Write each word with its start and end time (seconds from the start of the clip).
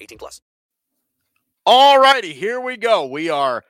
18 0.00 0.18
plus. 0.18 0.40
All 1.66 1.98
righty, 2.00 2.32
here 2.32 2.60
we 2.60 2.76
go. 2.76 3.06
We 3.06 3.28
are 3.28 3.62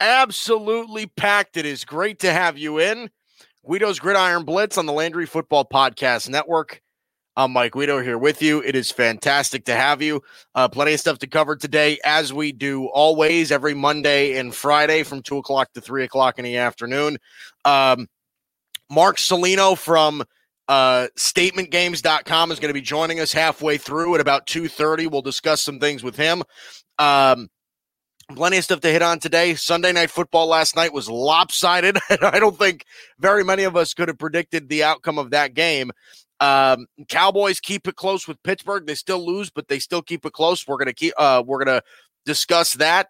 absolutely 0.00 1.06
packed. 1.06 1.56
It 1.56 1.66
is 1.66 1.84
great 1.84 2.18
to 2.20 2.32
have 2.32 2.58
you 2.58 2.78
in. 2.78 3.10
Guido's 3.66 3.98
Gridiron 3.98 4.44
Blitz 4.44 4.78
on 4.78 4.86
the 4.86 4.92
Landry 4.92 5.26
Football 5.26 5.64
Podcast 5.64 6.28
Network. 6.28 6.82
I'm 7.38 7.52
Mike 7.52 7.72
Guido 7.72 8.00
here 8.00 8.16
with 8.16 8.40
you. 8.40 8.62
It 8.62 8.74
is 8.74 8.90
fantastic 8.90 9.66
to 9.66 9.74
have 9.74 10.00
you. 10.00 10.22
Uh, 10.54 10.68
plenty 10.68 10.94
of 10.94 11.00
stuff 11.00 11.18
to 11.18 11.26
cover 11.26 11.54
today, 11.54 11.98
as 12.02 12.32
we 12.32 12.52
do 12.52 12.86
always 12.86 13.52
every 13.52 13.74
Monday 13.74 14.38
and 14.38 14.54
Friday 14.54 15.02
from 15.02 15.20
two 15.20 15.36
o'clock 15.36 15.72
to 15.74 15.80
three 15.82 16.04
o'clock 16.04 16.38
in 16.38 16.44
the 16.44 16.56
afternoon. 16.56 17.18
Um, 17.66 18.08
Mark 18.90 19.18
Salino 19.18 19.76
from 19.76 20.24
uh, 20.68 21.08
statementgames.com 21.16 22.50
is 22.50 22.58
going 22.58 22.70
to 22.70 22.74
be 22.74 22.80
joining 22.80 23.20
us 23.20 23.32
halfway 23.32 23.78
through 23.78 24.14
at 24.14 24.20
about 24.20 24.46
2.30 24.46 25.10
we'll 25.10 25.22
discuss 25.22 25.62
some 25.62 25.78
things 25.78 26.02
with 26.02 26.16
him 26.16 26.42
um, 26.98 27.48
plenty 28.34 28.56
of 28.56 28.64
stuff 28.64 28.80
to 28.80 28.90
hit 28.90 29.02
on 29.02 29.18
today 29.18 29.54
sunday 29.54 29.92
night 29.92 30.10
football 30.10 30.46
last 30.46 30.74
night 30.74 30.92
was 30.92 31.08
lopsided 31.08 31.96
i 32.22 32.38
don't 32.40 32.58
think 32.58 32.84
very 33.18 33.44
many 33.44 33.62
of 33.62 33.76
us 33.76 33.94
could 33.94 34.08
have 34.08 34.18
predicted 34.18 34.68
the 34.68 34.82
outcome 34.82 35.18
of 35.18 35.30
that 35.30 35.54
game 35.54 35.90
um, 36.40 36.86
Cowboys 37.08 37.60
keep 37.60 37.88
it 37.88 37.96
close 37.96 38.28
with 38.28 38.42
Pittsburgh. 38.42 38.86
They 38.86 38.94
still 38.94 39.24
lose, 39.24 39.50
but 39.50 39.68
they 39.68 39.78
still 39.78 40.02
keep 40.02 40.26
it 40.26 40.32
close. 40.32 40.66
We're 40.66 40.76
gonna 40.76 40.92
keep. 40.92 41.14
Uh, 41.16 41.42
we're 41.46 41.64
gonna 41.64 41.82
discuss 42.24 42.74
that. 42.74 43.08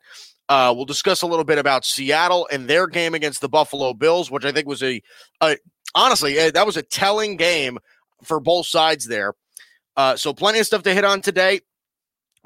Uh, 0.49 0.73
we'll 0.77 0.85
discuss 0.85 1.23
a 1.23 1.27
little 1.27 1.45
bit 1.45 1.59
about 1.59 1.85
Seattle 1.85 2.47
and 2.53 2.69
their 2.69 2.87
game 2.87 3.15
against 3.15 3.41
the 3.41 3.49
Buffalo 3.49 3.95
Bills, 3.95 4.31
which 4.31 4.45
I 4.45 4.53
think 4.53 4.69
was 4.69 4.83
a, 4.83 5.03
a 5.41 5.57
honestly 5.97 6.39
eh, 6.39 6.53
that 6.53 6.67
was 6.67 6.77
a 6.77 6.83
telling 6.83 7.37
game 7.37 7.79
for 8.23 8.39
both 8.39 8.67
sides 8.67 9.07
there. 9.07 9.35
Uh, 9.97 10.17
so 10.17 10.33
plenty 10.33 10.61
of 10.61 10.67
stuff 10.67 10.83
to 10.83 10.95
hit 10.95 11.05
on 11.05 11.21
today. 11.23 11.61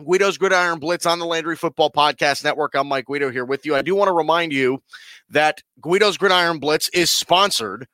Guido's 0.02 0.38
Gridiron 0.38 0.78
Blitz 0.78 1.04
on 1.04 1.18
the 1.18 1.26
Landry 1.26 1.56
Football 1.56 1.90
Podcast 1.90 2.42
Network. 2.42 2.74
I'm 2.74 2.88
Mike 2.88 3.06
Guido 3.06 3.30
here 3.30 3.44
with 3.44 3.66
you. 3.66 3.74
I 3.74 3.82
do 3.82 3.94
want 3.94 4.08
to 4.08 4.14
remind 4.14 4.52
you 4.52 4.82
that 5.28 5.62
Guido's 5.82 6.16
Gridiron 6.16 6.58
Blitz 6.58 6.88
is 6.90 7.10
sponsored 7.10 7.86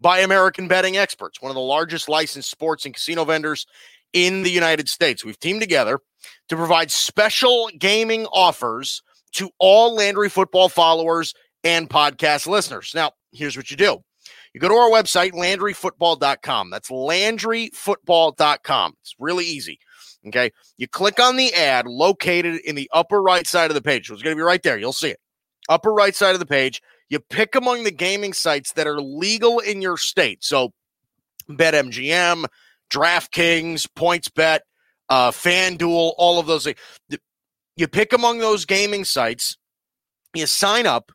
by 0.00 0.20
American 0.20 0.68
Betting 0.68 0.96
Experts, 0.96 1.42
one 1.42 1.50
of 1.50 1.56
the 1.56 1.60
largest 1.60 2.08
licensed 2.08 2.50
sports 2.50 2.84
and 2.84 2.94
casino 2.94 3.24
vendors 3.24 3.66
in 4.12 4.42
the 4.42 4.50
United 4.50 4.88
States. 4.88 5.24
We've 5.24 5.38
teamed 5.38 5.60
together 5.60 6.00
to 6.48 6.56
provide 6.56 6.90
special 6.90 7.70
gaming 7.76 8.26
offers 8.26 9.02
to 9.32 9.50
all 9.58 9.94
Landry 9.94 10.28
football 10.28 10.68
followers 10.68 11.34
and 11.64 11.90
podcast 11.90 12.46
listeners. 12.46 12.92
Now, 12.94 13.12
here's 13.32 13.56
what 13.56 13.70
you 13.70 13.76
do. 13.76 14.02
You 14.58 14.60
go 14.60 14.70
to 14.70 14.74
our 14.74 14.90
website, 14.90 15.34
LandryFootball.com. 15.34 16.70
That's 16.70 16.90
LandryFootball.com. 16.90 18.94
It's 19.02 19.14
really 19.20 19.44
easy. 19.44 19.78
Okay. 20.26 20.50
You 20.76 20.88
click 20.88 21.20
on 21.20 21.36
the 21.36 21.54
ad 21.54 21.86
located 21.86 22.62
in 22.62 22.74
the 22.74 22.90
upper 22.92 23.22
right 23.22 23.46
side 23.46 23.70
of 23.70 23.76
the 23.76 23.80
page. 23.80 24.10
It's 24.10 24.20
going 24.20 24.34
to 24.34 24.40
be 24.40 24.42
right 24.42 24.60
there. 24.64 24.76
You'll 24.76 24.92
see 24.92 25.10
it. 25.10 25.20
Upper 25.68 25.92
right 25.92 26.12
side 26.12 26.34
of 26.34 26.40
the 26.40 26.46
page. 26.46 26.82
You 27.08 27.20
pick 27.20 27.54
among 27.54 27.84
the 27.84 27.92
gaming 27.92 28.32
sites 28.32 28.72
that 28.72 28.88
are 28.88 29.00
legal 29.00 29.60
in 29.60 29.80
your 29.80 29.96
state. 29.96 30.42
So, 30.42 30.72
BetMGM, 31.48 32.46
DraftKings, 32.90 33.86
PointsBet, 33.96 34.58
uh, 35.08 35.30
FanDuel, 35.30 36.14
all 36.18 36.40
of 36.40 36.46
those. 36.46 36.66
You 37.76 37.86
pick 37.86 38.12
among 38.12 38.38
those 38.38 38.64
gaming 38.64 39.04
sites, 39.04 39.56
you 40.34 40.46
sign 40.46 40.84
up, 40.84 41.12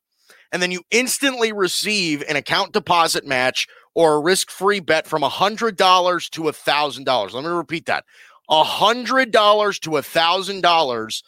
and 0.54 0.62
then 0.62 0.72
you 0.72 0.84
instantly 0.92 1.52
receive 1.52 2.24
an 2.30 2.38
account 2.38 2.72
deposit 2.72 3.26
match 3.26 3.68
or 3.96 4.16
a 4.16 4.20
risk 4.20 4.50
free 4.50 4.80
bet 4.80 5.06
from 5.08 5.24
$100 5.24 6.30
to 6.30 6.42
$1,000. 6.42 7.34
Let 7.34 7.44
me 7.44 7.50
repeat 7.50 7.88
that 7.88 8.06
$100 8.50 9.80
to 9.82 9.90
$1,000 9.90 11.24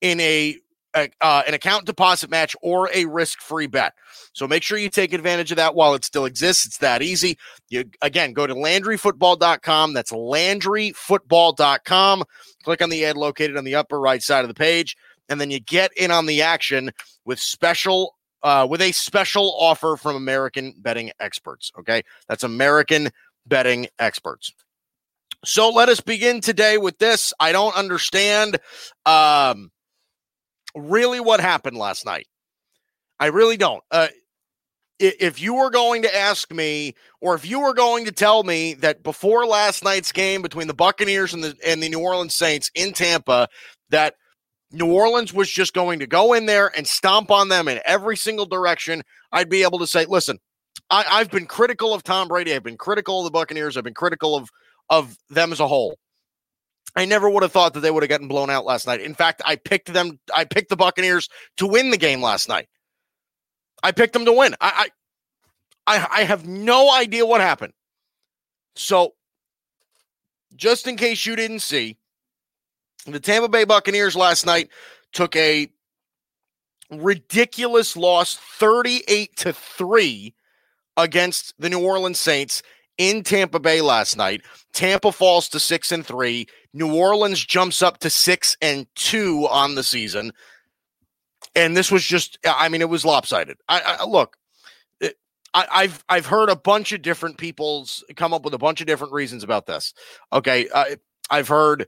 in 0.00 0.20
a 0.20 0.56
uh, 0.94 1.42
an 1.46 1.52
account 1.54 1.84
deposit 1.84 2.30
match 2.30 2.56
or 2.60 2.90
a 2.92 3.04
risk 3.04 3.40
free 3.40 3.68
bet. 3.68 3.92
So 4.32 4.48
make 4.48 4.64
sure 4.64 4.78
you 4.78 4.88
take 4.88 5.12
advantage 5.12 5.52
of 5.52 5.58
that 5.58 5.74
while 5.74 5.92
it 5.94 6.04
still 6.04 6.24
exists. 6.24 6.66
It's 6.66 6.78
that 6.78 7.02
easy. 7.02 7.38
You 7.68 7.84
again 8.00 8.32
go 8.32 8.46
to 8.46 8.54
LandryFootball.com. 8.54 9.92
That's 9.92 10.10
LandryFootball.com. 10.10 12.24
Click 12.64 12.82
on 12.82 12.90
the 12.90 13.04
ad 13.04 13.16
located 13.16 13.56
on 13.56 13.62
the 13.64 13.76
upper 13.76 14.00
right 14.00 14.22
side 14.22 14.44
of 14.44 14.48
the 14.48 14.54
page, 14.54 14.96
and 15.28 15.40
then 15.40 15.52
you 15.52 15.60
get 15.60 15.92
in 15.96 16.10
on 16.10 16.26
the 16.26 16.42
action 16.42 16.90
with 17.24 17.38
special 17.38 18.17
uh, 18.42 18.66
with 18.68 18.80
a 18.80 18.92
special 18.92 19.54
offer 19.58 19.96
from 19.96 20.16
American 20.16 20.74
Betting 20.78 21.10
Experts. 21.20 21.72
Okay, 21.78 22.02
that's 22.28 22.44
American 22.44 23.10
Betting 23.46 23.88
Experts. 23.98 24.52
So 25.44 25.70
let 25.70 25.88
us 25.88 26.00
begin 26.00 26.40
today 26.40 26.78
with 26.78 26.98
this. 26.98 27.32
I 27.38 27.52
don't 27.52 27.76
understand. 27.76 28.58
Um, 29.06 29.70
really 30.74 31.20
what 31.20 31.40
happened 31.40 31.76
last 31.76 32.04
night. 32.04 32.26
I 33.20 33.26
really 33.26 33.56
don't. 33.56 33.82
Uh, 33.90 34.08
if 35.00 35.40
you 35.40 35.54
were 35.54 35.70
going 35.70 36.02
to 36.02 36.16
ask 36.16 36.52
me, 36.52 36.94
or 37.20 37.36
if 37.36 37.46
you 37.46 37.60
were 37.60 37.74
going 37.74 38.04
to 38.06 38.12
tell 38.12 38.42
me 38.42 38.74
that 38.74 39.04
before 39.04 39.46
last 39.46 39.84
night's 39.84 40.10
game 40.10 40.42
between 40.42 40.66
the 40.66 40.74
Buccaneers 40.74 41.32
and 41.32 41.42
the 41.42 41.56
and 41.64 41.80
the 41.80 41.88
New 41.88 42.00
Orleans 42.00 42.34
Saints 42.34 42.70
in 42.74 42.92
Tampa, 42.92 43.48
that 43.90 44.14
New 44.70 44.92
Orleans 44.92 45.32
was 45.32 45.50
just 45.50 45.72
going 45.72 46.00
to 46.00 46.06
go 46.06 46.34
in 46.34 46.46
there 46.46 46.70
and 46.76 46.86
stomp 46.86 47.30
on 47.30 47.48
them 47.48 47.68
in 47.68 47.80
every 47.84 48.16
single 48.16 48.46
direction, 48.46 49.02
I'd 49.32 49.48
be 49.48 49.62
able 49.62 49.78
to 49.78 49.86
say, 49.86 50.04
listen, 50.04 50.38
I, 50.90 51.04
I've 51.08 51.30
been 51.30 51.46
critical 51.46 51.94
of 51.94 52.02
Tom 52.02 52.28
Brady. 52.28 52.54
I've 52.54 52.62
been 52.62 52.76
critical 52.76 53.20
of 53.20 53.24
the 53.24 53.30
Buccaneers. 53.30 53.76
I've 53.76 53.84
been 53.84 53.94
critical 53.94 54.36
of 54.36 54.50
of 54.90 55.16
them 55.28 55.52
as 55.52 55.60
a 55.60 55.68
whole. 55.68 55.98
I 56.96 57.04
never 57.04 57.28
would 57.28 57.42
have 57.42 57.52
thought 57.52 57.74
that 57.74 57.80
they 57.80 57.90
would 57.90 58.02
have 58.02 58.08
gotten 58.08 58.28
blown 58.28 58.50
out 58.50 58.64
last 58.64 58.86
night. 58.86 59.00
In 59.00 59.14
fact, 59.14 59.42
I 59.44 59.56
picked 59.56 59.92
them. 59.92 60.18
I 60.34 60.44
picked 60.44 60.70
the 60.70 60.76
Buccaneers 60.76 61.28
to 61.58 61.66
win 61.66 61.90
the 61.90 61.98
game 61.98 62.22
last 62.22 62.48
night. 62.48 62.68
I 63.82 63.92
picked 63.92 64.14
them 64.14 64.24
to 64.24 64.32
win. 64.32 64.56
I, 64.60 64.88
I, 65.86 66.06
I 66.10 66.24
have 66.24 66.46
no 66.46 66.92
idea 66.92 67.24
what 67.24 67.40
happened. 67.40 67.74
So, 68.74 69.14
just 70.56 70.86
in 70.86 70.96
case 70.96 71.24
you 71.26 71.36
didn't 71.36 71.60
see, 71.60 71.97
the 73.06 73.20
Tampa 73.20 73.48
Bay 73.48 73.64
Buccaneers 73.64 74.16
last 74.16 74.46
night 74.46 74.68
took 75.12 75.34
a 75.36 75.68
ridiculous 76.90 77.96
loss, 77.96 78.36
thirty-eight 78.36 79.36
to 79.36 79.52
three, 79.52 80.34
against 80.96 81.54
the 81.58 81.70
New 81.70 81.84
Orleans 81.84 82.18
Saints 82.18 82.62
in 82.96 83.22
Tampa 83.22 83.60
Bay 83.60 83.80
last 83.80 84.16
night. 84.16 84.42
Tampa 84.72 85.12
falls 85.12 85.48
to 85.50 85.60
six 85.60 85.92
and 85.92 86.04
three. 86.04 86.46
New 86.74 86.94
Orleans 86.94 87.44
jumps 87.44 87.82
up 87.82 87.98
to 87.98 88.10
six 88.10 88.56
and 88.60 88.86
two 88.94 89.46
on 89.50 89.74
the 89.74 89.82
season. 89.82 90.32
And 91.54 91.76
this 91.76 91.90
was 91.90 92.04
just, 92.04 92.38
I 92.44 92.68
mean, 92.68 92.82
it 92.82 92.88
was 92.88 93.04
lopsided. 93.04 93.56
I, 93.68 93.98
I 94.00 94.04
look, 94.04 94.36
I, 95.54 95.82
have 95.82 96.04
I've 96.08 96.26
heard 96.26 96.50
a 96.50 96.56
bunch 96.56 96.92
of 96.92 97.02
different 97.02 97.38
people's 97.38 98.04
come 98.16 98.34
up 98.34 98.44
with 98.44 98.54
a 98.54 98.58
bunch 98.58 98.80
of 98.80 98.86
different 98.86 99.12
reasons 99.12 99.42
about 99.42 99.66
this. 99.66 99.94
Okay, 100.32 100.68
uh, 100.68 100.96
I've 101.30 101.48
heard, 101.48 101.86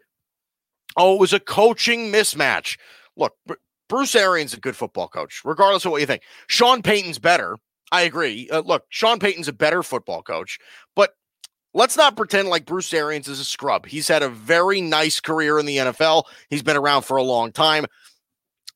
oh, 0.97 1.15
it 1.15 1.21
was 1.21 1.33
a 1.33 1.41
coaching 1.41 2.13
mismatch. 2.13 2.79
Look, 3.17 3.35
Bruce 3.89 4.15
Arians 4.15 4.53
is 4.53 4.59
a 4.59 4.61
good 4.61 4.77
football 4.77 5.09
coach, 5.09 5.43
regardless 5.45 5.85
of 5.85 5.93
what 5.93 6.01
you 6.01 6.07
think. 6.07 6.23
Sean 6.47 6.83
Payton's 6.83 7.19
better. 7.19 7.57
I 7.93 8.03
agree. 8.03 8.49
Uh, 8.51 8.61
look, 8.61 8.85
Sean 8.89 9.19
Payton's 9.19 9.49
a 9.49 9.53
better 9.53 9.83
football 9.83 10.23
coach, 10.23 10.59
but 10.95 11.15
let's 11.75 11.97
not 11.97 12.17
pretend 12.17 12.49
like 12.49 12.67
Bruce 12.67 12.95
Arians 12.95 13.29
is 13.29 13.41
a 13.41 13.45
scrub. 13.45 13.87
He's 13.87 14.09
had 14.09 14.23
a 14.23 14.29
very 14.29 14.81
nice 14.81 15.21
career 15.21 15.59
in 15.59 15.67
the 15.67 15.79
NFL. 15.79 16.25
He's 16.49 16.63
been 16.63 16.77
around 16.77 17.03
for 17.03 17.17
a 17.17 17.23
long 17.23 17.53
time. 17.53 17.87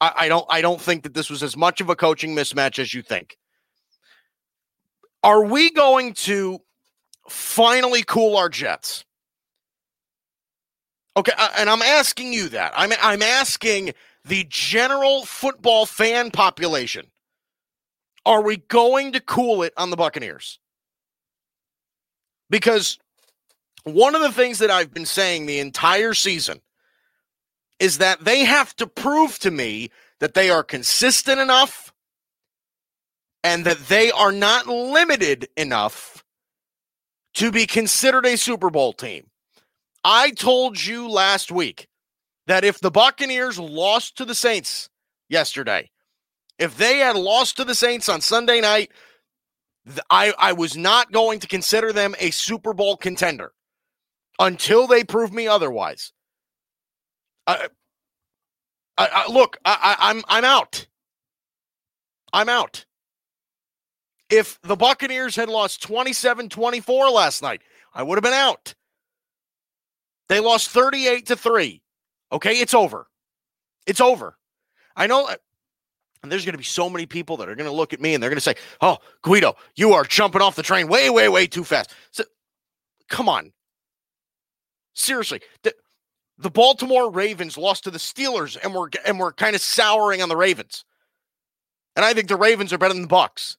I, 0.00 0.12
I 0.16 0.28
don't 0.28 0.46
I 0.50 0.60
don't 0.60 0.80
think 0.80 1.04
that 1.04 1.14
this 1.14 1.30
was 1.30 1.42
as 1.42 1.56
much 1.56 1.80
of 1.80 1.88
a 1.88 1.96
coaching 1.96 2.34
mismatch 2.34 2.78
as 2.78 2.92
you 2.92 3.02
think. 3.02 3.36
Are 5.22 5.44
we 5.44 5.70
going 5.70 6.12
to 6.14 6.58
finally 7.28 8.02
cool 8.02 8.36
our 8.36 8.48
jets? 8.48 9.04
Okay, 11.16 11.32
uh, 11.36 11.50
and 11.58 11.70
I'm 11.70 11.82
asking 11.82 12.32
you 12.32 12.48
that. 12.50 12.72
I'm 12.76 12.92
I'm 13.00 13.22
asking 13.22 13.94
the 14.24 14.46
general 14.48 15.24
football 15.24 15.86
fan 15.86 16.30
population. 16.30 17.06
Are 18.26 18.42
we 18.42 18.56
going 18.56 19.12
to 19.12 19.20
cool 19.20 19.62
it 19.62 19.74
on 19.76 19.90
the 19.90 19.96
Buccaneers? 19.96 20.58
Because 22.48 22.98
one 23.84 24.14
of 24.14 24.22
the 24.22 24.32
things 24.32 24.58
that 24.58 24.70
I've 24.70 24.94
been 24.94 25.06
saying 25.06 25.46
the 25.46 25.60
entire 25.60 26.14
season 26.14 26.60
is 27.78 27.98
that 27.98 28.24
they 28.24 28.44
have 28.44 28.74
to 28.76 28.86
prove 28.86 29.38
to 29.40 29.50
me 29.50 29.90
that 30.20 30.34
they 30.34 30.48
are 30.48 30.62
consistent 30.62 31.38
enough 31.38 31.92
and 33.42 33.66
that 33.66 33.88
they 33.88 34.10
are 34.10 34.32
not 34.32 34.66
limited 34.66 35.48
enough 35.56 36.24
to 37.34 37.50
be 37.50 37.66
considered 37.66 38.24
a 38.24 38.36
Super 38.38 38.70
Bowl 38.70 38.92
team. 38.92 39.26
I 40.04 40.30
told 40.30 40.84
you 40.84 41.08
last 41.08 41.50
week 41.50 41.88
that 42.46 42.64
if 42.64 42.78
the 42.80 42.90
Buccaneers 42.90 43.58
lost 43.58 44.16
to 44.18 44.24
the 44.24 44.34
Saints 44.34 44.90
yesterday, 45.28 45.90
if 46.58 46.76
they 46.76 46.98
had 46.98 47.16
lost 47.16 47.56
to 47.56 47.64
the 47.64 47.74
Saints 47.74 48.08
on 48.08 48.20
Sunday 48.20 48.60
night, 48.60 48.90
I, 50.10 50.32
I 50.38 50.52
was 50.52 50.76
not 50.76 51.12
going 51.12 51.40
to 51.40 51.46
consider 51.46 51.92
them 51.92 52.14
a 52.18 52.30
Super 52.30 52.72
Bowl 52.72 52.96
contender 52.96 53.52
until 54.38 54.86
they 54.86 55.04
prove 55.04 55.32
me 55.32 55.46
otherwise. 55.48 56.12
I, 57.46 57.68
I, 58.96 59.08
I 59.12 59.32
look, 59.32 59.58
I, 59.64 59.96
I, 59.98 60.10
I'm 60.10 60.22
I'm 60.28 60.44
out. 60.44 60.86
I'm 62.32 62.48
out. 62.48 62.86
If 64.30 64.58
the 64.62 64.76
Buccaneers 64.76 65.36
had 65.36 65.48
lost 65.48 65.82
27 65.82 66.48
24 66.48 67.10
last 67.10 67.42
night, 67.42 67.62
I 67.92 68.02
would 68.02 68.16
have 68.16 68.24
been 68.24 68.32
out. 68.32 68.74
They 70.28 70.40
lost 70.40 70.70
38 70.70 71.26
to 71.26 71.36
3. 71.36 71.82
Okay, 72.32 72.54
it's 72.54 72.74
over. 72.74 73.06
It's 73.86 74.00
over. 74.00 74.36
I 74.96 75.06
know 75.06 75.26
uh, 75.26 75.36
and 76.22 76.32
there's 76.32 76.44
going 76.46 76.54
to 76.54 76.58
be 76.58 76.64
so 76.64 76.88
many 76.88 77.04
people 77.04 77.36
that 77.36 77.50
are 77.50 77.54
going 77.54 77.68
to 77.68 77.76
look 77.76 77.92
at 77.92 78.00
me 78.00 78.14
and 78.14 78.22
they're 78.22 78.30
going 78.30 78.36
to 78.36 78.40
say, 78.40 78.54
"Oh, 78.80 78.96
Guido, 79.22 79.56
you 79.76 79.92
are 79.92 80.04
jumping 80.04 80.40
off 80.40 80.56
the 80.56 80.62
train 80.62 80.88
way 80.88 81.10
way 81.10 81.28
way 81.28 81.46
too 81.46 81.64
fast." 81.64 81.92
So 82.12 82.24
come 83.08 83.28
on. 83.28 83.52
Seriously, 84.94 85.42
the, 85.62 85.74
the 86.38 86.50
Baltimore 86.50 87.10
Ravens 87.10 87.58
lost 87.58 87.84
to 87.84 87.90
the 87.90 87.98
Steelers 87.98 88.56
and 88.62 88.74
we're 88.74 88.88
and 89.06 89.18
we're 89.18 89.32
kind 89.34 89.54
of 89.54 89.60
souring 89.60 90.22
on 90.22 90.30
the 90.30 90.36
Ravens. 90.36 90.86
And 91.94 92.04
I 92.04 92.14
think 92.14 92.28
the 92.28 92.36
Ravens 92.36 92.72
are 92.72 92.78
better 92.78 92.94
than 92.94 93.02
the 93.02 93.08
Bucks. 93.08 93.58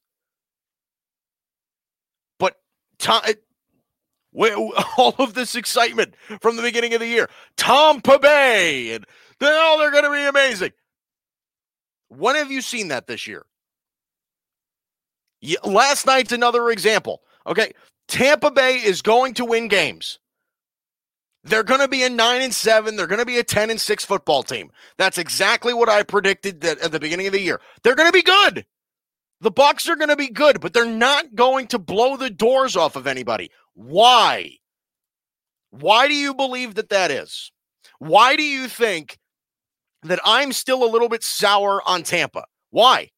But 2.40 2.56
Tom, 2.98 3.22
all 4.98 5.14
of 5.18 5.34
this 5.34 5.54
excitement 5.54 6.14
from 6.40 6.56
the 6.56 6.62
beginning 6.62 6.94
of 6.94 7.00
the 7.00 7.06
year, 7.06 7.28
Tampa 7.56 8.18
Bay, 8.18 8.94
and 8.94 9.04
then 9.40 9.52
oh, 9.52 9.76
they're 9.78 9.90
going 9.90 10.04
to 10.04 10.10
be 10.10 10.26
amazing. 10.26 10.72
When 12.08 12.36
have 12.36 12.50
you 12.50 12.60
seen 12.60 12.88
that 12.88 13.06
this 13.06 13.26
year? 13.26 13.44
Last 15.64 16.06
night's 16.06 16.32
another 16.32 16.70
example. 16.70 17.22
Okay, 17.46 17.72
Tampa 18.08 18.50
Bay 18.50 18.76
is 18.76 19.02
going 19.02 19.34
to 19.34 19.44
win 19.44 19.68
games. 19.68 20.18
They're 21.44 21.62
going 21.62 21.80
to 21.80 21.88
be 21.88 22.02
a 22.02 22.10
9 22.10 22.42
and 22.42 22.54
7, 22.54 22.96
they're 22.96 23.06
going 23.06 23.20
to 23.20 23.26
be 23.26 23.38
a 23.38 23.44
10 23.44 23.70
and 23.70 23.80
6 23.80 24.04
football 24.04 24.42
team. 24.42 24.70
That's 24.98 25.16
exactly 25.16 25.72
what 25.72 25.88
I 25.88 26.02
predicted 26.02 26.60
that 26.62 26.80
at 26.80 26.90
the 26.90 26.98
beginning 26.98 27.28
of 27.28 27.32
the 27.32 27.40
year. 27.40 27.60
They're 27.82 27.94
going 27.94 28.08
to 28.08 28.12
be 28.12 28.22
good. 28.22 28.66
The 29.40 29.50
Bucks 29.50 29.88
are 29.88 29.96
going 29.96 30.08
to 30.08 30.16
be 30.16 30.28
good, 30.28 30.60
but 30.60 30.72
they're 30.72 30.86
not 30.86 31.34
going 31.34 31.68
to 31.68 31.78
blow 31.78 32.16
the 32.16 32.30
doors 32.30 32.74
off 32.74 32.96
of 32.96 33.06
anybody. 33.06 33.50
Why? 33.76 34.52
Why 35.70 36.08
do 36.08 36.14
you 36.14 36.34
believe 36.34 36.74
that 36.74 36.88
that 36.88 37.10
is? 37.10 37.52
Why 37.98 38.34
do 38.34 38.42
you 38.42 38.68
think 38.68 39.18
that 40.02 40.18
I'm 40.24 40.52
still 40.52 40.82
a 40.82 40.90
little 40.90 41.08
bit 41.08 41.22
sour 41.22 41.82
on 41.86 42.02
Tampa? 42.02 42.44
Why? 42.70 43.10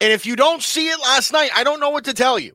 And 0.00 0.12
if 0.12 0.26
you 0.26 0.36
don't 0.36 0.62
see 0.62 0.88
it 0.88 0.98
last 1.00 1.32
night, 1.32 1.50
I 1.56 1.64
don't 1.64 1.80
know 1.80 1.90
what 1.90 2.04
to 2.04 2.14
tell 2.14 2.38
you. 2.38 2.52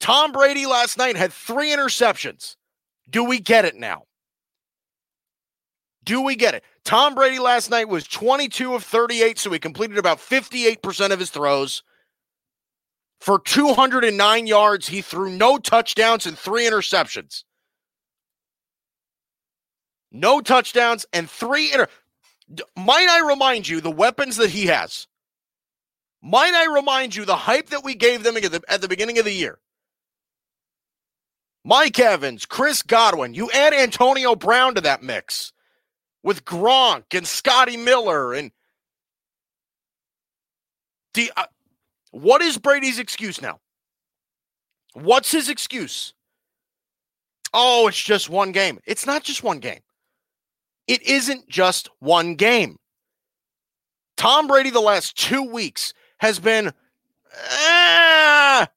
Tom 0.00 0.32
Brady 0.32 0.66
last 0.66 0.98
night 0.98 1.16
had 1.16 1.32
three 1.32 1.70
interceptions. 1.70 2.56
Do 3.08 3.24
we 3.24 3.40
get 3.40 3.64
it 3.64 3.74
now? 3.74 4.02
Do 6.04 6.20
we 6.20 6.36
get 6.36 6.54
it? 6.54 6.62
Tom 6.84 7.14
Brady 7.14 7.38
last 7.38 7.70
night 7.70 7.88
was 7.88 8.06
22 8.06 8.74
of 8.74 8.84
38, 8.84 9.38
so 9.38 9.50
he 9.50 9.58
completed 9.58 9.98
about 9.98 10.18
58% 10.18 11.10
of 11.10 11.18
his 11.18 11.30
throws. 11.30 11.82
For 13.26 13.40
209 13.40 14.46
yards, 14.46 14.86
he 14.86 15.02
threw 15.02 15.30
no 15.30 15.58
touchdowns 15.58 16.26
and 16.26 16.38
three 16.38 16.62
interceptions. 16.62 17.42
No 20.12 20.40
touchdowns 20.40 21.06
and 21.12 21.28
three 21.28 21.72
inter. 21.72 21.88
Might 22.76 23.08
I 23.10 23.26
remind 23.26 23.66
you 23.66 23.80
the 23.80 23.90
weapons 23.90 24.36
that 24.36 24.50
he 24.50 24.66
has? 24.66 25.08
Might 26.22 26.54
I 26.54 26.72
remind 26.72 27.16
you 27.16 27.24
the 27.24 27.34
hype 27.34 27.70
that 27.70 27.82
we 27.82 27.96
gave 27.96 28.22
them 28.22 28.36
at 28.36 28.44
the, 28.44 28.62
at 28.68 28.80
the 28.80 28.86
beginning 28.86 29.18
of 29.18 29.24
the 29.24 29.32
year? 29.32 29.58
Mike 31.64 31.98
Evans, 31.98 32.46
Chris 32.46 32.80
Godwin. 32.82 33.34
You 33.34 33.50
add 33.50 33.74
Antonio 33.74 34.36
Brown 34.36 34.76
to 34.76 34.80
that 34.82 35.02
mix 35.02 35.52
with 36.22 36.44
Gronk 36.44 37.06
and 37.12 37.26
Scotty 37.26 37.76
Miller 37.76 38.34
and 38.34 38.52
the 41.14 41.32
uh, 41.36 41.46
what 42.10 42.42
is 42.42 42.58
Brady's 42.58 42.98
excuse 42.98 43.40
now? 43.40 43.60
What's 44.94 45.30
his 45.30 45.48
excuse? 45.48 46.14
Oh, 47.52 47.88
it's 47.88 48.02
just 48.02 48.28
one 48.28 48.52
game. 48.52 48.80
It's 48.86 49.06
not 49.06 49.22
just 49.22 49.42
one 49.42 49.58
game. 49.58 49.80
It 50.86 51.02
isn't 51.02 51.48
just 51.48 51.88
one 51.98 52.34
game. 52.34 52.78
Tom 54.16 54.46
Brady 54.46 54.70
the 54.70 54.80
last 54.80 55.16
2 55.18 55.42
weeks 55.42 55.92
has 56.18 56.38
been 56.38 56.72
ah, 57.50 58.68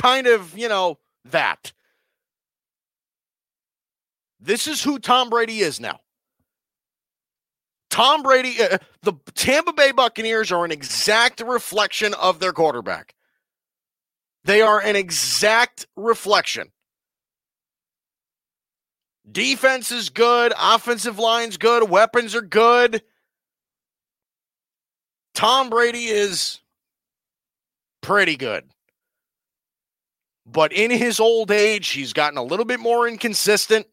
kind 0.00 0.26
of, 0.26 0.56
you 0.56 0.68
know, 0.68 0.98
that. 1.26 1.72
This 4.40 4.66
is 4.66 4.82
who 4.82 4.98
Tom 4.98 5.28
Brady 5.28 5.58
is 5.58 5.80
now. 5.80 6.00
Tom 7.90 8.22
Brady, 8.22 8.60
uh, 8.60 8.78
the 9.02 9.14
Tampa 9.34 9.72
Bay 9.72 9.92
Buccaneers 9.92 10.52
are 10.52 10.64
an 10.64 10.72
exact 10.72 11.40
reflection 11.40 12.14
of 12.14 12.40
their 12.40 12.52
quarterback. 12.52 13.14
They 14.44 14.60
are 14.60 14.80
an 14.80 14.96
exact 14.96 15.86
reflection. 15.96 16.72
Defense 19.30 19.90
is 19.90 20.08
good, 20.08 20.52
offensive 20.58 21.18
line's 21.18 21.56
good, 21.56 21.90
weapons 21.90 22.34
are 22.34 22.42
good. 22.42 23.02
Tom 25.34 25.68
Brady 25.68 26.06
is 26.06 26.60
pretty 28.02 28.36
good. 28.36 28.64
But 30.46 30.72
in 30.72 30.92
his 30.92 31.18
old 31.18 31.50
age, 31.50 31.88
he's 31.88 32.12
gotten 32.12 32.38
a 32.38 32.42
little 32.42 32.64
bit 32.64 32.78
more 32.78 33.08
inconsistent. 33.08 33.86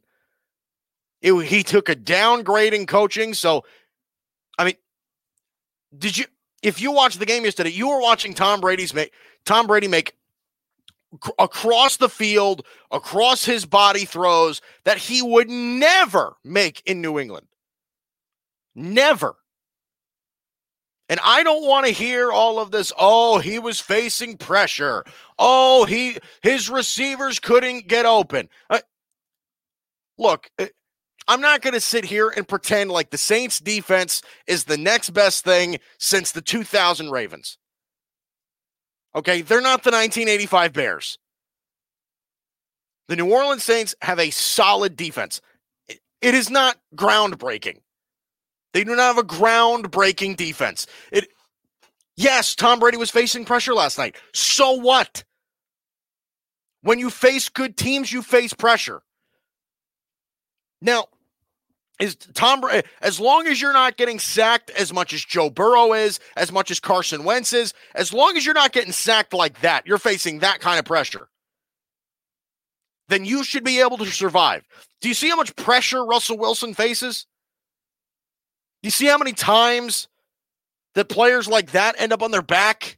It, 1.22 1.34
he 1.46 1.64
took 1.64 1.90
a 1.90 1.96
downgrade 1.96 2.76
in 2.76 2.86
coaching. 2.86 3.34
So, 3.34 3.64
I 4.58 4.66
mean, 4.66 4.76
did 5.98 6.18
you, 6.18 6.26
if 6.62 6.82
you 6.82 6.92
watched 6.92 7.20
the 7.20 7.26
game 7.26 7.46
yesterday, 7.46 7.72
you 7.72 7.90
were 7.90 8.02
watching 8.02 8.34
Tom 8.34 8.62
Brady's 8.62 8.94
make, 8.94 9.14
Tom 9.46 9.68
Brady 9.68 9.88
make 9.88 10.16
across 11.38 11.98
the 11.98 12.10
field, 12.10 12.66
across 12.92 13.46
his 13.46 13.66
body 13.66 14.06
throws 14.06 14.62
that 14.86 14.98
he 14.98 15.22
would 15.22 15.50
never 15.50 16.36
make 16.44 16.82
in 16.86 17.02
New 17.02 17.20
England. 17.20 17.48
Never. 18.76 19.36
And 21.10 21.20
I 21.24 21.44
don't 21.44 21.68
want 21.68 21.86
to 21.86 21.92
hear 21.92 22.32
all 22.32 22.60
of 22.60 22.72
this. 22.72 22.92
Oh, 22.98 23.38
he 23.38 23.60
was 23.60 23.80
facing 23.80 24.38
pressure. 24.38 25.04
Oh, 25.38 25.86
he 25.86 26.18
his 26.42 26.70
receivers 26.70 27.40
couldn't 27.40 27.88
get 27.88 28.06
open. 28.06 28.50
Look, 30.18 30.50
uh, 30.58 30.68
I'm 31.28 31.42
not 31.42 31.62
going 31.62 31.74
to 31.74 31.80
sit 31.80 32.06
here 32.06 32.30
and 32.30 32.48
pretend 32.48 32.92
like 32.92 33.10
the 33.10 33.18
Saints 33.18 33.60
defense 33.60 34.22
is 34.48 34.66
the 34.66 34.78
next 34.78 35.12
best 35.12 35.44
thing 35.44 35.80
since 36.00 36.32
the 36.32 36.42
2000 36.42 37.10
Ravens. 37.10 37.58
Okay, 39.16 39.42
they're 39.42 39.62
not 39.62 39.84
the 39.84 39.92
1985 39.92 40.74
Bears. 40.74 41.18
The 43.08 43.16
New 43.16 43.32
Orleans 43.32 43.64
Saints 43.64 43.96
have 44.02 44.20
a 44.20 44.32
solid 44.32 44.96
defense. 44.96 45.42
It 45.88 46.34
is 46.34 46.50
not 46.50 46.78
groundbreaking. 46.96 47.80
They 48.74 48.84
do 48.84 48.96
not 48.96 49.16
have 49.16 49.18
a 49.18 49.24
groundbreaking 49.24 50.36
defense. 50.36 50.88
It 51.12 51.28
Yes, 52.16 52.56
Tom 52.56 52.80
Brady 52.80 52.98
was 52.98 53.10
facing 53.10 53.46
pressure 53.46 53.74
last 53.74 53.98
night. 53.98 54.16
So 54.34 54.74
what? 54.74 55.24
When 56.82 57.00
you 57.00 57.10
face 57.10 57.50
good 57.50 57.76
teams, 57.76 58.12
you 58.12 58.22
face 58.22 58.54
pressure. 58.54 59.02
Now, 60.82 61.06
is 62.00 62.16
Tom 62.34 62.64
as 63.02 63.20
long 63.20 63.48
as 63.48 63.62
you're 63.62 63.74
not 63.74 63.98
getting 63.98 64.20
sacked 64.20 64.70
as 64.72 64.92
much 64.92 65.14
as 65.14 65.24
Joe 65.24 65.50
Burrow 65.50 65.94
is, 65.94 66.20
as 66.36 66.52
much 66.52 66.72
as 66.72 66.80
Carson 66.80 67.24
Wentz 67.24 67.54
is, 67.54 67.74
as 67.96 68.12
long 68.12 68.36
as 68.36 68.46
you're 68.46 68.56
not 68.56 68.72
getting 68.72 68.92
sacked 68.92 69.34
like 69.34 69.62
that, 69.62 69.86
you're 69.86 69.98
facing 69.98 70.40
that 70.40 70.60
kind 70.60 70.80
of 70.80 70.86
pressure, 70.86 71.30
then 73.10 73.26
you 73.26 73.44
should 73.44 73.64
be 73.64 73.80
able 73.80 73.98
to 73.98 74.06
survive. 74.08 74.64
Do 75.02 75.08
you 75.08 75.14
see 75.14 75.30
how 75.30 75.36
much 75.36 75.56
pressure 75.56 76.04
Russell 76.04 76.38
Wilson 76.38 76.74
faces? 76.74 77.28
Do 78.82 78.88
you 78.88 78.92
see 78.92 79.06
how 79.06 79.18
many 79.18 79.34
times 79.34 80.08
that 80.96 81.10
players 81.10 81.48
like 81.48 81.72
that 81.72 81.96
end 82.00 82.12
up 82.12 82.22
on 82.22 82.32
their 82.32 82.42
back? 82.42 82.98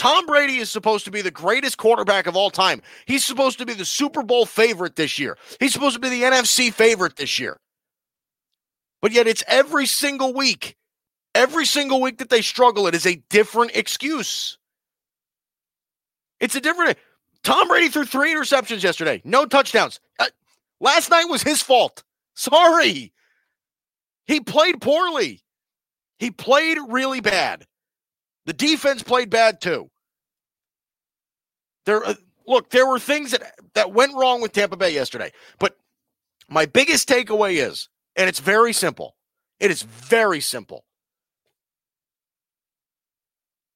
Tom 0.00 0.24
Brady 0.24 0.56
is 0.56 0.70
supposed 0.70 1.04
to 1.04 1.10
be 1.10 1.20
the 1.20 1.30
greatest 1.30 1.76
quarterback 1.76 2.26
of 2.26 2.34
all 2.34 2.48
time. 2.48 2.80
He's 3.04 3.22
supposed 3.22 3.58
to 3.58 3.66
be 3.66 3.74
the 3.74 3.84
Super 3.84 4.22
Bowl 4.22 4.46
favorite 4.46 4.96
this 4.96 5.18
year. 5.18 5.36
He's 5.60 5.74
supposed 5.74 5.94
to 5.94 6.00
be 6.00 6.08
the 6.08 6.22
NFC 6.22 6.72
favorite 6.72 7.16
this 7.16 7.38
year. 7.38 7.60
But 9.02 9.12
yet 9.12 9.26
it's 9.26 9.44
every 9.46 9.84
single 9.84 10.32
week. 10.32 10.74
Every 11.34 11.66
single 11.66 12.00
week 12.00 12.16
that 12.16 12.30
they 12.30 12.40
struggle, 12.40 12.86
it 12.86 12.94
is 12.94 13.04
a 13.04 13.16
different 13.28 13.72
excuse. 13.76 14.56
It's 16.40 16.54
a 16.54 16.62
different. 16.62 16.96
Tom 17.44 17.68
Brady 17.68 17.90
threw 17.90 18.06
three 18.06 18.34
interceptions 18.34 18.82
yesterday, 18.82 19.20
no 19.22 19.44
touchdowns. 19.44 20.00
Uh, 20.18 20.28
last 20.80 21.10
night 21.10 21.26
was 21.28 21.42
his 21.42 21.60
fault. 21.60 22.04
Sorry. 22.34 23.12
He 24.26 24.40
played 24.40 24.80
poorly. 24.80 25.42
He 26.18 26.30
played 26.30 26.78
really 26.88 27.20
bad. 27.20 27.66
The 28.50 28.54
defense 28.54 29.04
played 29.04 29.30
bad 29.30 29.60
too. 29.60 29.92
There, 31.86 32.04
uh, 32.04 32.14
look, 32.48 32.70
there 32.70 32.84
were 32.84 32.98
things 32.98 33.30
that 33.30 33.54
that 33.74 33.92
went 33.92 34.16
wrong 34.16 34.42
with 34.42 34.50
Tampa 34.50 34.76
Bay 34.76 34.92
yesterday, 34.92 35.30
but 35.60 35.76
my 36.48 36.66
biggest 36.66 37.08
takeaway 37.08 37.64
is, 37.64 37.88
and 38.16 38.28
it's 38.28 38.40
very 38.40 38.72
simple. 38.72 39.14
It 39.60 39.70
is 39.70 39.82
very 39.82 40.40
simple. 40.40 40.84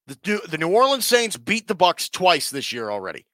The, 0.09 0.40
the 0.49 0.59
New 0.59 0.75
Orleans 0.75 1.07
Saints 1.07 1.37
beat 1.37 1.69
the 1.69 1.76
Bucks 1.76 2.09
twice 2.09 2.50
this 2.50 2.73
year 2.73 2.90
already. 2.90 3.26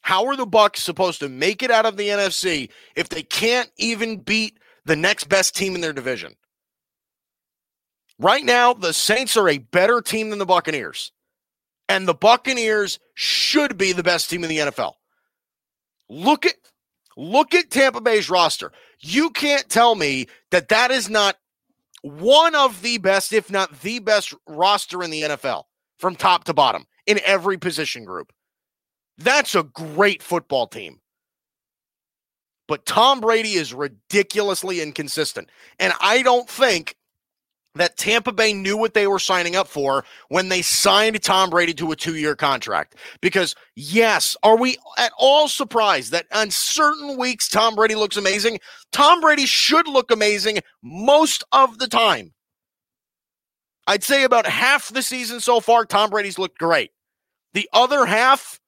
How 0.00 0.26
are 0.26 0.34
the 0.34 0.44
Bucks 0.44 0.82
supposed 0.82 1.20
to 1.20 1.28
make 1.28 1.62
it 1.62 1.70
out 1.70 1.86
of 1.86 1.96
the 1.96 2.08
NFC 2.08 2.70
if 2.96 3.10
they 3.10 3.22
can't 3.22 3.70
even 3.76 4.16
beat 4.16 4.58
the 4.84 4.96
next 4.96 5.28
best 5.28 5.54
team 5.54 5.76
in 5.76 5.82
their 5.82 5.92
division? 5.92 6.34
Right 8.18 8.44
now, 8.44 8.74
the 8.74 8.92
Saints 8.92 9.36
are 9.36 9.48
a 9.48 9.58
better 9.58 10.00
team 10.00 10.30
than 10.30 10.38
the 10.38 10.46
Buccaneers. 10.46 11.12
And 11.88 12.06
the 12.06 12.14
Buccaneers 12.14 12.98
should 13.14 13.78
be 13.78 13.92
the 13.92 14.02
best 14.02 14.28
team 14.28 14.42
in 14.42 14.50
the 14.50 14.58
NFL. 14.58 14.94
Look 16.10 16.44
at 16.44 16.54
look 17.16 17.54
at 17.54 17.70
Tampa 17.70 18.00
Bay's 18.00 18.28
roster. 18.28 18.72
You 19.00 19.30
can't 19.30 19.68
tell 19.68 19.94
me 19.94 20.26
that 20.50 20.68
that 20.68 20.90
is 20.90 21.08
not 21.08 21.36
one 22.02 22.54
of 22.54 22.82
the 22.82 22.98
best, 22.98 23.32
if 23.32 23.50
not 23.50 23.80
the 23.80 23.98
best 23.98 24.34
roster 24.46 25.02
in 25.02 25.10
the 25.10 25.22
NFL 25.22 25.64
from 25.98 26.14
top 26.14 26.44
to 26.44 26.54
bottom 26.54 26.86
in 27.06 27.20
every 27.24 27.56
position 27.56 28.04
group. 28.04 28.32
That's 29.16 29.54
a 29.54 29.64
great 29.64 30.22
football 30.22 30.66
team. 30.66 31.00
But 32.68 32.86
Tom 32.86 33.20
Brady 33.20 33.54
is 33.54 33.72
ridiculously 33.72 34.80
inconsistent. 34.80 35.48
And 35.80 35.92
I 36.00 36.22
don't 36.22 36.48
think 36.48 36.96
that 37.74 37.96
Tampa 37.96 38.32
Bay 38.32 38.52
knew 38.52 38.76
what 38.76 38.94
they 38.94 39.06
were 39.06 39.18
signing 39.18 39.56
up 39.56 39.68
for 39.68 40.04
when 40.28 40.48
they 40.48 40.62
signed 40.62 41.22
Tom 41.22 41.50
Brady 41.50 41.74
to 41.74 41.92
a 41.92 41.96
two 41.96 42.16
year 42.16 42.34
contract. 42.34 42.96
Because, 43.20 43.54
yes, 43.76 44.36
are 44.42 44.56
we 44.56 44.76
at 44.98 45.12
all 45.18 45.48
surprised 45.48 46.12
that 46.12 46.26
on 46.32 46.50
certain 46.50 47.16
weeks 47.16 47.48
Tom 47.48 47.74
Brady 47.74 47.94
looks 47.94 48.16
amazing? 48.16 48.58
Tom 48.92 49.20
Brady 49.20 49.46
should 49.46 49.86
look 49.86 50.10
amazing 50.10 50.58
most 50.82 51.44
of 51.52 51.78
the 51.78 51.88
time. 51.88 52.32
I'd 53.86 54.04
say 54.04 54.24
about 54.24 54.46
half 54.46 54.88
the 54.92 55.02
season 55.02 55.40
so 55.40 55.60
far, 55.60 55.86
Tom 55.86 56.10
Brady's 56.10 56.38
looked 56.38 56.58
great. 56.58 56.90
The 57.54 57.68
other 57.72 58.04
half, 58.04 58.60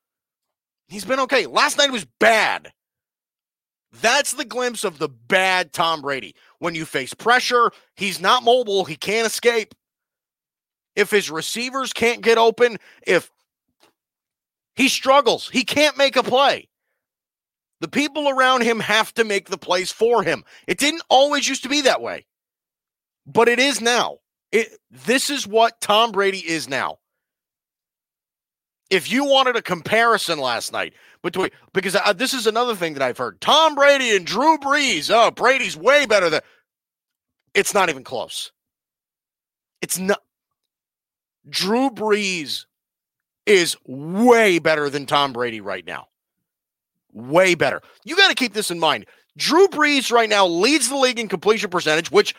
he's 0.88 1.04
been 1.04 1.20
okay. 1.20 1.46
Last 1.46 1.76
night 1.76 1.92
was 1.92 2.06
bad. 2.18 2.72
That's 4.00 4.32
the 4.32 4.44
glimpse 4.44 4.84
of 4.84 4.98
the 4.98 5.08
bad 5.08 5.72
Tom 5.72 6.00
Brady. 6.00 6.34
When 6.60 6.74
you 6.74 6.84
face 6.84 7.14
pressure, 7.14 7.72
he's 7.96 8.20
not 8.20 8.44
mobile, 8.44 8.84
he 8.84 8.94
can't 8.94 9.26
escape. 9.26 9.74
If 10.94 11.10
his 11.10 11.30
receivers 11.30 11.92
can't 11.92 12.20
get 12.20 12.38
open, 12.38 12.76
if 13.06 13.30
he 14.76 14.88
struggles, 14.88 15.48
he 15.48 15.64
can't 15.64 15.96
make 15.96 16.16
a 16.16 16.22
play. 16.22 16.68
The 17.80 17.88
people 17.88 18.28
around 18.28 18.62
him 18.62 18.78
have 18.80 19.12
to 19.14 19.24
make 19.24 19.48
the 19.48 19.58
plays 19.58 19.90
for 19.90 20.22
him. 20.22 20.44
It 20.66 20.78
didn't 20.78 21.02
always 21.08 21.48
used 21.48 21.62
to 21.62 21.68
be 21.68 21.80
that 21.82 22.02
way, 22.02 22.26
but 23.26 23.48
it 23.48 23.58
is 23.58 23.80
now. 23.80 24.18
It, 24.52 24.78
this 24.90 25.30
is 25.30 25.46
what 25.46 25.80
Tom 25.80 26.12
Brady 26.12 26.46
is 26.46 26.68
now. 26.68 26.99
If 28.90 29.10
you 29.10 29.24
wanted 29.24 29.56
a 29.56 29.62
comparison 29.62 30.38
last 30.38 30.72
night, 30.72 30.94
between 31.22 31.50
because 31.72 31.94
uh, 31.94 32.12
this 32.12 32.34
is 32.34 32.46
another 32.46 32.74
thing 32.74 32.94
that 32.94 33.02
I've 33.02 33.18
heard. 33.18 33.40
Tom 33.40 33.74
Brady 33.74 34.16
and 34.16 34.26
Drew 34.26 34.58
Brees. 34.58 35.10
Oh, 35.12 35.30
Brady's 35.30 35.76
way 35.76 36.06
better 36.06 36.30
than. 36.30 36.40
It's 37.54 37.74
not 37.74 37.88
even 37.88 38.04
close. 38.04 38.52
It's 39.80 39.98
not. 39.98 40.20
Drew 41.48 41.90
Brees 41.90 42.66
is 43.46 43.76
way 43.86 44.58
better 44.58 44.88
than 44.90 45.06
Tom 45.06 45.32
Brady 45.32 45.60
right 45.60 45.86
now. 45.86 46.08
Way 47.12 47.54
better. 47.54 47.80
You 48.04 48.16
got 48.16 48.28
to 48.28 48.34
keep 48.34 48.52
this 48.52 48.70
in 48.70 48.78
mind. 48.78 49.06
Drew 49.36 49.68
Brees 49.68 50.12
right 50.12 50.28
now 50.28 50.46
leads 50.46 50.88
the 50.88 50.96
league 50.96 51.18
in 51.18 51.28
completion 51.28 51.70
percentage, 51.70 52.10
which, 52.10 52.34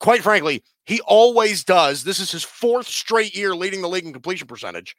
quite 0.00 0.22
frankly, 0.22 0.62
he 0.84 1.00
always 1.02 1.64
does. 1.64 2.04
This 2.04 2.20
is 2.20 2.30
his 2.30 2.44
fourth 2.44 2.86
straight 2.86 3.34
year 3.34 3.56
leading 3.56 3.82
the 3.82 3.88
league 3.88 4.04
in 4.04 4.12
completion 4.12 4.46
percentage. 4.46 4.96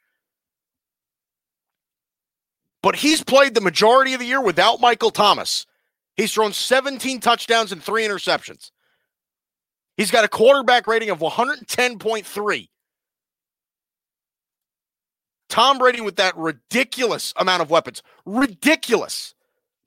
But 2.82 2.96
he's 2.96 3.24
played 3.24 3.54
the 3.54 3.60
majority 3.60 4.14
of 4.14 4.20
the 4.20 4.26
year 4.26 4.40
without 4.40 4.80
Michael 4.80 5.10
Thomas. 5.10 5.66
He's 6.16 6.32
thrown 6.32 6.52
17 6.52 7.20
touchdowns 7.20 7.72
and 7.72 7.82
three 7.82 8.04
interceptions. 8.04 8.70
He's 9.96 10.10
got 10.10 10.24
a 10.24 10.28
quarterback 10.28 10.86
rating 10.86 11.10
of 11.10 11.18
110.3. 11.18 12.68
Tom 15.48 15.78
Brady 15.78 16.00
with 16.00 16.16
that 16.16 16.36
ridiculous 16.36 17.32
amount 17.36 17.62
of 17.62 17.70
weapons. 17.70 18.02
Ridiculous. 18.24 19.34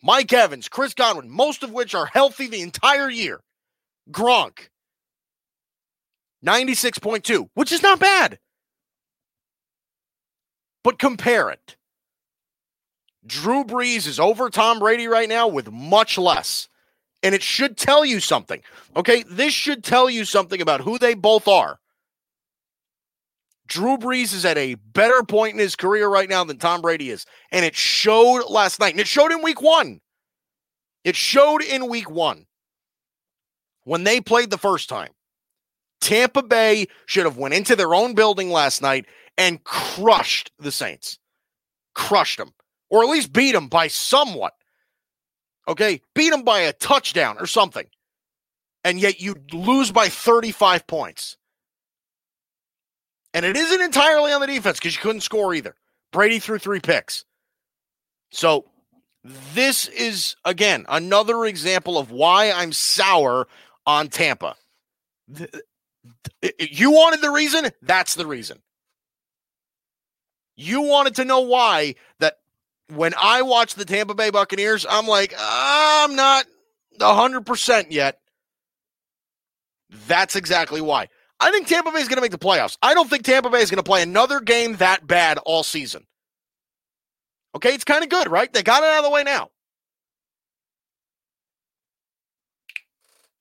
Mike 0.03 0.33
Evans, 0.33 0.67
Chris 0.67 0.93
Godwin, 0.93 1.29
most 1.29 1.63
of 1.63 1.71
which 1.71 1.93
are 1.93 2.07
healthy 2.07 2.47
the 2.47 2.61
entire 2.61 3.09
year. 3.09 3.41
Gronk, 4.11 4.69
96.2, 6.43 7.49
which 7.53 7.71
is 7.71 7.83
not 7.83 7.99
bad. 7.99 8.39
But 10.83 10.97
compare 10.97 11.49
it. 11.51 11.77
Drew 13.25 13.63
Brees 13.63 14.07
is 14.07 14.19
over 14.19 14.49
Tom 14.49 14.79
Brady 14.79 15.07
right 15.07 15.29
now 15.29 15.47
with 15.47 15.71
much 15.71 16.17
less. 16.17 16.67
And 17.23 17.35
it 17.35 17.43
should 17.43 17.77
tell 17.77 18.03
you 18.03 18.19
something. 18.19 18.61
Okay. 18.95 19.23
This 19.23 19.53
should 19.53 19.83
tell 19.83 20.09
you 20.09 20.25
something 20.25 20.61
about 20.61 20.81
who 20.81 20.97
they 20.97 21.13
both 21.13 21.47
are. 21.47 21.79
Drew 23.67 23.97
Brees 23.97 24.33
is 24.33 24.43
at 24.43 24.57
a 24.57 24.75
better 24.75 25.23
point 25.23 25.53
in 25.53 25.59
his 25.59 25.75
career 25.75 26.09
right 26.09 26.27
now 26.27 26.43
than 26.43 26.57
Tom 26.57 26.81
Brady 26.81 27.09
is. 27.09 27.25
And 27.51 27.63
it 27.63 27.75
showed 27.75 28.49
last 28.49 28.79
night. 28.79 28.93
And 28.93 28.99
it 28.99 29.07
showed 29.07 29.31
in 29.31 29.43
week 29.43 29.61
one. 29.61 30.01
It 31.03 31.15
showed 31.15 31.61
in 31.61 31.87
week 31.87 32.09
one 32.09 32.47
when 33.83 34.03
they 34.03 34.19
played 34.19 34.49
the 34.49 34.57
first 34.57 34.89
time. 34.89 35.11
Tampa 35.99 36.41
Bay 36.41 36.87
should 37.05 37.25
have 37.25 37.37
went 37.37 37.53
into 37.53 37.75
their 37.75 37.93
own 37.93 38.15
building 38.15 38.49
last 38.49 38.81
night 38.81 39.05
and 39.37 39.63
crushed 39.63 40.51
the 40.57 40.71
Saints. 40.71 41.19
Crushed 41.93 42.39
them 42.39 42.53
or 42.91 43.03
at 43.03 43.09
least 43.09 43.33
beat 43.33 43.53
them 43.53 43.69
by 43.69 43.87
somewhat. 43.87 44.53
Okay, 45.67 46.01
beat 46.13 46.29
them 46.29 46.43
by 46.43 46.59
a 46.59 46.73
touchdown 46.73 47.37
or 47.39 47.47
something. 47.47 47.87
And 48.83 48.99
yet 48.99 49.21
you 49.21 49.35
lose 49.53 49.91
by 49.91 50.09
35 50.09 50.85
points. 50.85 51.37
And 53.33 53.45
it 53.45 53.55
isn't 53.55 53.81
entirely 53.81 54.33
on 54.33 54.41
the 54.41 54.47
defense 54.47 54.77
because 54.77 54.95
you 54.95 55.01
couldn't 55.01 55.21
score 55.21 55.53
either. 55.53 55.75
Brady 56.11 56.39
threw 56.39 56.59
three 56.59 56.81
picks. 56.81 57.23
So 58.31 58.65
this 59.23 59.87
is, 59.87 60.35
again, 60.43 60.85
another 60.89 61.45
example 61.45 61.97
of 61.97 62.11
why 62.11 62.51
I'm 62.51 62.73
sour 62.73 63.47
on 63.85 64.09
Tampa. 64.09 64.55
You 66.59 66.91
wanted 66.91 67.21
the 67.21 67.29
reason? 67.29 67.69
That's 67.81 68.15
the 68.15 68.27
reason. 68.27 68.61
You 70.57 70.81
wanted 70.81 71.15
to 71.15 71.25
know 71.25 71.41
why 71.41 71.95
that 72.19 72.40
when 72.91 73.13
I 73.19 73.41
watch 73.41 73.75
the 73.75 73.85
Tampa 73.85 74.13
Bay 74.13 74.29
Buccaneers, 74.29 74.85
I'm 74.89 75.07
like, 75.07 75.33
I'm 75.39 76.15
not 76.15 76.45
100% 76.99 77.87
yet. 77.89 78.19
That's 80.07 80.35
exactly 80.35 80.81
why. 80.81 81.07
I 81.39 81.51
think 81.51 81.67
Tampa 81.67 81.91
Bay 81.91 81.99
is 81.99 82.07
going 82.07 82.17
to 82.17 82.21
make 82.21 82.31
the 82.31 82.37
playoffs. 82.37 82.77
I 82.81 82.93
don't 82.93 83.09
think 83.09 83.23
Tampa 83.23 83.49
Bay 83.49 83.61
is 83.61 83.71
going 83.71 83.77
to 83.77 83.83
play 83.83 84.03
another 84.03 84.39
game 84.39 84.75
that 84.77 85.05
bad 85.07 85.39
all 85.39 85.63
season. 85.63 86.05
Okay, 87.55 87.73
it's 87.73 87.83
kind 87.83 88.03
of 88.03 88.09
good, 88.09 88.29
right? 88.29 88.51
They 88.51 88.63
got 88.63 88.83
it 88.83 88.89
out 88.89 88.99
of 88.99 89.03
the 89.05 89.09
way 89.09 89.23
now. 89.23 89.49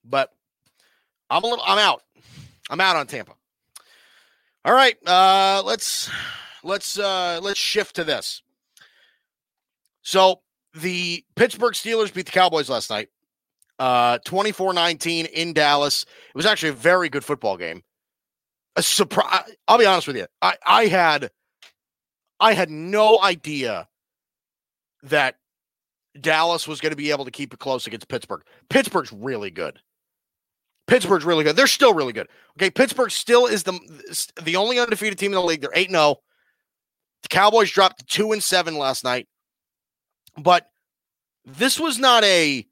But 0.05 0.31
I'm 1.29 1.45
a 1.45 1.47
little 1.47 1.65
I'm 1.65 1.79
out. 1.79 2.03
I'm 2.69 2.81
out 2.81 2.97
on 2.97 3.07
Tampa. 3.07 3.35
All 4.65 4.75
right, 4.75 4.97
uh 5.07 5.63
let's 5.65 6.11
let's 6.65 6.99
uh 6.99 7.39
let's 7.41 7.61
shift 7.61 7.97
to 7.97 8.05
this. 8.05 8.43
So, 10.03 10.41
the 10.75 11.25
Pittsburgh 11.37 11.75
Steelers 11.75 12.13
beat 12.13 12.27
the 12.27 12.33
Cowboys 12.33 12.69
last 12.69 12.91
night. 12.91 13.09
Uh 13.79 14.19
24-19 14.27 15.31
in 15.31 15.53
Dallas. 15.53 16.03
It 16.03 16.37
was 16.37 16.47
actually 16.47 16.69
a 16.69 16.75
very 16.75 17.09
good 17.09 17.25
football 17.25 17.57
game. 17.57 17.83
A 18.77 18.83
surprise 18.83 19.51
I'll 19.67 19.79
be 19.79 19.87
honest 19.87 20.07
with 20.07 20.17
you. 20.17 20.27
I 20.43 20.57
I 20.65 20.87
had 20.87 21.31
I 22.39 22.53
had 22.53 22.71
no 22.71 23.21
idea 23.23 23.89
that 25.03 25.37
Dallas 26.21 26.67
was 26.67 26.81
going 26.81 26.91
to 26.91 26.97
be 26.97 27.11
able 27.11 27.25
to 27.25 27.31
keep 27.31 27.55
it 27.55 27.61
close 27.61 27.87
against 27.87 28.09
Pittsburgh. 28.09 28.43
Pittsburgh's 28.69 29.13
really 29.13 29.51
good. 29.51 29.79
Pittsburgh's 30.87 31.25
really 31.25 31.45
good. 31.45 31.55
They're 31.55 31.67
still 31.67 31.95
really 31.95 32.13
good. 32.13 32.29
Okay, 32.59 32.71
Pittsburgh 32.71 33.13
still 33.13 33.47
is 33.47 33.63
the 33.63 33.79
the 34.43 34.57
only 34.57 34.79
undefeated 34.79 35.19
team 35.19 35.33
in 35.33 35.37
the 35.37 35.43
league. 35.43 35.61
They're 35.61 35.71
8 35.75 35.91
0. 35.91 36.17
The 37.23 37.29
Cowboys 37.29 37.71
dropped 37.71 38.07
2 38.09 38.33
and 38.33 38.43
7 38.43 38.77
last 38.77 39.05
night. 39.05 39.29
But 40.43 40.71
this 41.45 41.79
was 41.79 41.99
not 41.99 42.25
a, 42.25 42.67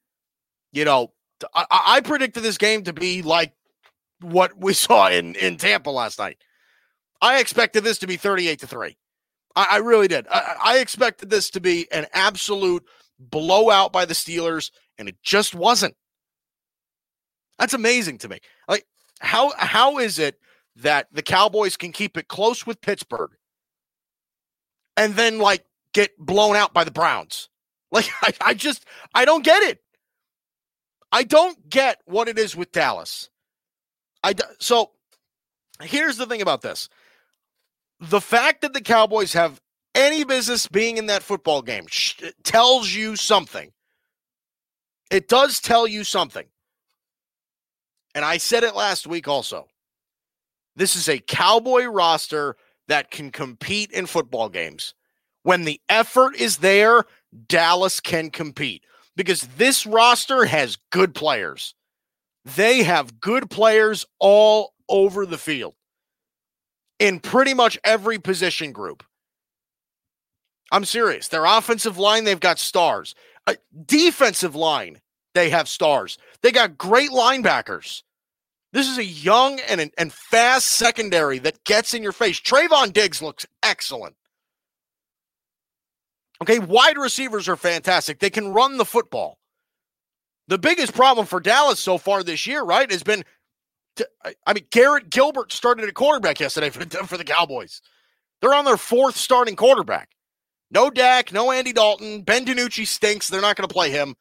you 0.73 0.85
know, 0.85 1.13
I, 1.55 1.67
I 1.71 2.01
predicted 2.01 2.43
this 2.43 2.59
game 2.59 2.85
to 2.85 2.93
be 2.93 3.23
like 3.23 3.53
what 4.21 4.59
we 4.59 4.73
saw 4.75 5.09
in, 5.09 5.35
in 5.37 5.57
Tampa 5.57 5.91
last 5.91 6.19
night. 6.19 6.39
I 7.21 7.41
expected 7.41 7.83
this 7.85 7.99
to 7.99 8.07
be 8.07 8.17
38 8.17 8.61
to 8.61 8.67
3. 8.67 8.97
I, 9.57 9.67
I 9.73 9.77
really 9.79 10.09
did. 10.09 10.27
I, 10.31 10.57
I 10.63 10.79
expected 10.79 11.31
this 11.31 11.51
to 11.51 11.61
be 11.61 11.91
an 11.91 12.07
absolute 12.13 12.85
blowout 13.19 13.93
by 13.93 14.05
the 14.05 14.15
Steelers, 14.15 14.71
and 14.99 15.09
it 15.09 15.17
just 15.23 15.55
wasn't. 15.55 15.97
That's 17.59 17.75
amazing 17.75 18.19
to 18.19 18.29
me. 18.29 18.39
Like 18.69 18.87
how 19.21 19.53
how 19.57 19.99
is 19.99 20.19
it 20.19 20.39
that 20.77 21.09
the 21.13 21.23
Cowboys 21.23 21.77
can 21.77 21.93
keep 21.93 22.17
it 22.17 22.29
close 22.29 22.67
with 22.67 22.81
Pittsburgh 22.81 23.31
and 24.97 25.15
then 25.15 25.39
like 25.39 25.65
get 25.93 26.17
blown 26.19 26.57
out 26.57 26.73
by 26.73 26.85
the 26.85 26.91
Browns? 26.91 27.49
Like 27.91 28.09
I, 28.23 28.33
I 28.41 28.55
just 28.55 28.85
I 29.15 29.25
don't 29.25 29.45
get 29.45 29.63
it. 29.63 29.81
I 31.11 31.23
don't 31.25 31.71
get 31.71 32.01
what 32.05 32.29
it 32.29 32.39
is 32.39 32.55
with 32.55 32.73
Dallas. 32.73 33.31
I 34.23 34.35
so 34.59 34.91
here's 35.83 36.17
the 36.17 36.27
thing 36.27 36.43
about 36.43 36.63
this. 36.63 36.89
The 38.01 38.21
fact 38.21 38.61
that 38.63 38.75
the 38.75 38.81
Cowboys 38.81 39.33
have 39.33 39.61
any 39.95 40.25
business 40.25 40.67
being 40.67 40.99
in 40.99 41.07
that 41.07 41.23
football 41.23 41.63
game 41.63 41.87
sh- 41.89 42.23
tells 42.45 42.93
you 42.93 43.17
something. 43.17 43.73
It 45.11 45.29
does 45.29 45.61
tell 45.61 45.87
you 45.87 46.05
something. 46.05 46.47
And 48.15 48.25
I 48.25 48.37
said 48.39 48.63
it 48.63 48.77
last 48.77 49.07
week 49.07 49.27
also. 49.27 49.69
This 50.77 50.95
is 50.95 51.09
a 51.09 51.19
Cowboy 51.19 51.85
roster 51.87 52.57
that 52.87 53.11
can 53.11 53.31
compete 53.31 53.91
in 53.91 54.07
football 54.07 54.49
games. 54.49 54.95
When 55.43 55.65
the 55.65 55.81
effort 55.89 56.37
is 56.37 56.59
there, 56.59 57.05
Dallas 57.47 58.01
can 58.01 58.31
compete 58.31 58.85
because 59.17 59.43
this 59.57 59.87
roster 59.87 60.45
has 60.45 60.77
good 60.91 61.15
players. 61.15 61.75
They 62.45 62.83
have 62.83 63.21
good 63.21 63.51
players 63.51 64.07
all 64.19 64.75
over 64.89 65.27
the 65.27 65.39
field 65.39 65.75
in 66.99 67.21
pretty 67.21 67.55
much 67.55 67.79
every 67.85 68.19
position 68.19 68.73
group. 68.73 69.05
I'm 70.71 70.85
serious. 70.85 71.29
Their 71.29 71.45
offensive 71.45 71.99
line, 71.99 72.25
they've 72.25 72.39
got 72.39 72.59
stars. 72.59 73.15
A 73.47 73.57
defensive 73.87 74.55
line, 74.55 75.01
they 75.35 75.51
have 75.51 75.69
stars. 75.69 76.19
They 76.43 76.53
got 76.53 76.77
great 76.77 77.11
linebackers. 77.11 78.03
This 78.73 78.89
is 78.89 78.99
a 78.99 79.05
young 79.05 79.61
and, 79.61 79.91
and 79.97 80.13
fast 80.13 80.67
secondary 80.67 81.39
that 81.39 81.65
gets 81.65 81.95
in 81.95 82.03
your 82.03 82.13
face. 82.13 82.39
Trevon 82.39 82.93
Diggs 82.93 83.23
looks 83.23 83.47
excellent. 83.63 84.15
Okay, 86.43 86.59
wide 86.59 86.99
receivers 86.99 87.49
are 87.49 87.57
fantastic. 87.57 88.21
They 88.21 88.31
can 88.31 88.53
run 88.53 88.77
the 88.77 88.85
football. 88.85 89.39
The 90.47 90.59
biggest 90.59 90.95
problem 90.95 91.27
for 91.27 91.41
Dallas 91.41 91.79
so 91.81 91.99
far 91.99 92.23
this 92.23 92.47
year, 92.47 92.63
right, 92.63 92.91
has 92.91 93.03
been 93.03 93.25
I 94.47 94.55
mean, 94.55 94.67
Garrett 94.71 95.11
Gilbert 95.11 95.53
started 95.53 95.89
at 95.89 95.95
quarterback 95.95 96.41
yesterday 96.41 96.71
for 96.71 96.85
the, 96.85 96.97
for 97.07 97.17
the 97.17 97.25
Cowboys. 97.25 97.81
They're 98.41 98.55
on 98.55 98.65
their 98.65 98.77
fourth 98.77 99.17
starting 99.17 99.57
quarterback. 99.57 100.11
No 100.71 100.91
Dak, 100.91 101.33
no 101.33 101.51
Andy 101.51 101.73
Dalton. 101.73 102.23
Ben 102.23 102.45
DiNucci 102.45 102.87
stinks. 102.87 103.29
They're 103.29 103.41
not 103.41 103.57
going 103.57 103.69
to 103.69 103.73
play 103.73 103.91
him. 103.91 104.15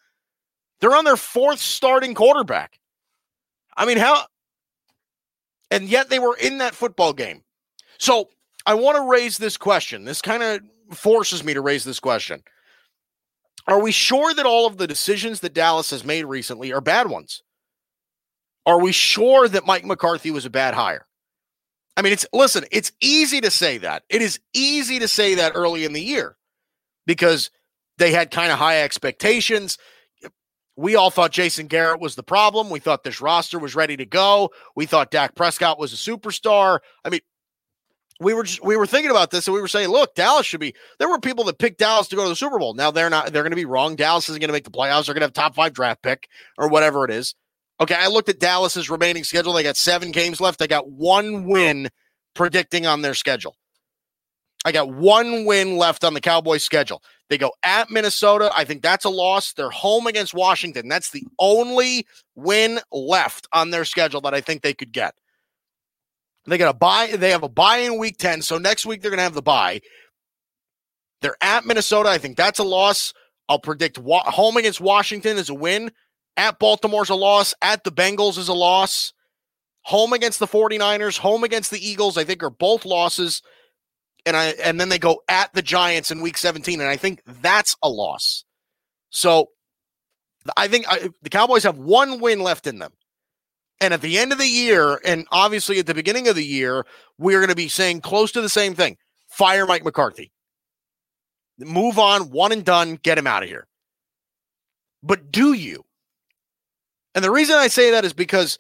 They're 0.80 0.96
on 0.96 1.06
their 1.06 1.18
fourth 1.18 1.60
starting 1.60 2.14
quarterback. 2.14 2.80
I 3.76 3.86
mean, 3.86 3.98
how 3.98 4.26
and 5.70 5.88
yet 5.90 6.10
they 6.10 6.20
were 6.20 6.38
in 6.38 6.60
that 6.60 6.74
football 6.74 7.14
game. 7.14 7.44
So 7.98 8.30
I 8.66 8.74
want 8.76 8.96
to 8.96 9.10
raise 9.10 9.38
this 9.38 9.58
question. 9.58 10.06
This 10.06 10.22
kind 10.22 10.42
of 10.42 10.62
forces 10.92 11.44
me 11.44 11.54
to 11.54 11.62
raise 11.62 11.84
this 11.84 12.00
question. 12.00 12.44
Are 13.68 13.82
we 13.82 13.92
sure 13.92 14.34
that 14.34 14.46
all 14.46 14.66
of 14.66 14.78
the 14.78 14.88
decisions 14.88 15.42
that 15.42 15.54
Dallas 15.54 15.90
has 15.92 16.06
made 16.06 16.26
recently 16.26 16.72
are 16.72 16.82
bad 16.82 17.10
ones? 17.10 17.44
Are 18.66 18.80
we 18.80 18.92
sure 18.92 19.48
that 19.48 19.66
Mike 19.66 19.86
McCarthy 19.86 20.32
was 20.32 20.46
a 20.46 20.50
bad 20.50 20.74
hire? 20.74 21.06
I 21.96 22.02
mean, 22.02 22.14
it's 22.14 22.26
listen, 22.32 22.66
it's 22.72 22.92
easy 23.02 23.42
to 23.42 23.50
say 23.50 23.80
that. 23.80 24.04
It 24.10 24.22
is 24.22 24.40
easy 24.54 25.00
to 25.00 25.08
say 25.08 25.36
that 25.36 25.54
early 25.56 25.84
in 25.84 25.94
the 25.94 26.02
year 26.02 26.38
because 27.06 27.50
they 27.98 28.12
had 28.12 28.30
kind 28.30 28.52
of 28.52 28.60
high 28.60 28.84
expectations 28.84 29.78
we 30.78 30.96
all 30.96 31.10
thought 31.10 31.32
Jason 31.32 31.66
Garrett 31.66 32.00
was 32.00 32.16
the 32.16 32.24
problem. 32.24 32.70
We 32.70 32.80
thought 32.80 33.04
this 33.04 33.20
roster 33.20 33.58
was 33.58 33.76
ready 33.76 33.98
to 33.98 34.06
go. 34.06 34.52
We 34.76 34.86
thought 34.86 35.10
Dak 35.10 35.34
Prescott 35.36 35.80
was 35.80 35.92
a 35.92 35.96
superstar. 35.96 36.80
I 37.04 37.10
mean, 37.10 37.22
we 38.20 38.34
were 38.34 38.44
just 38.44 38.64
we 38.64 38.76
were 38.76 38.88
thinking 38.88 39.12
about 39.12 39.32
this 39.32 39.48
and 39.48 39.54
we 39.54 39.62
were 39.62 39.68
saying, 39.68 39.90
look, 39.90 40.16
Dallas 40.16 40.46
should 40.46 40.60
be. 40.60 40.74
There 41.00 41.10
were 41.10 41.20
people 41.20 41.44
that 41.46 41.60
picked 41.60 41.80
Dallas 41.80 42.08
to 42.08 42.16
go 42.16 42.24
to 42.24 42.30
the 42.30 42.36
Super 42.36 42.60
Bowl. 42.60 42.74
Now 42.74 42.92
they're 42.92 43.10
not. 43.10 43.32
They're 43.32 43.44
going 43.44 43.52
to 43.52 43.58
be 43.58 43.66
wrong. 43.66 43.96
Dallas 43.96 44.30
isn't 44.30 44.40
going 44.40 44.50
to 44.50 44.54
make 44.54 44.64
the 44.64 44.72
playoffs. 44.72 45.06
They're 45.06 45.14
going 45.14 45.22
to 45.22 45.28
have 45.28 45.34
top 45.34 45.56
five 45.56 45.74
draft 45.74 46.02
pick 46.02 46.28
or 46.58 46.68
whatever 46.68 47.06
it 47.06 47.12
is. 47.12 47.36
Okay, 47.80 47.96
I 47.96 48.08
looked 48.08 48.30
at 48.30 48.40
Dallas's 48.40 48.90
remaining 48.90 49.24
schedule. 49.24 49.54
They 49.54 49.64
got 49.64 49.78
seven 49.78 50.12
games 50.12 50.42
left. 50.42 50.58
They 50.58 50.68
got 50.68 50.90
one 50.90 51.46
win 51.46 51.90
predicting 52.34 52.88
on 52.88 53.04
their 53.04 53.14
schedule. 53.14 53.56
I 54.66 54.72
got 54.72 54.90
one 54.90 55.46
win 55.46 55.78
left 55.78 56.04
on 56.04 56.14
the 56.14 56.22
Cowboys 56.22 56.64
schedule. 56.64 57.04
They 57.30 57.38
go 57.38 57.52
at 57.64 57.92
Minnesota. 57.92 58.52
I 58.56 58.64
think 58.64 58.82
that's 58.82 59.06
a 59.06 59.10
loss. 59.10 59.54
They're 59.54 59.70
home 59.70 60.08
against 60.08 60.34
Washington. 60.34 60.88
That's 60.88 61.12
the 61.12 61.24
only 61.40 62.08
win 62.36 62.80
left 62.92 63.48
on 63.54 63.70
their 63.70 63.86
schedule 63.86 64.22
that 64.22 64.34
I 64.34 64.42
think 64.42 64.64
they 64.64 64.74
could 64.74 64.92
get. 64.92 65.14
They 66.48 66.58
got 66.58 66.74
a 66.74 66.78
bye. 66.78 67.08
They 67.08 67.32
have 67.32 67.44
a 67.44 67.50
bye 67.50 67.80
in 67.80 67.98
week 67.98 68.18
10. 68.18 68.42
So 68.42 68.58
next 68.58 68.86
week 68.86 69.02
they're 69.02 69.12
going 69.12 69.18
to 69.18 69.24
have 69.24 69.34
the 69.34 69.42
bye. 69.42 69.82
They're 71.22 71.38
at 71.42 71.66
Minnesota. 71.66 72.10
I 72.10 72.18
think 72.18 72.38
that's 72.38 72.60
a 72.60 72.64
loss. 72.64 73.14
I'll 73.50 73.60
predict 73.60 73.98
wa- 73.98 74.30
home 74.30 74.58
against 74.58 74.80
Washington 74.80 75.38
is 75.38 75.50
a 75.50 75.54
win. 75.54 75.92
At 76.38 76.60
Baltimore's 76.60 77.10
a 77.10 77.16
loss. 77.16 77.54
At 77.62 77.84
the 77.84 77.92
Bengals 77.92 78.38
is 78.38 78.48
a 78.48 78.54
loss. 78.54 79.14
Home 79.84 80.14
against 80.14 80.40
the 80.40 80.48
49ers, 80.48 81.18
home 81.18 81.46
against 81.46 81.72
the 81.72 81.86
Eagles, 81.86 82.18
I 82.18 82.26
think 82.26 82.44
are 82.44 82.50
both 82.50 82.86
losses 82.86 83.42
and 84.28 84.36
I 84.36 84.48
and 84.62 84.80
then 84.80 84.90
they 84.90 85.00
go 85.00 85.24
at 85.30 85.54
the 85.54 85.62
Giants 85.62 86.12
in 86.12 86.22
Week 86.22 86.38
17, 86.38 86.82
and 86.82 86.90
I 86.90 86.98
think 86.98 87.22
that's 87.26 87.76
a 87.82 87.90
loss. 87.90 88.44
So 89.10 89.50
I 90.58 90.68
think 90.68 90.86
I, 90.88 91.10
the 91.22 91.30
Cowboys 91.30 91.64
have 91.64 91.78
one 91.78 92.20
win 92.20 92.42
left 92.42 92.68
in 92.68 92.78
them. 92.80 92.92
And 93.80 93.94
at 93.94 94.02
the 94.02 94.18
end 94.18 94.32
of 94.32 94.40
the 94.40 94.48
year, 94.48 95.00
and 95.06 95.28
obviously 95.32 95.78
at 95.80 95.86
the 95.86 95.94
beginning 95.94 96.28
of 96.28 96.36
the 96.36 96.46
year, 96.46 96.86
we're 97.18 97.40
going 97.40 97.50
to 97.50 97.56
be 97.56 97.68
saying 97.68 98.02
close 98.02 98.32
to 98.32 98.42
the 98.42 98.50
same 98.50 98.74
thing 98.74 98.98
fire 99.28 99.66
Mike 99.66 99.84
McCarthy. 99.84 100.32
Move 101.60 102.00
on, 102.00 102.32
one 102.32 102.52
and 102.52 102.64
done, 102.66 103.00
get 103.02 103.18
him 103.18 103.28
out 103.28 103.44
of 103.44 103.50
here. 103.50 103.68
But 105.04 105.32
do 105.32 105.54
you? 105.54 105.86
And 107.14 107.24
the 107.24 107.32
reason 107.32 107.56
I 107.56 107.68
say 107.68 107.92
that 107.92 108.06
is 108.06 108.14
because, 108.14 108.58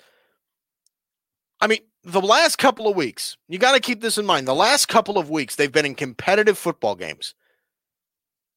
I 1.61 1.67
mean, 1.67 1.79
the 2.03 2.21
last 2.21 2.57
couple 2.57 2.87
of 2.87 2.95
weeks, 2.95 3.37
you 3.47 3.59
got 3.59 3.73
to 3.73 3.79
keep 3.79 4.01
this 4.01 4.17
in 4.17 4.25
mind. 4.25 4.47
The 4.47 4.55
last 4.55 4.87
couple 4.87 5.17
of 5.17 5.29
weeks, 5.29 5.55
they've 5.55 5.71
been 5.71 5.85
in 5.85 5.95
competitive 5.95 6.57
football 6.57 6.95
games. 6.95 7.35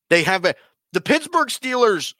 They 0.08 0.22
have 0.22 0.42
the 0.92 1.00
Pittsburgh 1.00 1.48
Steelers 1.48 2.14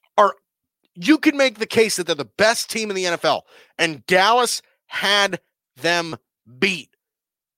you 0.95 1.19
can 1.19 1.37
make 1.37 1.59
the 1.59 1.67
case 1.67 1.97
that 1.97 2.07
they're 2.07 2.15
the 2.15 2.25
best 2.25 2.71
team 2.71 2.91
in 2.91 2.97
the 2.97 3.05
NFL, 3.05 3.43
and 3.79 4.05
Dallas 4.07 4.63
had 4.87 5.41
them 5.77 6.17
beat 6.59 6.91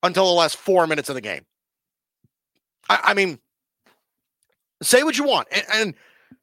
until 0.03 0.27
the 0.27 0.33
last 0.33 0.57
four 0.57 0.87
minutes 0.87 1.09
of 1.09 1.15
the 1.15 1.21
game. 1.21 1.47
I, 2.89 3.01
I 3.05 3.15
mean, 3.15 3.39
say 4.83 5.03
what 5.03 5.17
you 5.19 5.25
want, 5.25 5.49
and, 5.51 5.65
and 5.73 5.95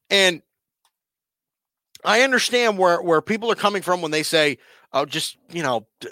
and 0.10 0.42
I 2.04 2.22
understand 2.22 2.78
where 2.78 3.02
where 3.02 3.22
people 3.22 3.52
are 3.52 3.56
coming 3.56 3.82
from 3.82 4.02
when 4.02 4.12
they 4.12 4.24
say, 4.24 4.58
"Oh, 4.94 5.06
just 5.06 5.38
you 5.50 5.64
know." 5.64 5.88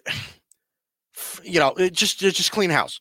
you 1.43 1.59
know, 1.59 1.73
just 1.91 2.19
just 2.19 2.51
clean 2.51 2.69
house, 2.69 2.99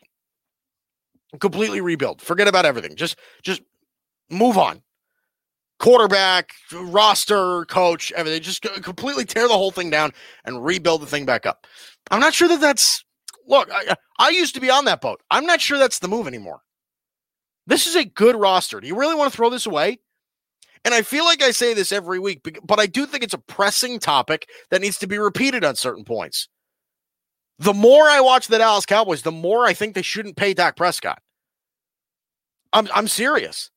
completely 1.38 1.80
rebuild, 1.80 2.22
forget 2.22 2.48
about 2.48 2.64
everything, 2.64 2.96
just 2.96 3.16
just 3.42 3.62
move 4.30 4.56
on. 4.56 4.82
Quarterback, 5.78 6.52
roster, 6.72 7.64
coach, 7.66 8.10
everything, 8.12 8.42
just 8.42 8.62
completely 8.82 9.24
tear 9.24 9.46
the 9.46 9.54
whole 9.54 9.70
thing 9.70 9.90
down 9.90 10.12
and 10.44 10.64
rebuild 10.64 11.02
the 11.02 11.06
thing 11.06 11.26
back 11.26 11.44
up. 11.44 11.66
I'm 12.10 12.20
not 12.20 12.34
sure 12.34 12.48
that 12.48 12.60
that's 12.60 13.04
look. 13.46 13.68
I, 13.72 13.94
I 14.18 14.30
used 14.30 14.54
to 14.54 14.60
be 14.60 14.70
on 14.70 14.86
that 14.86 15.00
boat. 15.00 15.20
I'm 15.30 15.44
not 15.44 15.60
sure 15.60 15.78
that's 15.78 15.98
the 15.98 16.08
move 16.08 16.26
anymore. 16.26 16.60
This 17.66 17.86
is 17.86 17.96
a 17.96 18.04
good 18.04 18.36
roster. 18.36 18.80
Do 18.80 18.86
you 18.86 18.98
really 18.98 19.14
want 19.14 19.30
to 19.30 19.36
throw 19.36 19.50
this 19.50 19.66
away? 19.66 19.98
And 20.84 20.94
I 20.94 21.02
feel 21.02 21.24
like 21.24 21.42
I 21.42 21.50
say 21.50 21.74
this 21.74 21.90
every 21.90 22.20
week, 22.20 22.46
but 22.62 22.78
I 22.78 22.86
do 22.86 23.06
think 23.06 23.24
it's 23.24 23.34
a 23.34 23.38
pressing 23.38 23.98
topic 23.98 24.48
that 24.70 24.80
needs 24.80 24.98
to 24.98 25.08
be 25.08 25.18
repeated 25.18 25.64
on 25.64 25.74
certain 25.74 26.04
points. 26.04 26.48
The 27.58 27.74
more 27.74 28.04
I 28.04 28.20
watch 28.20 28.46
the 28.46 28.58
Dallas 28.58 28.86
Cowboys, 28.86 29.22
the 29.22 29.32
more 29.32 29.66
I 29.66 29.74
think 29.74 29.94
they 29.94 30.02
shouldn't 30.02 30.36
pay 30.36 30.54
Dak 30.54 30.76
Prescott. 30.76 31.20
I'm 32.72 32.88
I'm 32.94 33.08
serious. 33.08 33.70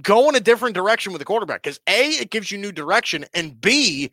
Go 0.00 0.28
in 0.28 0.34
a 0.34 0.40
different 0.40 0.74
direction 0.74 1.12
with 1.12 1.20
the 1.20 1.26
quarterback 1.26 1.62
because 1.62 1.80
A, 1.86 2.10
it 2.10 2.30
gives 2.30 2.50
you 2.50 2.56
new 2.56 2.72
direction, 2.72 3.26
and 3.34 3.60
B, 3.60 4.10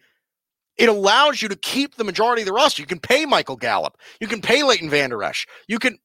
it 0.78 0.90
allows 0.90 1.42
you 1.42 1.48
to 1.48 1.56
keep 1.56 1.96
the 1.96 2.04
majority 2.04 2.42
of 2.42 2.48
the 2.48 2.54
roster. 2.54 2.82
You 2.82 2.88
can 2.88 3.00
pay 3.00 3.26
Michael 3.26 3.56
Gallup, 3.56 3.98
you 4.20 4.28
can 4.28 4.42
pay 4.42 4.64
Leighton 4.64 4.90
Vander 4.90 5.24
Esch, 5.24 5.48
you 5.68 5.80
can 5.80 5.98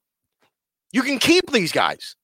you 0.93 1.01
can 1.01 1.19
keep 1.19 1.51
these 1.51 1.73
guys. 1.73 2.15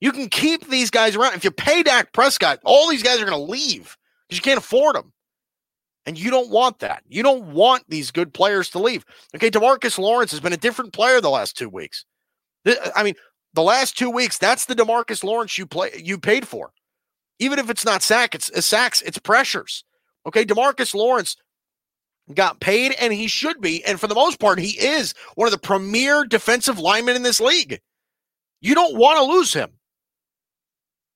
You 0.00 0.12
can 0.12 0.28
keep 0.28 0.68
these 0.68 0.90
guys 0.90 1.16
around. 1.16 1.34
If 1.34 1.42
you 1.42 1.50
pay 1.50 1.82
Dak 1.82 2.12
Prescott, 2.12 2.60
all 2.64 2.88
these 2.88 3.02
guys 3.02 3.20
are 3.20 3.26
going 3.26 3.36
to 3.36 3.52
leave 3.52 3.96
because 4.28 4.38
you 4.38 4.42
can't 4.42 4.58
afford 4.58 4.94
them. 4.94 5.12
And 6.06 6.16
you 6.16 6.30
don't 6.30 6.50
want 6.50 6.78
that. 6.78 7.02
You 7.08 7.22
don't 7.22 7.52
want 7.52 7.82
these 7.88 8.10
good 8.10 8.32
players 8.32 8.70
to 8.70 8.78
leave. 8.78 9.04
Okay, 9.34 9.50
Demarcus 9.50 9.98
Lawrence 9.98 10.30
has 10.30 10.40
been 10.40 10.52
a 10.52 10.56
different 10.56 10.92
player 10.92 11.20
the 11.20 11.30
last 11.30 11.56
two 11.56 11.68
weeks. 11.68 12.04
I 12.94 13.02
mean, 13.02 13.14
the 13.58 13.62
last 13.64 13.98
two 13.98 14.08
weeks, 14.08 14.38
that's 14.38 14.66
the 14.66 14.74
Demarcus 14.76 15.24
Lawrence 15.24 15.58
you 15.58 15.66
play 15.66 15.90
you 16.02 16.16
paid 16.16 16.46
for. 16.46 16.70
Even 17.40 17.58
if 17.58 17.68
it's 17.68 17.84
not 17.84 18.02
sack, 18.02 18.36
it's 18.36 18.50
uh, 18.52 18.60
sacks, 18.60 19.02
it's 19.02 19.18
pressures. 19.18 19.82
Okay, 20.26 20.44
Demarcus 20.44 20.94
Lawrence 20.94 21.36
got 22.32 22.60
paid, 22.60 22.94
and 23.00 23.12
he 23.12 23.26
should 23.26 23.60
be. 23.60 23.84
And 23.84 23.98
for 23.98 24.06
the 24.06 24.14
most 24.14 24.38
part, 24.38 24.60
he 24.60 24.78
is 24.78 25.12
one 25.34 25.48
of 25.48 25.52
the 25.52 25.58
premier 25.58 26.24
defensive 26.24 26.78
linemen 26.78 27.16
in 27.16 27.24
this 27.24 27.40
league. 27.40 27.80
You 28.60 28.76
don't 28.76 28.96
want 28.96 29.18
to 29.18 29.24
lose 29.24 29.52
him. 29.52 29.70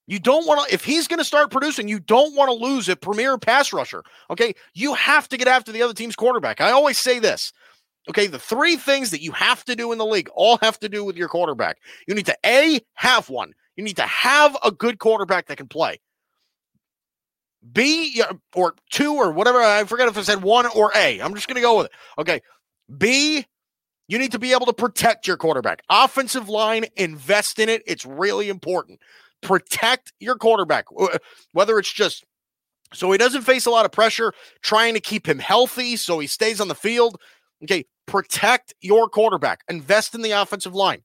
You 0.08 0.18
don't 0.18 0.44
want 0.44 0.66
to, 0.66 0.74
if 0.74 0.84
he's 0.84 1.06
going 1.06 1.20
to 1.20 1.24
start 1.24 1.52
producing, 1.52 1.86
you 1.86 2.00
don't 2.00 2.34
want 2.34 2.48
to 2.48 2.66
lose 2.66 2.88
a 2.88 2.96
premier 2.96 3.38
pass 3.38 3.72
rusher. 3.72 4.02
Okay. 4.30 4.54
You 4.74 4.94
have 4.94 5.28
to 5.28 5.36
get 5.36 5.46
after 5.46 5.70
the 5.70 5.82
other 5.82 5.94
team's 5.94 6.16
quarterback. 6.16 6.60
I 6.60 6.72
always 6.72 6.98
say 6.98 7.20
this. 7.20 7.52
Okay. 8.08 8.26
The 8.26 8.38
three 8.38 8.76
things 8.76 9.10
that 9.10 9.22
you 9.22 9.32
have 9.32 9.64
to 9.64 9.76
do 9.76 9.92
in 9.92 9.98
the 9.98 10.06
league 10.06 10.28
all 10.34 10.58
have 10.62 10.78
to 10.80 10.88
do 10.88 11.04
with 11.04 11.16
your 11.16 11.28
quarterback. 11.28 11.78
You 12.06 12.14
need 12.14 12.26
to 12.26 12.36
A, 12.44 12.80
have 12.94 13.28
one. 13.28 13.52
You 13.76 13.84
need 13.84 13.96
to 13.96 14.02
have 14.02 14.56
a 14.64 14.70
good 14.70 14.98
quarterback 14.98 15.46
that 15.46 15.56
can 15.56 15.68
play. 15.68 16.00
B 17.72 18.22
or 18.54 18.74
two 18.90 19.14
or 19.14 19.30
whatever. 19.30 19.60
I 19.60 19.84
forget 19.84 20.08
if 20.08 20.18
I 20.18 20.22
said 20.22 20.42
one 20.42 20.66
or 20.66 20.90
A. 20.96 21.20
I'm 21.20 21.34
just 21.34 21.46
going 21.46 21.56
to 21.56 21.60
go 21.60 21.78
with 21.78 21.86
it. 21.86 21.92
Okay. 22.18 22.40
B, 22.98 23.46
you 24.08 24.18
need 24.18 24.32
to 24.32 24.38
be 24.38 24.52
able 24.52 24.66
to 24.66 24.72
protect 24.72 25.26
your 25.26 25.36
quarterback. 25.36 25.82
Offensive 25.88 26.48
line, 26.48 26.86
invest 26.96 27.60
in 27.60 27.68
it. 27.68 27.82
It's 27.86 28.04
really 28.04 28.48
important 28.48 28.98
protect 29.42 30.12
your 30.20 30.36
quarterback, 30.36 30.86
whether 31.52 31.78
it's 31.78 31.92
just 31.92 32.24
so 32.94 33.10
he 33.10 33.18
doesn't 33.18 33.42
face 33.42 33.66
a 33.66 33.70
lot 33.70 33.84
of 33.84 33.92
pressure, 33.92 34.32
trying 34.62 34.94
to 34.94 35.00
keep 35.00 35.28
him 35.28 35.38
healthy 35.38 35.96
so 35.96 36.18
he 36.18 36.26
stays 36.26 36.60
on 36.60 36.68
the 36.68 36.74
field. 36.74 37.18
Okay, 37.64 37.84
protect 38.06 38.74
your 38.80 39.08
quarterback, 39.08 39.62
invest 39.68 40.14
in 40.14 40.22
the 40.22 40.32
offensive 40.32 40.74
line. 40.74 41.02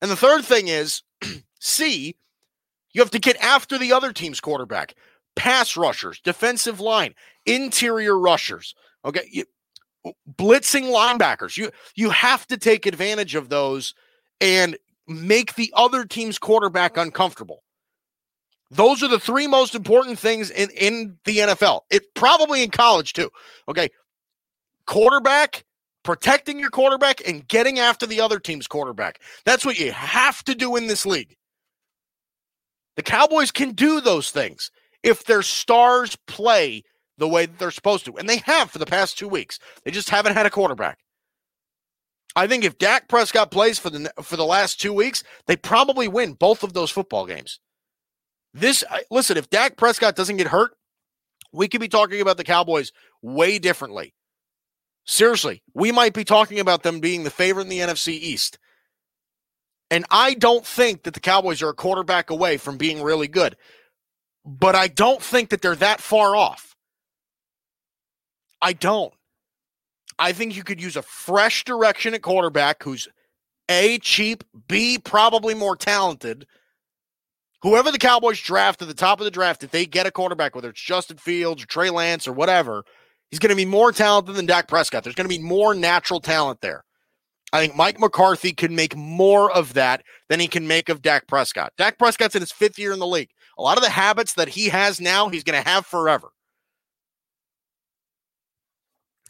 And 0.00 0.10
the 0.10 0.16
third 0.16 0.44
thing 0.44 0.68
is 0.68 1.02
C, 1.60 2.16
you 2.92 3.00
have 3.00 3.10
to 3.10 3.18
get 3.18 3.36
after 3.36 3.78
the 3.78 3.92
other 3.92 4.12
team's 4.12 4.40
quarterback, 4.40 4.94
pass 5.36 5.76
rushers, 5.76 6.20
defensive 6.20 6.80
line, 6.80 7.14
interior 7.46 8.18
rushers. 8.18 8.74
Okay, 9.04 9.28
you, 9.30 9.44
blitzing 10.36 10.84
linebackers. 10.84 11.56
You 11.56 11.70
you 11.94 12.10
have 12.10 12.46
to 12.48 12.56
take 12.56 12.86
advantage 12.86 13.34
of 13.34 13.48
those 13.48 13.94
and 14.40 14.76
make 15.06 15.54
the 15.54 15.72
other 15.76 16.04
team's 16.04 16.38
quarterback 16.38 16.96
uncomfortable. 16.96 17.62
Those 18.70 19.02
are 19.02 19.08
the 19.08 19.20
three 19.20 19.46
most 19.46 19.74
important 19.74 20.18
things 20.18 20.50
in, 20.50 20.70
in 20.70 21.18
the 21.24 21.38
NFL. 21.38 21.82
It 21.90 22.14
probably 22.14 22.62
in 22.62 22.70
college 22.70 23.12
too. 23.12 23.30
Okay. 23.68 23.90
Quarterback, 24.86 25.64
protecting 26.02 26.58
your 26.58 26.70
quarterback, 26.70 27.26
and 27.26 27.46
getting 27.48 27.78
after 27.78 28.06
the 28.06 28.20
other 28.20 28.38
team's 28.38 28.66
quarterback. 28.66 29.20
That's 29.44 29.64
what 29.64 29.78
you 29.78 29.92
have 29.92 30.42
to 30.44 30.54
do 30.54 30.76
in 30.76 30.86
this 30.86 31.06
league. 31.06 31.36
The 32.96 33.02
Cowboys 33.02 33.50
can 33.50 33.72
do 33.72 34.00
those 34.00 34.30
things 34.30 34.70
if 35.02 35.24
their 35.24 35.42
stars 35.42 36.16
play 36.26 36.82
the 37.18 37.28
way 37.28 37.46
that 37.46 37.58
they're 37.58 37.70
supposed 37.70 38.04
to. 38.06 38.16
And 38.16 38.28
they 38.28 38.38
have 38.38 38.70
for 38.70 38.78
the 38.78 38.86
past 38.86 39.18
two 39.18 39.28
weeks. 39.28 39.58
They 39.84 39.90
just 39.90 40.10
haven't 40.10 40.34
had 40.34 40.46
a 40.46 40.50
quarterback. 40.50 40.98
I 42.34 42.46
think 42.46 42.64
if 42.64 42.78
Dak 42.78 43.08
Prescott 43.08 43.50
plays 43.50 43.78
for 43.78 43.90
the 43.90 44.10
for 44.22 44.36
the 44.36 44.44
last 44.44 44.80
two 44.80 44.92
weeks, 44.92 45.22
they 45.46 45.56
probably 45.56 46.08
win 46.08 46.32
both 46.32 46.62
of 46.62 46.72
those 46.72 46.90
football 46.90 47.26
games. 47.26 47.60
This 48.54 48.82
listen, 49.10 49.36
if 49.36 49.50
Dak 49.50 49.76
Prescott 49.76 50.16
doesn't 50.16 50.38
get 50.38 50.46
hurt, 50.46 50.72
we 51.52 51.68
could 51.68 51.80
be 51.80 51.88
talking 51.88 52.20
about 52.20 52.38
the 52.38 52.44
Cowboys 52.44 52.92
way 53.20 53.58
differently. 53.58 54.14
Seriously, 55.04 55.62
we 55.74 55.90
might 55.92 56.14
be 56.14 56.24
talking 56.24 56.60
about 56.60 56.82
them 56.82 57.00
being 57.00 57.24
the 57.24 57.30
favorite 57.30 57.64
in 57.64 57.68
the 57.68 57.80
NFC 57.80 58.08
East. 58.08 58.58
And 59.90 60.04
I 60.10 60.34
don't 60.34 60.64
think 60.64 61.02
that 61.02 61.14
the 61.14 61.20
Cowboys 61.20 61.60
are 61.60 61.68
a 61.68 61.74
quarterback 61.74 62.30
away 62.30 62.56
from 62.56 62.78
being 62.78 63.02
really 63.02 63.28
good. 63.28 63.56
But 64.44 64.74
I 64.74 64.88
don't 64.88 65.22
think 65.22 65.50
that 65.50 65.60
they're 65.60 65.76
that 65.76 66.00
far 66.00 66.34
off. 66.34 66.74
I 68.60 68.72
don't. 68.72 69.12
I 70.18 70.32
think 70.32 70.56
you 70.56 70.62
could 70.64 70.80
use 70.80 70.96
a 70.96 71.02
fresh 71.02 71.64
direction 71.64 72.14
at 72.14 72.22
quarterback 72.22 72.82
who's 72.82 73.08
A, 73.68 73.98
cheap, 73.98 74.44
B, 74.68 74.98
probably 74.98 75.54
more 75.54 75.76
talented. 75.76 76.46
Whoever 77.62 77.92
the 77.92 77.98
Cowboys 77.98 78.40
draft 78.40 78.82
at 78.82 78.88
the 78.88 78.94
top 78.94 79.20
of 79.20 79.24
the 79.24 79.30
draft, 79.30 79.62
if 79.62 79.70
they 79.70 79.86
get 79.86 80.06
a 80.06 80.10
quarterback, 80.10 80.54
whether 80.54 80.70
it's 80.70 80.80
Justin 80.80 81.16
Fields 81.16 81.62
or 81.62 81.66
Trey 81.66 81.90
Lance 81.90 82.26
or 82.26 82.32
whatever, 82.32 82.84
he's 83.32 83.40
going 83.40 83.50
to 83.50 83.56
be 83.56 83.64
more 83.64 83.90
talented 83.90 84.36
than 84.36 84.46
Dak 84.46 84.68
Prescott. 84.68 85.02
There's 85.02 85.16
going 85.16 85.28
to 85.28 85.36
be 85.36 85.42
more 85.42 85.74
natural 85.74 86.20
talent 86.20 86.60
there. 86.60 86.84
I 87.52 87.60
think 87.60 87.74
Mike 87.74 87.98
McCarthy 87.98 88.52
can 88.52 88.76
make 88.76 88.94
more 88.94 89.50
of 89.50 89.74
that 89.74 90.04
than 90.28 90.38
he 90.38 90.46
can 90.46 90.68
make 90.68 90.88
of 90.88 91.02
Dak 91.02 91.26
Prescott. 91.26 91.72
Dak 91.76 91.98
Prescott's 91.98 92.34
in 92.34 92.42
his 92.42 92.52
fifth 92.52 92.78
year 92.78 92.92
in 92.92 92.98
the 92.98 93.06
league. 93.06 93.30
A 93.58 93.62
lot 93.62 93.76
of 93.76 93.82
the 93.82 93.90
habits 93.90 94.34
that 94.34 94.48
he 94.48 94.68
has 94.68 95.00
now, 95.00 95.28
he's 95.28 95.44
going 95.44 95.60
to 95.60 95.68
have 95.68 95.84
forever. 95.84 96.28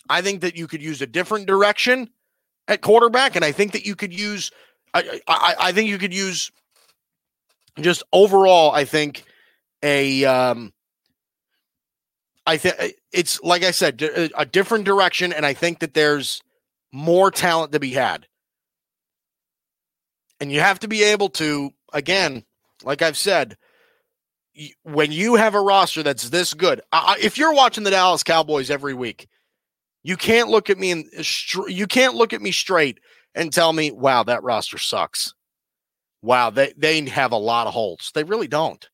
I 0.09 0.21
think 0.21 0.43
that 0.43 0.57
you 0.57 0.67
could 0.67 0.83
use 0.83 1.01
a 1.01 1.07
different 1.07 1.47
direction 1.47 2.11
at 2.69 2.81
quarterback, 2.81 3.35
and 3.35 3.45
I 3.45 3.53
think 3.53 3.73
that 3.73 3.87
you 3.87 3.97
could 3.97 4.13
use. 4.13 4.51
I, 4.95 5.21
I, 5.27 5.55
I 5.59 5.73
think 5.73 5.89
you 5.89 5.99
could 5.99 6.13
use 6.13 6.51
just 7.81 8.03
overall. 8.13 8.73
I 8.73 8.85
think 8.85 9.25
a. 9.83 10.25
Um, 10.25 10.73
I 12.47 12.57
think 12.57 12.77
uh, 12.79 12.89
it's 13.13 13.41
like 13.43 13.63
I 13.63 13.71
said, 13.71 14.03
uh, 14.03 14.29
a 14.37 14.45
different 14.47 14.85
direction, 14.85 15.33
and 15.33 15.47
I 15.47 15.55
think 15.55 15.81
that 15.81 15.95
there's 15.95 16.43
more 16.93 17.31
talent 17.31 17.73
to 17.73 17.81
be 17.81 17.91
had. 17.91 18.27
And 20.41 20.51
you 20.51 20.61
have 20.61 20.81
to 20.81 20.89
be 20.89 21.05
able 21.05 21.29
to, 21.31 21.71
again, 21.93 22.45
like 22.83 23.01
I've 23.01 23.17
said, 23.17 23.57
when 24.83 25.13
you 25.13 25.37
have 25.37 25.55
a 25.55 25.61
roster 25.61 26.03
that's 26.03 26.31
this 26.31 26.53
good, 26.53 26.81
if 27.21 27.39
you're 27.39 27.55
watching 27.55 27.85
the 27.85 27.91
Dallas 27.91 28.25
Cowboys 28.25 28.71
every 28.71 28.93
week, 28.93 29.29
you 30.03 30.17
can't 30.17 30.49
look 30.49 30.69
at 30.69 30.79
me 30.79 30.91
and 30.91 31.05
uh, 31.17 31.67
you 31.67 31.87
can't 31.87 32.15
look 32.15 32.33
at 32.33 32.43
me 32.43 32.51
straight 32.51 32.99
and 33.35 33.53
tell 33.53 33.73
me, 33.73 33.93
"Wow, 33.93 34.25
that 34.25 34.43
roster 34.43 34.79
sucks." 34.79 35.33
Wow, 36.23 36.51
they 36.51 36.73
they 36.77 37.01
have 37.09 37.33
a 37.33 37.37
lot 37.37 37.67
of 37.69 37.73
holes. 37.73 38.11
They 38.15 38.25
really 38.25 38.49
don't. 38.49 38.89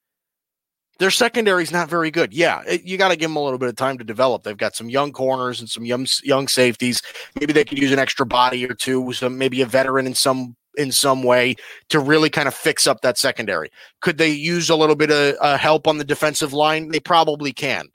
Their 0.99 1.11
secondary 1.11 1.63
is 1.63 1.71
not 1.71 1.89
very 1.89 2.11
good. 2.11 2.35
Yeah, 2.35 2.63
it, 2.67 2.83
you 2.83 2.99
got 2.99 3.09
to 3.09 3.17
give 3.17 3.31
them 3.31 3.37
a 3.37 3.43
little 3.43 3.59
bit 3.59 3.69
of 3.69 3.77
time 3.77 3.99
to 3.99 4.05
develop. 4.05 4.43
They've 4.43 4.57
got 4.57 4.75
some 4.75 4.91
young 4.91 5.13
corners 5.13 5.61
and 5.61 5.71
some 5.71 5.85
young 5.85 6.07
young 6.25 6.49
safeties. 6.49 7.03
Maybe 7.39 7.53
they 7.53 7.65
could 7.65 7.79
use 7.79 7.93
an 7.93 8.01
extra 8.01 8.27
body 8.27 8.65
or 8.69 8.75
two, 8.75 9.13
some 9.13 9.39
maybe 9.39 9.63
a 9.63 9.67
veteran 9.67 10.07
in 10.07 10.15
some 10.15 10.57
in 10.77 10.93
some 10.93 11.23
way 11.23 11.57
to 11.89 12.01
really 12.01 12.31
kind 12.31 12.49
of 12.49 12.55
fix 12.55 12.87
up 12.87 13.01
that 13.03 13.19
secondary. 13.19 13.71
Could 14.01 14.19
they 14.19 14.31
use 14.31 14.71
a 14.71 14.77
little 14.77 14.97
bit 14.97 15.11
of 15.11 15.37
uh, 15.41 15.57
help 15.57 15.87
on 15.87 15.99
the 15.99 16.05
defensive 16.05 16.53
line? 16.53 16.89
They 16.91 17.01
probably 17.01 17.53
can. 17.53 17.89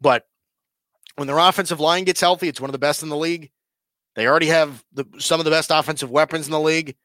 But 0.00 0.24
when 1.16 1.26
their 1.26 1.38
offensive 1.38 1.80
line 1.80 2.04
gets 2.04 2.20
healthy, 2.20 2.48
it's 2.48 2.60
one 2.60 2.70
of 2.70 2.72
the 2.72 2.78
best 2.78 3.02
in 3.02 3.08
the 3.08 3.16
league. 3.16 3.50
They 4.14 4.26
already 4.26 4.46
have 4.46 4.84
the, 4.92 5.04
some 5.18 5.40
of 5.40 5.44
the 5.44 5.50
best 5.50 5.70
offensive 5.70 6.10
weapons 6.10 6.46
in 6.46 6.52
the 6.52 6.60
league. 6.60 6.96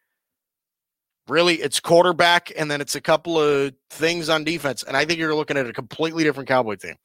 Really, 1.28 1.56
it's 1.56 1.80
quarterback, 1.80 2.52
and 2.58 2.72
then 2.72 2.80
it's 2.80 2.96
a 2.96 3.02
couple 3.02 3.40
of 3.40 3.74
things 3.90 4.30
on 4.30 4.44
defense. 4.46 4.84
And 4.84 4.96
I 4.96 5.06
think 5.06 5.20
you're 5.20 5.36
looking 5.36 5.58
at 5.58 5.68
a 5.68 5.74
completely 5.74 6.24
different 6.24 6.48
Cowboy 6.48 6.76
team. 6.76 6.96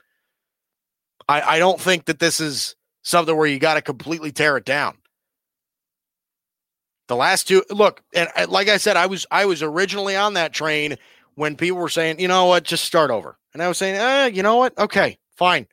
I, 1.29 1.41
I 1.43 1.59
don't 1.59 1.81
think 1.81 2.05
that 2.05 2.21
this 2.21 2.41
is 2.41 2.77
something 3.03 3.37
where 3.37 3.47
you 3.47 3.59
got 3.59 3.75
to 3.75 3.83
completely 3.83 4.31
tear 4.31 4.57
it 4.57 4.65
down. 4.65 4.97
The 7.09 7.17
last 7.17 7.49
two, 7.49 7.65
look, 7.69 8.03
and 8.15 8.29
like 8.49 8.69
I 8.69 8.77
said, 8.77 8.97
I 8.97 9.07
was 9.07 9.27
I 9.31 9.45
was 9.45 9.63
originally 9.63 10.17
on 10.17 10.35
that 10.35 10.53
train 10.53 10.97
when 11.35 11.57
people 11.57 11.79
were 11.79 11.89
saying, 11.89 12.21
you 12.21 12.29
know 12.29 12.47
what, 12.47 12.65
just 12.65 12.85
start 12.85 13.11
over, 13.11 13.37
and 13.53 13.63
I 13.63 13.69
was 13.69 13.77
saying, 13.77 13.97
eh, 13.97 14.27
you 14.27 14.43
know 14.43 14.57
what, 14.57 14.79
okay, 14.79 15.19
fine. 15.37 15.67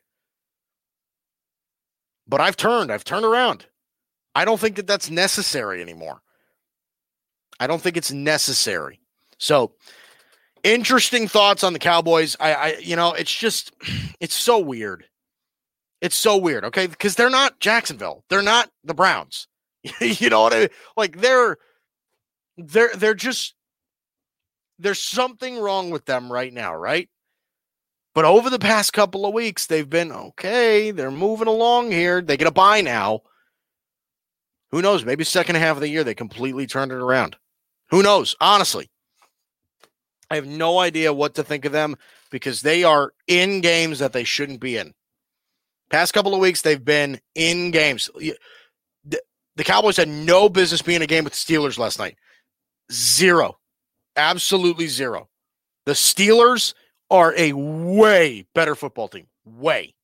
But 2.26 2.40
I've 2.40 2.56
turned, 2.56 2.92
I've 2.92 3.04
turned 3.04 3.24
around. 3.24 3.66
I 4.34 4.44
don't 4.44 4.60
think 4.60 4.76
that 4.76 4.86
that's 4.86 5.10
necessary 5.10 5.80
anymore. 5.80 6.20
I 7.60 7.66
don't 7.66 7.80
think 7.80 7.96
it's 7.96 8.10
necessary. 8.10 9.00
So, 9.38 9.72
interesting 10.64 11.28
thoughts 11.28 11.62
on 11.62 11.74
the 11.74 11.78
Cowboys. 11.78 12.36
I, 12.40 12.54
I, 12.54 12.76
you 12.80 12.96
know, 12.96 13.12
it's 13.12 13.32
just, 13.32 13.72
it's 14.20 14.34
so 14.34 14.58
weird. 14.58 15.04
It's 16.00 16.16
so 16.16 16.38
weird. 16.38 16.64
Okay, 16.64 16.86
because 16.86 17.14
they're 17.14 17.30
not 17.30 17.60
Jacksonville. 17.60 18.24
They're 18.30 18.42
not 18.42 18.70
the 18.82 18.94
Browns. 18.94 19.46
you 20.00 20.30
know 20.30 20.42
what 20.42 20.54
I 20.54 20.58
mean? 20.60 20.68
Like 20.96 21.20
they're, 21.20 21.58
they're, 22.56 22.90
they're 22.96 23.14
just. 23.14 23.54
There's 24.78 24.98
something 24.98 25.58
wrong 25.58 25.90
with 25.90 26.06
them 26.06 26.32
right 26.32 26.50
now, 26.50 26.74
right? 26.74 27.10
But 28.14 28.24
over 28.24 28.48
the 28.48 28.58
past 28.58 28.94
couple 28.94 29.26
of 29.26 29.34
weeks, 29.34 29.66
they've 29.66 29.88
been 29.88 30.10
okay. 30.10 30.90
They're 30.90 31.10
moving 31.10 31.48
along 31.48 31.90
here. 31.92 32.22
They 32.22 32.38
get 32.38 32.48
a 32.48 32.50
bye 32.50 32.80
now. 32.80 33.20
Who 34.70 34.82
knows? 34.82 35.04
Maybe 35.04 35.22
second 35.24 35.56
half 35.56 35.76
of 35.76 35.80
the 35.80 35.88
year 35.88 36.02
they 36.02 36.14
completely 36.14 36.66
turned 36.66 36.92
it 36.92 36.96
around. 36.96 37.36
Who 37.90 38.02
knows? 38.02 38.36
Honestly, 38.40 38.90
I 40.30 40.36
have 40.36 40.46
no 40.46 40.78
idea 40.78 41.12
what 41.12 41.34
to 41.34 41.42
think 41.42 41.64
of 41.64 41.72
them 41.72 41.96
because 42.30 42.62
they 42.62 42.84
are 42.84 43.12
in 43.26 43.60
games 43.60 43.98
that 43.98 44.12
they 44.12 44.24
shouldn't 44.24 44.60
be 44.60 44.76
in. 44.76 44.94
Past 45.90 46.14
couple 46.14 46.34
of 46.34 46.40
weeks, 46.40 46.62
they've 46.62 46.84
been 46.84 47.20
in 47.34 47.72
games. 47.72 48.08
The, 48.14 49.20
the 49.56 49.64
Cowboys 49.64 49.96
had 49.96 50.08
no 50.08 50.48
business 50.48 50.82
being 50.82 50.96
in 50.96 51.02
a 51.02 51.06
game 51.06 51.24
with 51.24 51.32
the 51.32 51.36
Steelers 51.36 51.78
last 51.78 51.98
night. 51.98 52.16
Zero. 52.92 53.58
Absolutely 54.16 54.86
zero. 54.86 55.28
The 55.86 55.92
Steelers 55.92 56.74
are 57.10 57.34
a 57.36 57.52
way 57.52 58.46
better 58.54 58.76
football 58.76 59.08
team. 59.08 59.26
Way. 59.44 59.94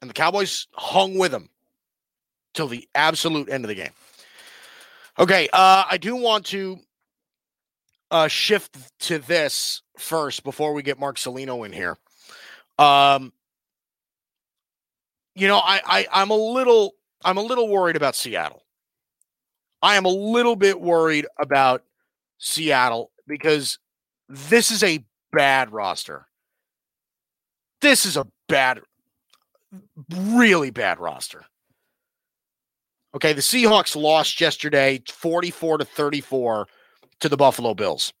And 0.00 0.10
the 0.10 0.14
Cowboys 0.14 0.66
hung 0.74 1.16
with 1.16 1.30
them 1.30 1.48
till 2.54 2.66
the 2.66 2.88
absolute 2.94 3.48
end 3.48 3.64
of 3.64 3.68
the 3.68 3.74
game. 3.74 3.92
Okay, 5.20 5.50
uh, 5.52 5.84
I 5.90 5.98
do 5.98 6.16
want 6.16 6.46
to 6.46 6.78
uh, 8.10 8.26
shift 8.26 8.78
to 9.00 9.18
this 9.18 9.82
first 9.98 10.44
before 10.44 10.72
we 10.72 10.82
get 10.82 10.98
Mark 10.98 11.18
Salino 11.18 11.66
in 11.66 11.74
here. 11.74 11.98
Um, 12.78 13.30
you 15.34 15.46
know, 15.46 15.58
I, 15.58 15.82
I 15.84 16.06
I'm 16.10 16.30
a 16.30 16.36
little 16.36 16.94
I'm 17.22 17.36
a 17.36 17.42
little 17.42 17.68
worried 17.68 17.96
about 17.96 18.16
Seattle. 18.16 18.62
I 19.82 19.96
am 19.96 20.06
a 20.06 20.10
little 20.10 20.56
bit 20.56 20.80
worried 20.80 21.26
about 21.38 21.84
Seattle 22.38 23.10
because 23.26 23.78
this 24.30 24.70
is 24.70 24.82
a 24.82 25.04
bad 25.32 25.70
roster. 25.70 26.28
This 27.82 28.06
is 28.06 28.16
a 28.16 28.26
bad, 28.48 28.80
really 30.10 30.70
bad 30.70 30.98
roster. 30.98 31.44
Okay, 33.14 33.32
the 33.32 33.40
Seahawks 33.40 34.00
lost 34.00 34.40
yesterday 34.40 35.02
44 35.08 35.78
to 35.78 35.84
34 35.84 36.68
to 37.20 37.28
the 37.28 37.36
Buffalo 37.36 37.74
Bills. 37.74 38.12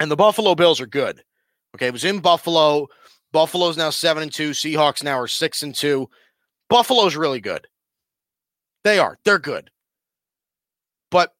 And 0.00 0.10
the 0.10 0.16
Buffalo 0.16 0.54
Bills 0.54 0.80
are 0.80 0.86
good. 0.86 1.22
Okay, 1.74 1.86
it 1.86 1.92
was 1.92 2.04
in 2.04 2.18
Buffalo. 2.18 2.88
Buffalo's 3.32 3.76
now 3.76 3.90
7 3.90 4.22
and 4.22 4.32
2, 4.32 4.50
Seahawks 4.50 5.02
now 5.02 5.18
are 5.18 5.28
6 5.28 5.62
and 5.62 5.74
2. 5.74 6.08
Buffalo's 6.68 7.16
really 7.16 7.40
good. 7.40 7.66
They 8.84 8.98
are. 8.98 9.18
They're 9.24 9.38
good. 9.38 9.70
But 11.10 11.32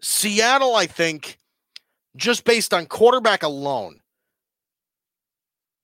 Seattle, 0.00 0.74
I 0.74 0.86
think, 0.86 1.38
just 2.16 2.44
based 2.44 2.72
on 2.72 2.86
quarterback 2.86 3.42
alone, 3.42 4.00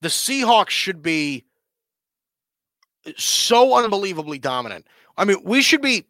the 0.00 0.08
Seahawks 0.08 0.70
should 0.70 1.02
be 1.02 1.44
so 3.16 3.76
unbelievably 3.76 4.38
dominant. 4.38 4.86
I 5.16 5.24
mean, 5.24 5.38
we 5.44 5.62
should 5.62 5.82
be, 5.82 6.06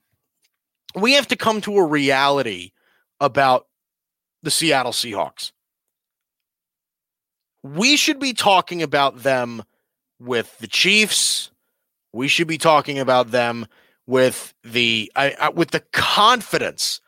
we 0.95 1.13
have 1.13 1.29
to 1.29 1.37
come 1.37 1.61
to 1.63 1.77
a 1.77 1.87
reality 1.87 2.73
about 3.21 3.67
the 4.43 4.51
Seattle 4.51 4.93
Seahawks. 4.93 5.53
We 7.63 7.97
should 7.97 8.19
be 8.19 8.33
talking 8.33 8.83
about 8.83 9.23
them 9.23 9.63
with 10.19 10.57
the 10.59 10.67
Chiefs. 10.67 11.51
We 12.13 12.29
should 12.29 12.47
be 12.47 12.59
talking 12.59 12.99
about 12.99 13.31
them 13.31 13.67
with 14.07 14.55
the 14.63 15.11
I, 15.17 15.51
with 15.51 15.73
the 15.73 15.81
confidence 15.93 17.01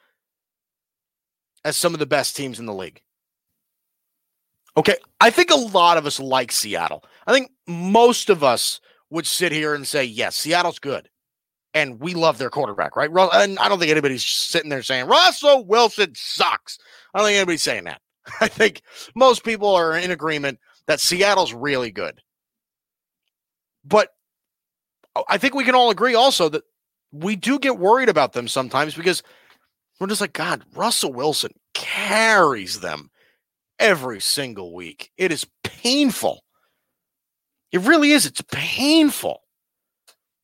as 1.65 1.77
some 1.77 1.95
of 1.95 2.01
the 2.01 2.07
best 2.07 2.37
teams 2.37 2.59
in 2.59 2.67
the 2.67 2.75
league. 2.75 3.01
Okay, 4.77 4.97
I 5.21 5.31
think 5.31 5.51
a 5.51 5.57
lot 5.57 5.97
of 5.97 6.07
us 6.07 6.21
like 6.21 6.53
Seattle. 6.53 7.05
I 7.27 7.33
think 7.33 7.51
most 7.67 8.31
of 8.31 8.45
us 8.45 8.81
would 9.11 9.27
sit 9.27 9.53
here 9.53 9.75
and 9.75 9.87
say, 9.87 10.05
yes, 10.05 10.37
Seattle's 10.37 10.79
good 10.79 11.09
and 11.79 12.01
we 12.01 12.15
love 12.15 12.39
their 12.39 12.51
quarterback, 12.51 12.97
right? 12.97 13.11
And 13.33 13.59
I 13.59 13.69
don't 13.69 13.79
think 13.79 13.91
anybody's 13.91 14.27
sitting 14.27 14.69
there 14.69 14.83
saying 14.83 15.07
Russell 15.07 15.65
Wilson 15.65 16.13
sucks. 16.15 16.79
I 17.15 17.19
don't 17.19 17.29
think 17.29 17.37
anybody's 17.37 17.63
saying 17.63 17.85
that. 17.85 18.01
I 18.41 18.49
think 18.49 18.83
most 19.15 19.45
people 19.45 19.75
are 19.75 19.97
in 19.97 20.11
agreement 20.11 20.59
that 20.87 21.01
Seattle's 21.01 21.55
really 21.55 21.91
good. 21.91 22.21
But 23.85 24.11
I 25.29 25.39
think 25.39 25.55
we 25.55 25.65
can 25.65 25.75
all 25.75 25.91
agree 25.91 26.15
also 26.15 26.49
that 26.49 26.65
we 27.13 27.37
do 27.37 27.59
get 27.59 27.79
worried 27.79 28.09
about 28.09 28.33
them 28.33 28.49
sometimes 28.49 28.95
because 28.95 29.23
we're 30.01 30.09
just 30.09 30.21
like, 30.21 30.33
God, 30.33 30.65
Russell 30.75 31.13
Wilson 31.13 31.53
carries 31.75 32.81
them 32.81 33.11
every 33.79 34.21
single 34.21 34.75
week. 34.75 35.11
It 35.17 35.33
is 35.33 35.47
painful. 35.63 36.43
It 37.71 37.81
really 37.81 38.11
is. 38.11 38.27
It's 38.27 38.43
painful 38.51 39.43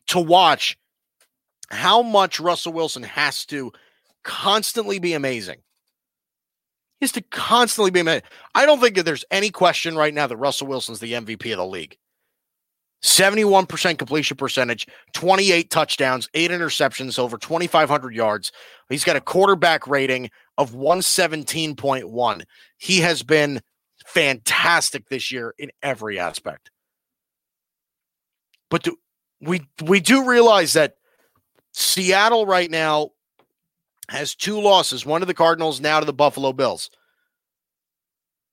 to 0.09 0.21
watch 0.21 0.77
how 1.71 2.03
much 2.03 2.41
Russell 2.41 2.73
Wilson 2.73 3.03
has 3.03 3.45
to 3.47 3.73
constantly 4.23 4.99
be 4.99 5.15
amazing. 5.15 5.59
He 7.01 7.05
has 7.05 7.13
to 7.13 7.23
constantly 7.23 7.91
be 7.91 8.01
amazing. 8.01 8.23
I 8.55 8.67
don't 8.67 8.81
think 8.81 8.97
that 8.97 9.05
there's 9.05 9.25
any 9.31 9.51
question 9.51 9.97
right 9.97 10.15
now 10.15 10.27
that 10.27 10.37
Russell 10.37 10.67
Wilson's 10.67 11.01
the 11.01 11.13
MVP 11.13 11.53
of 11.53 11.59
the 11.59 11.67
league. 11.67 11.97
71% 13.03 13.99
completion 13.99 14.37
percentage, 14.39 14.87
28 15.13 15.71
touchdowns, 15.71 16.27
eight 16.33 16.51
interceptions, 16.51 17.19
over 17.19 17.37
2,500 17.37 18.15
yards. 18.15 18.51
He's 18.89 19.05
got 19.05 19.17
a 19.17 19.21
quarterback 19.21 19.87
rating 19.87 20.31
of 20.57 20.73
117.1. 20.73 22.43
He 22.79 23.01
has 23.01 23.23
been 23.23 23.61
fantastic 24.07 25.09
this 25.11 25.31
year 25.31 25.55
in 25.59 25.71
every 25.83 26.19
aspect. 26.19 26.71
But 28.71 28.85
do, 28.85 28.97
we 29.41 29.69
we 29.85 30.01
do 30.01 30.27
realize 30.27 30.73
that 30.73 30.95
Seattle 31.75 32.47
right 32.47 32.71
now 32.71 33.11
has 34.09 34.35
two 34.35 34.61
losses, 34.61 35.05
one 35.05 35.21
to 35.21 35.27
the 35.27 35.35
Cardinals, 35.35 35.81
now 35.81 35.99
to 36.01 36.07
the 36.07 36.13
Buffalo 36.13 36.53
Bills. 36.53 36.89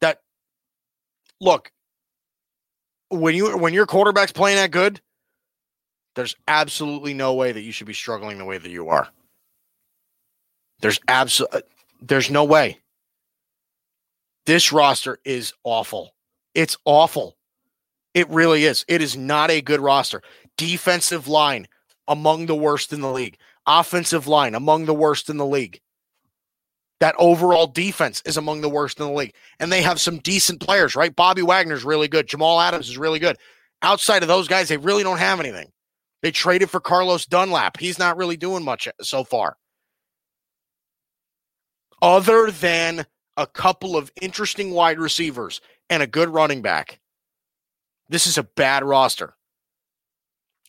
That 0.01 0.21
look, 1.39 1.71
when 3.10 3.36
you 3.36 3.57
when 3.57 3.73
your 3.73 3.86
quarterback's 3.86 4.31
playing 4.31 4.57
that 4.57 4.71
good, 4.71 5.01
there's 6.15 6.36
absolutely 6.47 7.13
no 7.13 7.36
way 7.36 7.51
that 7.51 7.62
you 7.62 7.71
should 7.71 7.88
be 7.88 7.93
struggling 7.93 8.39
the 8.39 8.45
way 8.45 8.57
that 8.57 8.71
you 8.71 8.89
are. 8.89 9.07
There's 10.81 10.99
absolutely 11.07 11.60
uh, 11.60 11.63
there's 12.01 12.31
no 12.31 12.43
way. 12.43 12.79
This 14.47 14.71
roster 14.71 15.19
is 15.23 15.53
awful. 15.63 16.15
It's 16.55 16.75
awful. 16.86 17.38
It 18.15 18.27
really 18.29 18.65
is. 18.65 18.84
It 18.88 19.01
is 19.01 19.15
not 19.15 19.51
a 19.51 19.62
good 19.62 19.79
roster. 19.79 20.23
Defensive 20.57 21.27
line, 21.27 21.67
among 22.07 22.45
the 22.45 22.55
worst 22.55 22.93
in 22.93 23.01
the 23.01 23.11
league. 23.11 23.37
Offensive 23.65 24.27
line 24.27 24.55
among 24.55 24.85
the 24.85 24.93
worst 24.93 25.29
in 25.29 25.37
the 25.37 25.45
league. 25.45 25.79
That 26.99 27.15
overall 27.17 27.67
defense 27.67 28.21
is 28.25 28.37
among 28.37 28.61
the 28.61 28.69
worst 28.69 28.99
in 28.99 29.05
the 29.07 29.11
league. 29.11 29.33
And 29.59 29.71
they 29.71 29.81
have 29.81 29.99
some 29.99 30.19
decent 30.19 30.59
players, 30.59 30.95
right? 30.95 31.15
Bobby 31.15 31.41
Wagner's 31.41 31.83
really 31.83 32.07
good. 32.07 32.27
Jamal 32.27 32.59
Adams 32.59 32.89
is 32.89 32.97
really 32.97 33.19
good. 33.19 33.37
Outside 33.81 34.21
of 34.21 34.27
those 34.27 34.47
guys, 34.47 34.69
they 34.69 34.77
really 34.77 35.03
don't 35.03 35.17
have 35.17 35.39
anything. 35.39 35.71
They 36.21 36.31
traded 36.31 36.69
for 36.69 36.79
Carlos 36.79 37.25
Dunlap. 37.25 37.77
He's 37.77 37.97
not 37.97 38.17
really 38.17 38.37
doing 38.37 38.63
much 38.63 38.87
so 39.01 39.23
far. 39.23 39.57
Other 42.01 42.51
than 42.51 43.05
a 43.37 43.47
couple 43.47 43.95
of 43.95 44.11
interesting 44.21 44.71
wide 44.71 44.99
receivers 44.99 45.61
and 45.89 46.03
a 46.03 46.07
good 46.07 46.29
running 46.29 46.61
back, 46.61 46.99
this 48.09 48.27
is 48.27 48.37
a 48.37 48.43
bad 48.43 48.83
roster 48.83 49.35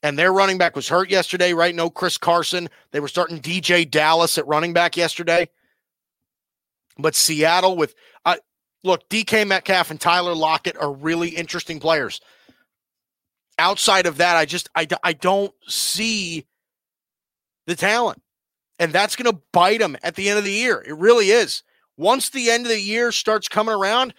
and 0.02 0.18
their 0.18 0.32
running 0.32 0.58
back 0.58 0.74
was 0.74 0.88
hurt 0.88 1.10
yesterday, 1.10 1.52
right? 1.52 1.74
No 1.74 1.88
Chris 1.88 2.18
Carson. 2.18 2.68
They 2.90 3.00
were 3.00 3.08
starting 3.08 3.40
DeeJay 3.40 3.90
Dallas 3.90 4.36
at 4.36 4.46
running 4.46 4.72
back 4.72 4.96
yesterday. 4.96 5.48
But 6.98 7.14
Seattle 7.14 7.76
with 7.76 7.94
uh, 8.24 8.36
look, 8.82 9.08
DK 9.08 9.46
Metcalf 9.46 9.90
and 9.90 10.00
Tyler 10.00 10.34
Lockett 10.34 10.76
are 10.76 10.92
really 10.92 11.30
interesting 11.30 11.80
players. 11.80 12.20
Outside 13.58 14.06
of 14.06 14.16
that, 14.16 14.36
I 14.36 14.44
just 14.44 14.68
I, 14.74 14.86
I 15.04 15.12
don't 15.12 15.54
see 15.68 16.46
the 17.66 17.76
talent. 17.76 18.20
And 18.78 18.92
that's 18.92 19.14
going 19.14 19.30
to 19.32 19.40
bite 19.52 19.78
them 19.78 19.96
at 20.02 20.16
the 20.16 20.28
end 20.28 20.38
of 20.38 20.44
the 20.44 20.50
year. 20.50 20.82
It 20.84 20.96
really 20.96 21.30
is. 21.30 21.62
Once 21.96 22.30
the 22.30 22.50
end 22.50 22.64
of 22.64 22.70
the 22.70 22.80
year 22.80 23.12
starts 23.12 23.46
coming 23.46 23.74
around, 23.74 24.12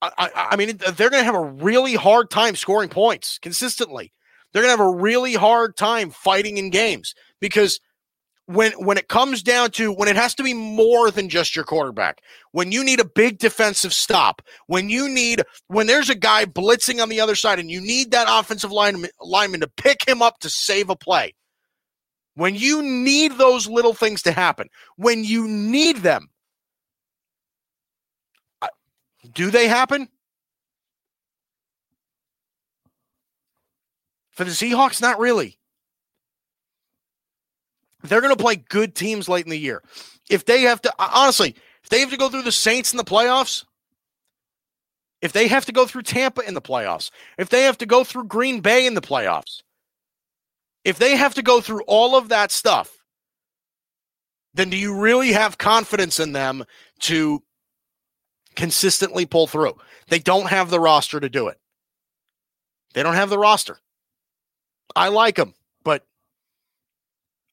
I, 0.00 0.10
I, 0.16 0.30
I 0.52 0.56
mean, 0.56 0.78
they're 0.78 1.10
going 1.10 1.20
to 1.20 1.24
have 1.24 1.34
a 1.34 1.40
really 1.40 1.94
hard 1.94 2.30
time 2.30 2.56
scoring 2.56 2.88
points 2.88 3.38
consistently. 3.38 4.12
They're 4.52 4.62
going 4.62 4.76
to 4.76 4.82
have 4.82 4.94
a 4.94 4.96
really 4.96 5.34
hard 5.34 5.76
time 5.76 6.10
fighting 6.10 6.56
in 6.56 6.70
games 6.70 7.14
because 7.40 7.80
when 8.46 8.72
when 8.72 8.98
it 8.98 9.08
comes 9.08 9.44
down 9.44 9.70
to 9.70 9.92
when 9.92 10.08
it 10.08 10.16
has 10.16 10.34
to 10.34 10.42
be 10.42 10.54
more 10.54 11.10
than 11.12 11.28
just 11.28 11.54
your 11.54 11.64
quarterback, 11.64 12.20
when 12.50 12.72
you 12.72 12.82
need 12.82 12.98
a 12.98 13.04
big 13.04 13.38
defensive 13.38 13.92
stop, 13.92 14.42
when 14.66 14.88
you 14.88 15.08
need 15.08 15.42
when 15.68 15.86
there's 15.86 16.10
a 16.10 16.16
guy 16.16 16.44
blitzing 16.46 17.00
on 17.00 17.08
the 17.08 17.20
other 17.20 17.36
side 17.36 17.60
and 17.60 17.70
you 17.70 17.80
need 17.80 18.10
that 18.10 18.26
offensive 18.28 18.72
lineman, 18.72 19.10
lineman 19.20 19.60
to 19.60 19.68
pick 19.68 20.06
him 20.06 20.20
up 20.20 20.40
to 20.40 20.50
save 20.50 20.90
a 20.90 20.96
play. 20.96 21.32
When 22.34 22.56
you 22.56 22.82
need 22.82 23.38
those 23.38 23.68
little 23.68 23.94
things 23.94 24.22
to 24.22 24.32
happen, 24.32 24.68
when 24.96 25.22
you 25.22 25.46
need 25.46 25.98
them, 25.98 26.28
do 29.32 29.50
they 29.50 29.68
happen? 29.68 30.08
For 34.40 34.44
the 34.44 34.52
Seahawks, 34.52 35.02
not 35.02 35.18
really. 35.18 35.58
They're 38.02 38.22
going 38.22 38.34
to 38.34 38.42
play 38.42 38.56
good 38.56 38.94
teams 38.94 39.28
late 39.28 39.44
in 39.44 39.50
the 39.50 39.58
year. 39.58 39.82
If 40.30 40.46
they 40.46 40.62
have 40.62 40.80
to, 40.80 40.94
honestly, 40.98 41.56
if 41.82 41.90
they 41.90 42.00
have 42.00 42.08
to 42.08 42.16
go 42.16 42.30
through 42.30 42.44
the 42.44 42.50
Saints 42.50 42.90
in 42.90 42.96
the 42.96 43.04
playoffs, 43.04 43.66
if 45.20 45.34
they 45.34 45.46
have 45.48 45.66
to 45.66 45.72
go 45.72 45.84
through 45.84 46.04
Tampa 46.04 46.40
in 46.40 46.54
the 46.54 46.62
playoffs, 46.62 47.10
if 47.36 47.50
they 47.50 47.64
have 47.64 47.76
to 47.76 47.84
go 47.84 48.02
through 48.02 48.28
Green 48.28 48.60
Bay 48.62 48.86
in 48.86 48.94
the 48.94 49.02
playoffs, 49.02 49.60
if 50.86 50.98
they 50.98 51.16
have 51.16 51.34
to 51.34 51.42
go 51.42 51.60
through 51.60 51.82
all 51.86 52.16
of 52.16 52.30
that 52.30 52.50
stuff, 52.50 52.96
then 54.54 54.70
do 54.70 54.78
you 54.78 54.98
really 54.98 55.32
have 55.32 55.58
confidence 55.58 56.18
in 56.18 56.32
them 56.32 56.64
to 57.00 57.42
consistently 58.56 59.26
pull 59.26 59.46
through? 59.46 59.76
They 60.08 60.18
don't 60.18 60.48
have 60.48 60.70
the 60.70 60.80
roster 60.80 61.20
to 61.20 61.28
do 61.28 61.48
it. 61.48 61.60
They 62.94 63.02
don't 63.02 63.16
have 63.16 63.28
the 63.28 63.38
roster. 63.38 63.80
I 64.96 65.08
like 65.08 65.36
him, 65.36 65.54
but 65.84 66.04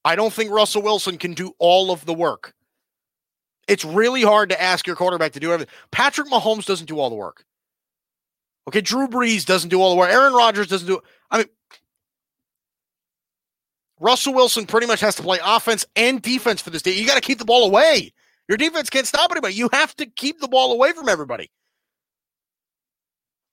I 0.04 0.16
don't 0.16 0.34
think 0.34 0.52
Russell 0.52 0.82
Wilson 0.82 1.18
can 1.18 1.34
do 1.34 1.54
all 1.60 1.92
of 1.92 2.06
the 2.06 2.14
work. 2.14 2.54
It's 3.68 3.84
really 3.84 4.22
hard 4.22 4.50
to 4.50 4.62
ask 4.62 4.88
your 4.88 4.96
quarterback 4.96 5.34
to 5.34 5.40
do 5.40 5.52
everything. 5.52 5.74
Patrick 5.92 6.30
Mahomes 6.30 6.66
doesn't 6.66 6.88
do 6.88 7.00
all 7.00 7.10
the 7.10 7.16
work. 7.16 7.44
Okay, 8.68 8.82
Drew 8.82 9.08
Brees 9.08 9.46
doesn't 9.46 9.70
do 9.70 9.82
all 9.82 9.92
the 9.92 9.98
work. 9.98 10.10
Aaron 10.10 10.34
Rodgers 10.34 10.68
doesn't 10.68 10.88
do. 10.88 11.00
I 11.30 11.40
mean, 11.40 11.48
Russell 14.00 14.34
Wilson 14.34 14.66
pretty 14.66 14.88
much 14.88 15.00
has 15.02 15.16
to 15.16 15.24
play 15.24 15.40
offense 15.44 15.86
and 15.96 16.22
defense 16.22 16.62
for 16.62 16.70
this 16.70 16.82
team. 16.82 17.00
You 17.00 17.08
got 17.08 17.16
to 17.16 17.22
keep 17.22 17.40
the 17.40 17.46
ball 17.46 17.66
away. 17.66 18.14
Your 18.48 18.58
defense 18.58 18.90
can't 18.90 19.08
stop 19.08 19.32
anybody. 19.32 19.56
You 19.56 19.70
have 19.74 19.96
to 19.98 20.06
keep 20.06 20.40
the 20.40 20.48
ball 20.48 20.72
away 20.72 20.94
from 20.94 21.10
everybody. 21.10 21.52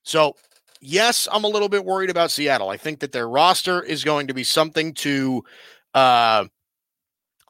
So, 0.05 0.37
yes, 0.85 1.27
I'm 1.33 1.45
a 1.45 1.49
little 1.49 1.69
bit 1.69 1.85
worried 1.85 2.11
about 2.11 2.31
Seattle. 2.31 2.69
I 2.69 2.77
think 2.77 3.01
that 3.01 3.13
their 3.13 3.29
roster 3.29 3.83
is 3.83 4.05
going 4.05 4.27
to 4.29 4.35
be 4.35 4.45
something 4.45 4.95
to 4.95 5.43
uh, 5.95 6.45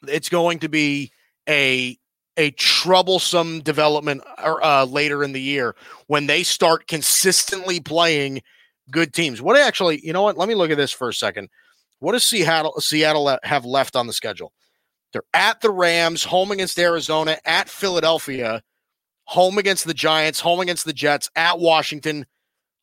it's 0.09 0.29
going 0.29 0.61
to 0.61 0.69
be 0.69 1.13
a 1.49 1.99
a 2.37 2.51
troublesome 2.53 3.61
development 3.61 4.23
uh, 4.39 4.85
later 4.85 5.23
in 5.23 5.33
the 5.33 5.41
year 5.41 5.77
when 6.09 6.27
they 6.27 6.43
start 6.43 6.89
consistently 6.89 7.79
playing 7.79 8.43
good 8.91 9.13
teams. 9.13 9.41
What 9.41 9.57
actually, 9.57 10.05
you 10.05 10.13
know 10.13 10.23
what? 10.23 10.37
Let 10.37 10.49
me 10.49 10.57
look 10.57 10.71
at 10.71 10.77
this 10.77 10.91
for 10.91 11.09
a 11.09 11.15
second. 11.15 11.49
What 12.01 12.13
does 12.13 12.27
Seattle 12.27 12.75
Seattle 12.81 13.39
have 13.43 13.65
left 13.65 13.97
on 13.97 14.07
the 14.07 14.13
schedule? 14.13 14.53
They're 15.13 15.23
at 15.33 15.61
the 15.61 15.71
Rams, 15.71 16.25
home 16.25 16.51
against 16.51 16.79
Arizona, 16.79 17.39
at 17.45 17.69
Philadelphia, 17.69 18.63
home 19.25 19.59
against 19.59 19.87
the 19.87 19.95
Giants, 19.95 20.41
home 20.41 20.61
against 20.61 20.85
the 20.85 20.93
Jets, 20.93 21.31
at 21.37 21.61
Washington, 21.61 22.27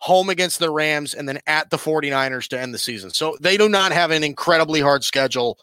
home 0.01 0.29
against 0.29 0.57
the 0.57 0.69
Rams, 0.69 1.13
and 1.13 1.29
then 1.29 1.39
at 1.45 1.69
the 1.69 1.77
49ers 1.77 2.47
to 2.49 2.59
end 2.59 2.73
the 2.73 2.79
season. 2.79 3.11
So 3.11 3.37
they 3.39 3.55
do 3.55 3.69
not 3.69 3.91
have 3.91 4.09
an 4.09 4.23
incredibly 4.23 4.81
hard 4.81 5.03
schedule 5.03 5.59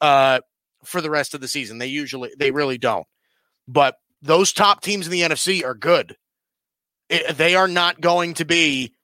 uh, 0.00 0.40
for 0.84 1.00
the 1.00 1.10
rest 1.10 1.32
of 1.32 1.40
the 1.40 1.46
season. 1.46 1.78
They 1.78 1.86
usually, 1.86 2.32
they 2.36 2.50
really 2.50 2.76
don't. 2.76 3.06
But 3.68 3.98
those 4.20 4.52
top 4.52 4.82
teams 4.82 5.06
in 5.06 5.12
the 5.12 5.20
NFC 5.20 5.64
are 5.64 5.74
good. 5.74 6.16
It, 7.08 7.36
they 7.36 7.54
are 7.54 7.68
not 7.68 8.00
going 8.00 8.34
to 8.34 8.44
be 8.44 8.94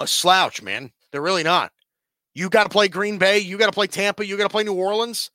a 0.00 0.06
slouch, 0.06 0.60
man. 0.60 0.92
They're 1.10 1.22
really 1.22 1.42
not. 1.42 1.72
You 2.34 2.50
got 2.50 2.64
to 2.64 2.70
play 2.70 2.88
Green 2.88 3.16
Bay. 3.16 3.38
You 3.38 3.56
got 3.56 3.66
to 3.66 3.72
play 3.72 3.86
Tampa. 3.86 4.26
You 4.26 4.36
got 4.36 4.44
to 4.44 4.50
play 4.50 4.64
New 4.64 4.74
Orleans. 4.74 5.30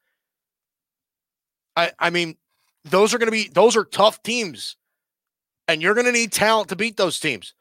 I, 1.76 1.91
I 1.97 2.12
mean, 2.12 2.38
those 2.86 3.15
are 3.15 3.17
going 3.17 3.28
to 3.28 3.32
be, 3.32 3.50
those 3.50 3.76
are 3.76 3.84
tough 3.84 4.21
teams. 4.21 4.78
And 5.67 5.82
you're 5.82 5.95
going 5.95 6.06
to 6.06 6.12
need 6.12 6.32
talent 6.32 6.69
to 6.69 6.76
beat 6.76 6.97
those 6.97 7.19
teams. 7.19 7.54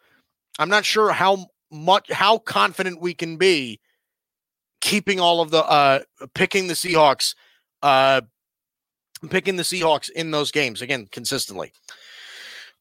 I'm 0.58 0.68
not 0.68 0.84
sure 0.84 1.12
how 1.12 1.46
much 1.70 2.10
how 2.10 2.38
confident 2.38 3.00
we 3.00 3.14
can 3.14 3.36
be 3.36 3.80
keeping 4.80 5.20
all 5.20 5.40
of 5.40 5.50
the 5.50 5.64
uh 5.64 6.00
picking 6.34 6.68
the 6.68 6.74
Seahawks 6.74 7.34
uh 7.82 8.20
picking 9.30 9.56
the 9.56 9.62
Seahawks 9.62 10.10
in 10.10 10.30
those 10.30 10.50
games 10.50 10.82
again 10.82 11.08
consistently. 11.10 11.72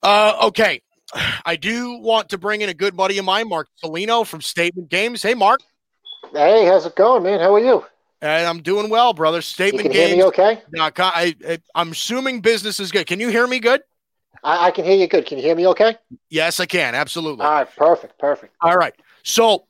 Uh 0.04 0.38
okay. 0.44 0.82
I 1.46 1.56
do 1.56 1.98
want 1.98 2.30
to 2.30 2.38
bring 2.38 2.62
in 2.62 2.70
a 2.70 2.74
good 2.74 2.96
buddy 2.96 3.18
of 3.18 3.26
mine, 3.26 3.50
Mark 3.50 3.68
Salino 3.84 4.26
from 4.26 4.42
Statement 4.42 4.90
Games. 4.90 5.24
Hey 5.24 5.34
Mark. 5.34 5.62
Hey, 6.34 6.66
how's 6.66 6.86
it 6.86 6.96
going, 6.96 7.24
man? 7.24 7.40
How 7.40 7.54
are 7.56 7.60
you? 7.60 7.86
And 8.22 8.48
I'm 8.48 8.62
doing 8.62 8.90
well, 8.90 9.14
brother. 9.14 9.42
Statement 9.42 9.86
you 9.86 9.92
can 9.92 10.00
Games. 10.00 10.10
Hear 10.10 10.18
me 10.18 10.24
okay? 10.24 10.62
I, 10.80 11.36
I, 11.48 11.60
I'm 11.76 11.92
assuming 11.92 12.42
business 12.42 12.80
is 12.80 12.92
good. 12.92 13.06
Can 13.06 13.20
you 13.20 13.30
hear 13.30 13.46
me 13.46 13.60
good? 13.60 13.82
I, 14.46 14.68
I, 14.68 14.72
can 14.72 14.86
hear 14.86 14.96
you 14.96 15.08
good. 15.08 15.26
Can 15.26 15.40
you 15.40 15.44
hear 15.44 15.56
me 15.56 15.66
okay? 15.68 15.98
Yes, 16.30 16.60
I 16.60 16.68
can. 16.68 16.94
Absolutely. 16.94 17.44
All 17.44 17.52
right. 17.52 17.68
Perfect. 17.76 18.20
Perfect. 18.20 18.56
All 18.62 18.78
right. 18.78 18.94
So, 19.24 19.66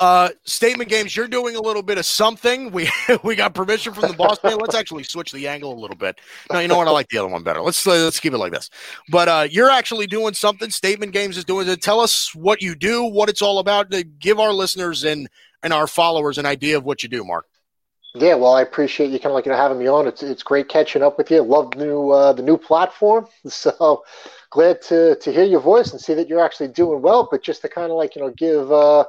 uh, 0.00 0.28
statement 0.44 0.90
games, 0.90 1.16
you're 1.16 1.28
doing 1.28 1.56
a 1.56 1.60
little 1.60 1.82
bit 1.82 1.96
of 1.96 2.04
something. 2.04 2.70
We 2.72 2.90
we 3.24 3.34
got 3.36 3.54
permission 3.54 3.94
from 3.94 4.08
the 4.08 4.12
boss 4.14 4.36
man. 4.44 4.58
Let's 4.58 4.74
actually 4.74 5.04
switch 5.04 5.32
the 5.32 5.48
angle 5.48 5.72
a 5.72 5.80
little 5.80 5.96
bit. 5.96 6.20
No, 6.52 6.58
you 6.58 6.68
know 6.68 6.76
what? 6.76 6.88
I 6.88 6.90
like 6.90 7.08
the 7.08 7.16
other 7.16 7.28
one 7.28 7.42
better. 7.42 7.62
Let's 7.62 7.86
uh, 7.86 7.92
let's 7.92 8.20
keep 8.20 8.34
it 8.34 8.38
like 8.38 8.52
this. 8.52 8.68
But 9.08 9.28
uh, 9.28 9.48
you're 9.50 9.70
actually 9.70 10.08
doing 10.08 10.34
something. 10.34 10.68
Statement 10.68 11.12
games 11.12 11.38
is 11.38 11.44
doing. 11.46 11.66
To 11.66 11.76
tell 11.76 12.00
us 12.00 12.34
what 12.34 12.60
you 12.60 12.74
do, 12.74 13.04
what 13.04 13.30
it's 13.30 13.40
all 13.40 13.60
about. 13.60 13.90
To 13.92 14.04
give 14.04 14.38
our 14.38 14.52
listeners 14.52 15.04
and 15.04 15.26
and 15.62 15.72
our 15.72 15.86
followers 15.86 16.36
an 16.36 16.44
idea 16.44 16.76
of 16.76 16.84
what 16.84 17.02
you 17.02 17.08
do, 17.08 17.24
Mark. 17.24 17.46
Yeah, 18.16 18.34
well, 18.36 18.54
I 18.54 18.62
appreciate 18.62 19.10
you 19.10 19.18
kind 19.18 19.32
of 19.32 19.34
like 19.34 19.44
you 19.44 19.50
know 19.50 19.58
having 19.58 19.78
me 19.78 19.88
on. 19.88 20.06
It's 20.06 20.22
it's 20.22 20.44
great 20.44 20.68
catching 20.68 21.02
up 21.02 21.18
with 21.18 21.30
you. 21.32 21.42
Love 21.42 21.72
the 21.72 21.84
new 21.84 22.10
uh, 22.10 22.32
the 22.32 22.42
new 22.42 22.56
platform. 22.56 23.26
So 23.48 24.04
glad 24.50 24.80
to 24.82 25.16
to 25.16 25.32
hear 25.32 25.42
your 25.44 25.60
voice 25.60 25.90
and 25.90 26.00
see 26.00 26.14
that 26.14 26.28
you're 26.28 26.44
actually 26.44 26.68
doing 26.68 27.02
well. 27.02 27.26
But 27.28 27.42
just 27.42 27.62
to 27.62 27.68
kind 27.68 27.90
of 27.90 27.96
like 27.96 28.14
you 28.14 28.22
know 28.22 28.30
give 28.30 28.70
uh, 28.70 29.04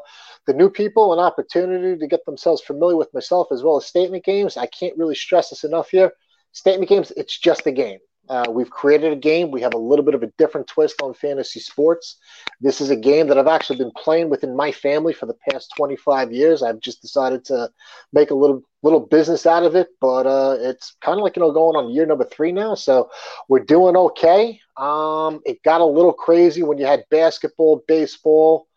the 0.47 0.53
new 0.53 0.69
people 0.71 1.13
an 1.13 1.19
opportunity 1.19 1.99
to 1.99 2.07
get 2.07 2.25
themselves 2.25 2.61
familiar 2.63 2.95
with 2.97 3.13
myself 3.13 3.47
as 3.51 3.61
well 3.61 3.77
as 3.77 3.85
statement 3.85 4.23
games. 4.23 4.57
I 4.57 4.65
can't 4.65 4.97
really 4.97 5.15
stress 5.15 5.51
this 5.51 5.63
enough 5.63 5.89
here. 5.89 6.11
Statement 6.53 6.89
games, 6.89 7.11
it's 7.15 7.37
just 7.37 7.67
a 7.67 7.71
game. 7.71 7.99
Uh, 8.27 8.45
we've 8.49 8.71
created 8.71 9.13
a 9.13 9.15
game. 9.15 9.51
We 9.51 9.61
have 9.61 9.75
a 9.75 9.77
little 9.77 10.03
bit 10.03 10.15
of 10.15 10.23
a 10.23 10.31
different 10.39 10.65
twist 10.65 10.99
on 11.03 11.13
fantasy 11.13 11.59
sports. 11.59 12.17
This 12.59 12.81
is 12.81 12.89
a 12.89 12.95
game 12.95 13.27
that 13.27 13.37
I've 13.37 13.45
actually 13.45 13.77
been 13.77 13.91
playing 13.95 14.29
within 14.29 14.55
my 14.55 14.71
family 14.71 15.13
for 15.13 15.27
the 15.27 15.37
past 15.47 15.73
25 15.77 16.31
years. 16.31 16.63
I've 16.63 16.79
just 16.79 17.01
decided 17.03 17.45
to 17.45 17.69
make 18.13 18.31
a 18.31 18.35
little 18.35 18.63
little 18.85 18.99
business 18.99 19.47
out 19.47 19.63
of 19.63 19.75
it, 19.75 19.87
but 19.99 20.27
uh, 20.27 20.57
it's 20.59 20.95
kind 21.01 21.17
of 21.17 21.23
like 21.23 21.35
you 21.35 21.41
know 21.41 21.51
going 21.51 21.75
on 21.75 21.89
year 21.91 22.05
number 22.05 22.23
three 22.23 22.51
now. 22.51 22.75
So 22.75 23.09
we're 23.49 23.65
doing 23.65 23.97
okay. 23.97 24.59
Um, 24.77 25.41
it 25.43 25.63
got 25.63 25.81
a 25.81 25.85
little 25.85 26.13
crazy 26.13 26.61
when 26.61 26.77
you 26.77 26.85
had 26.85 27.03
basketball, 27.09 27.83
baseball, 27.87 28.67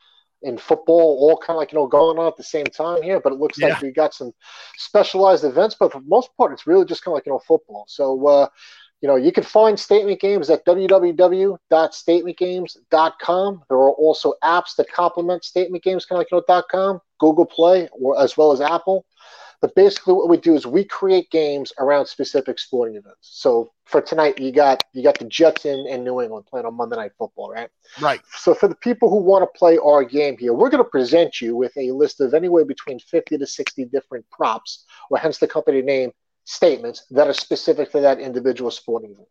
and 0.42 0.58
football 0.58 1.18
all 1.20 1.36
kind 1.36 1.56
of 1.56 1.58
like 1.58 1.72
you 1.72 1.78
know 1.78 1.86
going 1.86 2.18
on 2.18 2.26
at 2.26 2.38
the 2.38 2.42
same 2.42 2.64
time 2.64 3.02
here. 3.02 3.20
But 3.20 3.34
it 3.34 3.38
looks 3.38 3.58
yeah. 3.58 3.68
like 3.68 3.82
we 3.82 3.90
got 3.92 4.14
some 4.14 4.32
specialized 4.78 5.44
events, 5.44 5.76
but 5.78 5.92
for 5.92 6.00
the 6.00 6.08
most 6.08 6.34
part, 6.38 6.52
it's 6.52 6.66
really 6.66 6.86
just 6.86 7.04
kind 7.04 7.12
of 7.12 7.16
like 7.16 7.26
you 7.26 7.32
know 7.32 7.42
football. 7.46 7.84
So. 7.86 8.26
Uh, 8.26 8.48
you 9.00 9.06
know, 9.06 9.14
you 9.14 9.30
can 9.30 9.44
find 9.44 9.78
statement 9.78 10.20
games 10.20 10.50
at 10.50 10.66
www.statementgames.com. 10.66 13.62
There 13.68 13.78
are 13.78 13.92
also 13.92 14.34
apps 14.42 14.74
that 14.74 14.90
complement 14.90 15.44
statement 15.44 15.84
games, 15.84 16.04
kind 16.04 16.16
of 16.16 16.22
like 16.22 16.32
you 16.32 16.42
know, 16.48 16.62
.com, 16.68 17.00
Google 17.20 17.46
Play, 17.46 17.88
or 17.92 18.20
as 18.20 18.36
well 18.36 18.50
as 18.50 18.60
Apple. 18.60 19.06
But 19.60 19.74
basically, 19.74 20.14
what 20.14 20.28
we 20.28 20.36
do 20.36 20.54
is 20.54 20.66
we 20.66 20.84
create 20.84 21.30
games 21.30 21.72
around 21.78 22.06
specific 22.06 22.60
sporting 22.60 22.94
events. 22.94 23.18
So 23.22 23.72
for 23.86 24.00
tonight, 24.00 24.38
you 24.38 24.52
got 24.52 24.84
you 24.92 25.02
got 25.02 25.18
the 25.18 25.24
Jets 25.24 25.64
in, 25.64 25.86
in 25.88 26.04
New 26.04 26.20
England 26.20 26.46
playing 26.46 26.66
on 26.66 26.74
Monday 26.74 26.96
Night 26.96 27.12
Football, 27.18 27.50
right? 27.50 27.68
Right. 28.00 28.20
So 28.36 28.54
for 28.54 28.68
the 28.68 28.76
people 28.76 29.10
who 29.10 29.16
want 29.16 29.42
to 29.42 29.58
play 29.58 29.76
our 29.78 30.04
game 30.04 30.36
here, 30.38 30.54
we're 30.54 30.70
going 30.70 30.84
to 30.84 30.88
present 30.88 31.40
you 31.40 31.56
with 31.56 31.76
a 31.76 31.90
list 31.90 32.20
of 32.20 32.34
anywhere 32.34 32.64
between 32.64 33.00
50 33.00 33.38
to 33.38 33.46
60 33.46 33.84
different 33.86 34.24
props, 34.30 34.84
or 35.10 35.18
hence 35.18 35.38
the 35.38 35.48
company 35.48 35.82
name 35.82 36.12
statements 36.44 37.04
that 37.10 37.26
are 37.26 37.34
specific 37.34 37.90
to 37.92 38.00
that 38.00 38.20
individual 38.20 38.70
sporting 38.70 39.10
event. 39.12 39.28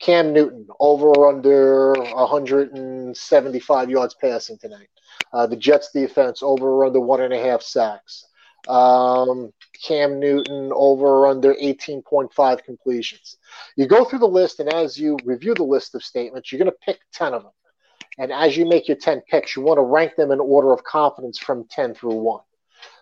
Cam 0.00 0.32
Newton 0.32 0.66
over 0.80 1.06
or 1.06 1.28
under 1.28 1.92
175 1.92 3.90
yards 3.90 4.14
passing 4.20 4.58
tonight. 4.58 4.88
Uh, 5.32 5.46
the 5.46 5.56
Jets 5.56 5.90
defense 5.92 6.42
over 6.42 6.68
or 6.68 6.86
under 6.86 7.00
one 7.00 7.20
and 7.20 7.32
a 7.32 7.40
half 7.40 7.62
sacks. 7.62 8.26
Um, 8.68 9.52
Cam 9.82 10.20
Newton 10.20 10.70
over 10.72 11.06
or 11.06 11.26
under 11.26 11.54
18.5 11.54 12.64
completions. 12.64 13.36
You 13.76 13.86
go 13.86 14.04
through 14.04 14.20
the 14.20 14.28
list, 14.28 14.60
and 14.60 14.72
as 14.72 14.96
you 14.96 15.18
review 15.24 15.54
the 15.54 15.64
list 15.64 15.94
of 15.94 16.04
statements, 16.04 16.52
you're 16.52 16.58
going 16.60 16.70
to 16.70 16.76
pick 16.84 17.00
10 17.12 17.34
of 17.34 17.42
them. 17.42 17.52
And 18.18 18.30
as 18.30 18.56
you 18.56 18.66
make 18.66 18.88
your 18.88 18.96
10 18.96 19.22
picks, 19.22 19.56
you 19.56 19.62
want 19.62 19.78
to 19.78 19.82
rank 19.82 20.16
them 20.16 20.30
in 20.30 20.40
order 20.40 20.72
of 20.72 20.84
confidence 20.84 21.38
from 21.38 21.66
10 21.70 21.94
through 21.94 22.14
1. 22.14 22.40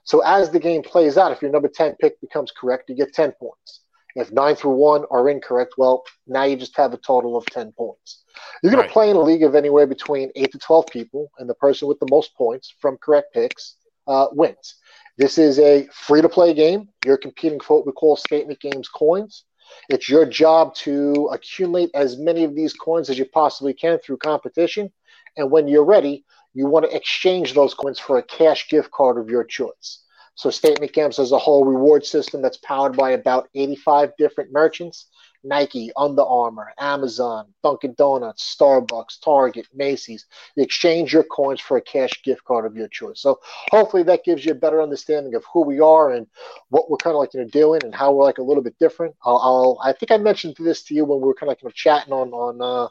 So 0.05 0.21
as 0.21 0.51
the 0.51 0.61
game 0.61 0.83
plays 0.83 1.19
out, 1.19 1.33
if 1.33 1.43
your 1.43 1.51
number 1.51 1.69
10 1.69 1.97
pick 2.01 2.21
becomes 2.21 2.53
correct, 2.53 2.89
you 2.89 2.97
get 2.97 3.13
10 3.13 3.33
points. 3.33 3.81
If 4.17 4.33
9 4.33 4.57
through 4.57 4.75
1 4.75 5.05
are 5.11 5.29
incorrect, 5.29 5.75
well, 5.79 6.03
now 6.27 6.45
you 6.45 6.57
just 6.57 6.77
have 6.77 6.93
a 6.93 6.99
total 6.99 7.37
of 7.37 7.47
10 7.47 7.73
points. 7.73 8.23
You're 8.63 8.73
going 8.73 8.81
right. 8.81 8.89
to 8.89 8.93
play 8.93 9.11
in 9.11 9.17
a 9.17 9.21
league 9.21 9.45
of 9.45 9.55
anywhere 9.55 9.87
between 9.87 10.31
8 10.35 10.53
to 10.53 10.59
12 10.59 10.87
people, 10.87 11.31
and 11.39 11.49
the 11.49 11.55
person 11.55 11.87
with 11.87 11.99
the 12.01 12.09
most 12.11 12.35
points 12.35 12.75
from 12.81 12.99
correct 12.99 13.33
picks 13.33 13.77
uh, 14.07 14.27
wins. 14.33 14.77
This 15.21 15.37
is 15.37 15.59
a 15.59 15.87
free 15.93 16.23
to 16.23 16.31
play 16.31 16.55
game. 16.55 16.89
You're 17.05 17.19
competing 17.19 17.61
for 17.61 17.77
what 17.77 17.87
we 17.87 17.93
call 17.93 18.17
Statement 18.17 18.59
Games 18.59 18.89
coins. 18.89 19.45
It's 19.91 20.09
your 20.09 20.25
job 20.25 20.75
to 20.77 21.29
accumulate 21.31 21.91
as 21.93 22.17
many 22.17 22.43
of 22.43 22.55
these 22.55 22.73
coins 22.73 23.11
as 23.11 23.19
you 23.19 23.27
possibly 23.27 23.75
can 23.75 23.99
through 23.99 24.17
competition. 24.17 24.91
And 25.37 25.51
when 25.51 25.69
you're 25.69 25.85
ready, 25.85 26.25
you 26.55 26.69
want 26.69 26.87
to 26.87 26.97
exchange 26.97 27.53
those 27.53 27.75
coins 27.75 27.99
for 27.99 28.17
a 28.17 28.23
cash 28.23 28.71
gift 28.71 28.93
card 28.93 29.19
of 29.19 29.29
your 29.29 29.45
choice. 29.45 30.05
So 30.37 30.49
Statement 30.49 30.95
Games 30.95 31.19
has 31.19 31.33
a 31.33 31.39
whole 31.39 31.67
reward 31.67 32.07
system 32.07 32.41
that's 32.41 32.57
powered 32.57 32.97
by 32.97 33.11
about 33.11 33.51
85 33.55 34.13
different 34.17 34.53
merchants. 34.53 35.09
Nike, 35.43 35.91
Under 35.97 36.23
Armour, 36.23 36.73
Amazon, 36.79 37.47
Dunkin' 37.63 37.95
Donuts, 37.97 38.57
Starbucks, 38.57 39.21
Target, 39.23 39.67
Macy's. 39.75 40.27
Exchange 40.57 41.13
your 41.13 41.25
coins 41.25 41.61
for 41.61 41.77
a 41.77 41.83
cash 41.83 42.23
gift 42.23 42.45
card 42.45 42.67
of 42.67 42.77
your 42.77 42.89
choice. 42.89 43.21
So 43.21 43.41
hopefully 43.71 44.03
that 44.05 44.25
gives 44.25 44.45
you 44.45 44.53
a 44.53 44.57
better 44.57 44.83
understanding 44.83 45.35
of 45.35 45.45
who 45.53 45.63
we 45.63 45.81
are 45.81 46.13
and 46.13 46.27
what 46.69 46.91
we're 46.91 46.97
kind 46.99 47.15
of 47.15 47.21
like 47.21 47.35
you 47.35 47.41
know 47.41 47.49
doing 47.49 47.83
and 47.85 47.95
how 47.95 48.13
we're 48.13 48.25
like 48.25 48.39
a 48.39 48.43
little 48.43 48.63
bit 48.63 48.79
different. 48.79 49.15
I'll, 49.25 49.39
I'll 49.39 49.79
i 49.83 49.93
think 49.93 50.11
I 50.11 50.17
mentioned 50.17 50.57
this 50.59 50.83
to 50.85 50.95
you 50.95 51.05
when 51.05 51.21
we 51.21 51.27
were 51.27 51.35
kind 51.35 51.49
of 51.49 51.53
like 51.53 51.63
you 51.63 51.69
know 51.69 51.73
chatting 51.75 52.13
on 52.13 52.33
on 52.33 52.61
uh, 52.61 52.89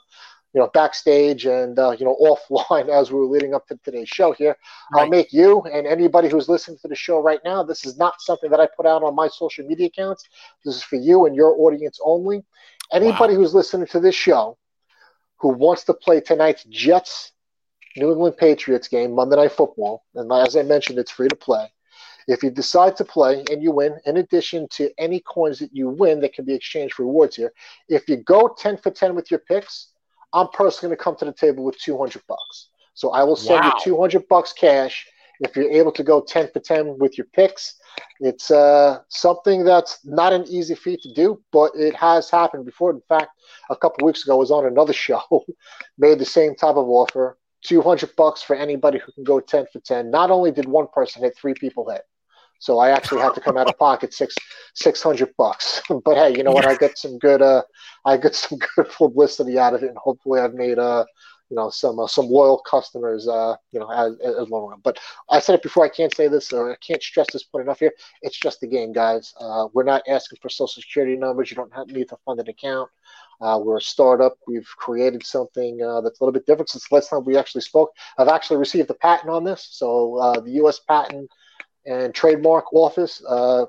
you 0.53 0.59
know, 0.59 0.69
backstage 0.73 1.45
and 1.45 1.77
uh, 1.77 1.91
you 1.91 2.05
know 2.05 2.15
offline 2.49 2.89
as 2.89 3.11
we 3.11 3.19
were 3.19 3.25
leading 3.25 3.53
up 3.53 3.67
to 3.67 3.79
today's 3.83 4.09
show 4.09 4.31
here. 4.31 4.55
Right. 4.93 5.03
I'll 5.03 5.09
make 5.09 5.31
you 5.31 5.61
and 5.61 5.85
anybody 5.85 6.29
who's 6.29 6.49
listening 6.49 6.77
to 6.81 6.87
the 6.87 6.95
show 6.95 7.19
right 7.19 7.39
now. 7.43 7.63
This 7.63 7.85
is 7.85 7.97
not 7.97 8.21
something 8.21 8.49
that 8.51 8.59
I 8.59 8.67
put 8.75 8.85
out 8.85 9.03
on 9.03 9.15
my 9.15 9.27
social 9.27 9.65
media 9.65 9.87
accounts. 9.87 10.27
This 10.65 10.75
is 10.75 10.83
for 10.83 10.95
you 10.95 11.25
and 11.25 11.35
your 11.35 11.55
audience 11.59 11.99
only. 12.03 12.43
Anybody 12.91 13.33
wow. 13.33 13.41
who's 13.41 13.53
listening 13.53 13.87
to 13.87 13.99
this 13.99 14.15
show 14.15 14.57
who 15.37 15.49
wants 15.49 15.83
to 15.85 15.93
play 15.93 16.19
tonight's 16.19 16.63
Jets 16.65 17.31
New 17.97 18.11
England 18.11 18.37
Patriots 18.37 18.87
game, 18.87 19.13
Monday 19.13 19.35
Night 19.35 19.51
Football, 19.51 20.03
and 20.15 20.31
as 20.31 20.55
I 20.55 20.63
mentioned, 20.63 20.99
it's 20.99 21.11
free 21.11 21.27
to 21.27 21.35
play. 21.35 21.71
If 22.27 22.43
you 22.43 22.51
decide 22.51 22.95
to 22.97 23.05
play 23.05 23.43
and 23.49 23.63
you 23.63 23.71
win, 23.71 23.97
in 24.05 24.17
addition 24.17 24.67
to 24.73 24.91
any 24.99 25.19
coins 25.21 25.59
that 25.59 25.75
you 25.75 25.89
win 25.89 26.19
that 26.21 26.33
can 26.33 26.45
be 26.45 26.53
exchanged 26.53 26.93
for 26.93 27.03
rewards 27.03 27.35
here, 27.35 27.51
if 27.87 28.07
you 28.07 28.17
go 28.17 28.55
10 28.57 28.77
for 28.77 28.91
10 28.91 29.15
with 29.15 29.31
your 29.31 29.39
picks, 29.39 29.87
I'm 30.33 30.47
personally 30.49 30.89
going 30.89 30.97
to 30.97 31.03
come 31.03 31.15
to 31.17 31.25
the 31.25 31.33
table 31.33 31.63
with 31.63 31.77
200 31.79 32.21
bucks. 32.27 32.69
So 32.93 33.11
I 33.11 33.23
will 33.23 33.35
send 33.35 33.63
wow. 33.63 33.73
you 33.85 33.91
200 33.93 34.27
bucks 34.27 34.53
cash 34.53 35.07
if 35.39 35.55
you're 35.55 35.71
able 35.71 35.91
to 35.93 36.03
go 36.03 36.21
10 36.21 36.49
for 36.51 36.59
10 36.59 36.97
with 36.99 37.17
your 37.17 37.27
picks. 37.33 37.75
It's 38.19 38.51
uh, 38.51 38.99
something 39.09 39.63
that's 39.63 39.99
not 40.03 40.33
an 40.33 40.45
easy 40.47 40.75
feat 40.75 41.01
to 41.03 41.13
do, 41.13 41.41
but 41.51 41.71
it 41.75 41.95
has 41.95 42.29
happened 42.29 42.65
before. 42.65 42.91
In 42.91 43.01
fact, 43.07 43.31
a 43.69 43.75
couple 43.75 44.05
weeks 44.05 44.23
ago, 44.23 44.35
I 44.35 44.37
was 44.37 44.51
on 44.51 44.65
another 44.65 44.93
show, 45.07 45.45
made 45.97 46.19
the 46.19 46.25
same 46.25 46.55
type 46.55 46.75
of 46.75 46.87
offer. 46.87 47.37
200 47.65 48.15
bucks 48.15 48.41
for 48.41 48.55
anybody 48.55 48.99
who 48.99 49.11
can 49.11 49.25
go 49.25 49.39
10 49.39 49.65
for 49.71 49.79
10. 49.79 50.09
Not 50.09 50.31
only 50.31 50.51
did 50.51 50.65
one 50.65 50.87
person 50.93 51.23
hit, 51.23 51.35
three 51.37 51.53
people 51.53 51.89
hit. 51.89 52.03
So 52.59 52.77
I 52.77 52.91
actually 52.91 53.21
have 53.21 53.33
to 53.35 53.41
come 53.41 53.57
out 53.57 53.69
of 53.69 53.77
pocket 53.77 54.13
six 54.13 54.35
six 54.75 55.01
hundred 55.01 55.33
bucks. 55.37 55.81
but 56.05 56.15
hey, 56.15 56.37
you 56.37 56.43
know 56.43 56.51
what? 56.51 56.67
I 56.67 56.75
get 56.75 56.97
some 56.97 57.17
good 57.17 57.41
uh 57.41 57.63
I 58.05 58.17
got 58.17 58.35
some 58.35 58.59
good 58.75 58.89
publicity 58.89 59.57
out 59.57 59.73
of 59.73 59.83
it, 59.83 59.87
and 59.87 59.97
hopefully 59.97 60.41
I've 60.41 60.53
made 60.53 60.77
uh 60.77 61.05
you 61.49 61.55
know 61.55 61.69
some 61.69 61.97
uh, 61.99 62.07
some 62.07 62.27
loyal 62.27 62.59
customers 62.59 63.27
uh 63.27 63.55
you 63.71 63.79
know 63.79 63.89
as 63.89 64.13
as 64.19 64.49
long 64.49 64.67
run. 64.67 64.79
But 64.83 64.99
I 65.29 65.39
said 65.39 65.55
it 65.55 65.63
before. 65.63 65.85
I 65.85 65.89
can't 65.89 66.13
say 66.13 66.27
this 66.27 66.51
or 66.51 66.73
I 66.73 66.75
can't 66.85 67.01
stress 67.01 67.27
this 67.31 67.43
point 67.43 67.63
enough 67.63 67.79
here. 67.79 67.93
It's 68.21 68.37
just 68.37 68.61
a 68.61 68.67
game, 68.67 68.91
guys. 68.91 69.33
Uh, 69.39 69.67
we're 69.73 69.83
not 69.83 70.03
asking 70.07 70.39
for 70.41 70.49
social 70.49 70.81
security 70.81 71.15
numbers. 71.15 71.49
You 71.49 71.55
don't 71.55 71.73
have, 71.73 71.87
need 71.87 72.09
to 72.09 72.17
fund 72.25 72.41
an 72.41 72.49
account. 72.49 72.89
Uh, 73.41 73.57
we're 73.63 73.77
a 73.77 73.81
startup. 73.81 74.35
We've 74.47 74.67
created 74.77 75.25
something 75.25 75.81
uh, 75.81 76.01
that's 76.01 76.19
a 76.19 76.23
little 76.23 76.33
bit 76.33 76.45
different 76.45 76.69
since 76.69 76.87
the 76.89 76.95
last 76.95 77.09
time 77.09 77.23
we 77.23 77.37
actually 77.37 77.61
spoke. 77.61 77.91
I've 78.17 78.27
actually 78.27 78.57
received 78.57 78.89
a 78.89 78.95
patent 78.95 79.29
on 79.29 79.45
this. 79.45 79.65
So 79.71 80.17
uh, 80.17 80.41
the 80.41 80.51
U.S. 80.51 80.79
patent 80.79 81.31
and 81.89 82.13
Trademark 82.13 82.71
Office 82.71 83.23
uh, 83.27 83.65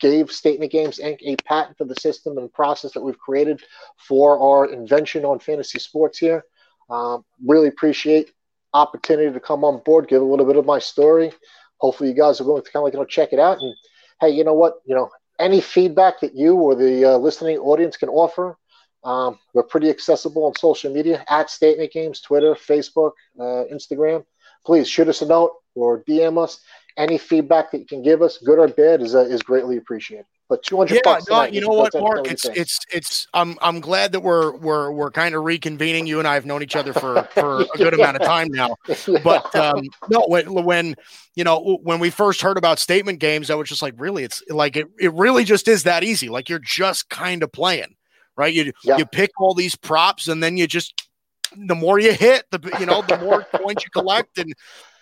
gave 0.00 0.30
Statement 0.30 0.70
Games 0.70 0.98
Inc. 0.98 1.18
a 1.22 1.36
patent 1.44 1.76
for 1.76 1.84
the 1.84 1.96
system 1.96 2.38
and 2.38 2.52
process 2.52 2.92
that 2.92 3.02
we've 3.02 3.18
created 3.18 3.62
for 3.96 4.38
our 4.38 4.72
invention 4.72 5.24
on 5.24 5.40
fantasy 5.40 5.78
sports 5.78 6.18
here. 6.18 6.44
Um, 6.88 7.24
really 7.44 7.68
appreciate 7.68 8.30
opportunity 8.74 9.32
to 9.32 9.40
come 9.40 9.64
on 9.64 9.82
board, 9.84 10.08
give 10.08 10.22
a 10.22 10.24
little 10.24 10.46
bit 10.46 10.56
of 10.56 10.66
my 10.66 10.78
story. 10.78 11.32
Hopefully, 11.78 12.10
you 12.10 12.14
guys 12.14 12.40
are 12.40 12.44
going 12.44 12.62
to 12.62 12.70
kind 12.70 12.80
of 12.80 12.84
like 12.84 12.92
you 12.94 13.00
know 13.00 13.04
check 13.04 13.32
it 13.32 13.38
out. 13.38 13.58
And 13.58 13.74
hey, 14.20 14.30
you 14.30 14.44
know 14.44 14.54
what? 14.54 14.74
You 14.84 14.94
know 14.94 15.10
any 15.40 15.60
feedback 15.60 16.20
that 16.20 16.34
you 16.34 16.54
or 16.54 16.74
the 16.74 17.04
uh, 17.04 17.16
listening 17.18 17.58
audience 17.58 17.96
can 17.96 18.08
offer. 18.08 18.56
Um, 19.02 19.38
we're 19.52 19.64
pretty 19.64 19.90
accessible 19.90 20.46
on 20.46 20.54
social 20.56 20.92
media 20.92 21.24
at 21.28 21.50
Statement 21.50 21.92
Games, 21.92 22.20
Twitter, 22.20 22.54
Facebook, 22.54 23.12
uh, 23.38 23.64
Instagram. 23.72 24.24
Please 24.64 24.88
shoot 24.88 25.08
us 25.08 25.20
a 25.20 25.26
note 25.26 25.52
or 25.74 26.02
DM 26.04 26.42
us 26.42 26.60
any 26.96 27.18
feedback 27.18 27.70
that 27.72 27.78
you 27.78 27.86
can 27.86 28.02
give 28.02 28.22
us, 28.22 28.38
good 28.38 28.58
or 28.58 28.68
bad, 28.68 29.02
is 29.02 29.14
uh, 29.14 29.20
is 29.20 29.42
greatly 29.42 29.76
appreciated. 29.76 30.26
But 30.48 30.62
two 30.62 30.76
hundred 30.76 30.96
yeah, 30.96 31.00
bucks. 31.04 31.26
No, 31.28 31.44
you 31.44 31.62
know 31.62 31.68
what, 31.68 31.94
Mark? 31.94 32.30
It's 32.30 32.44
it's 32.44 32.78
it's. 32.92 33.26
I'm 33.32 33.56
I'm 33.62 33.80
glad 33.80 34.12
that 34.12 34.20
we're 34.20 34.54
we're 34.56 34.92
we're 34.92 35.10
kind 35.10 35.34
of 35.34 35.42
reconvening. 35.42 36.06
You 36.06 36.18
and 36.18 36.28
I 36.28 36.34
have 36.34 36.44
known 36.44 36.62
each 36.62 36.76
other 36.76 36.92
for 36.92 37.22
for 37.32 37.62
a 37.74 37.78
good 37.78 37.94
yeah. 37.96 38.04
amount 38.04 38.16
of 38.16 38.22
time 38.22 38.48
now. 38.48 38.76
But 39.24 39.54
um, 39.56 39.84
no, 40.10 40.24
when, 40.28 40.52
when 40.64 40.96
you 41.34 41.44
know 41.44 41.78
when 41.82 41.98
we 41.98 42.10
first 42.10 42.42
heard 42.42 42.58
about 42.58 42.78
statement 42.78 43.20
games, 43.20 43.50
I 43.50 43.54
was 43.54 43.68
just 43.68 43.80
like, 43.80 43.94
really, 43.96 44.22
it's 44.22 44.42
like 44.50 44.76
it 44.76 44.86
it 45.00 45.12
really 45.14 45.44
just 45.44 45.66
is 45.66 45.84
that 45.84 46.04
easy. 46.04 46.28
Like 46.28 46.50
you're 46.50 46.58
just 46.58 47.08
kind 47.08 47.42
of 47.42 47.50
playing, 47.50 47.96
right? 48.36 48.52
You 48.52 48.72
you 48.84 49.06
pick 49.06 49.30
all 49.38 49.54
these 49.54 49.74
props 49.74 50.28
and 50.28 50.42
then 50.42 50.58
you 50.58 50.66
just 50.66 51.08
the 51.56 51.74
more 51.74 51.98
you 51.98 52.12
hit, 52.12 52.44
the 52.50 52.60
you 52.80 52.86
know, 52.86 53.02
the 53.02 53.18
more 53.18 53.42
points 53.54 53.84
you 53.84 53.90
collect, 53.90 54.38
and 54.38 54.52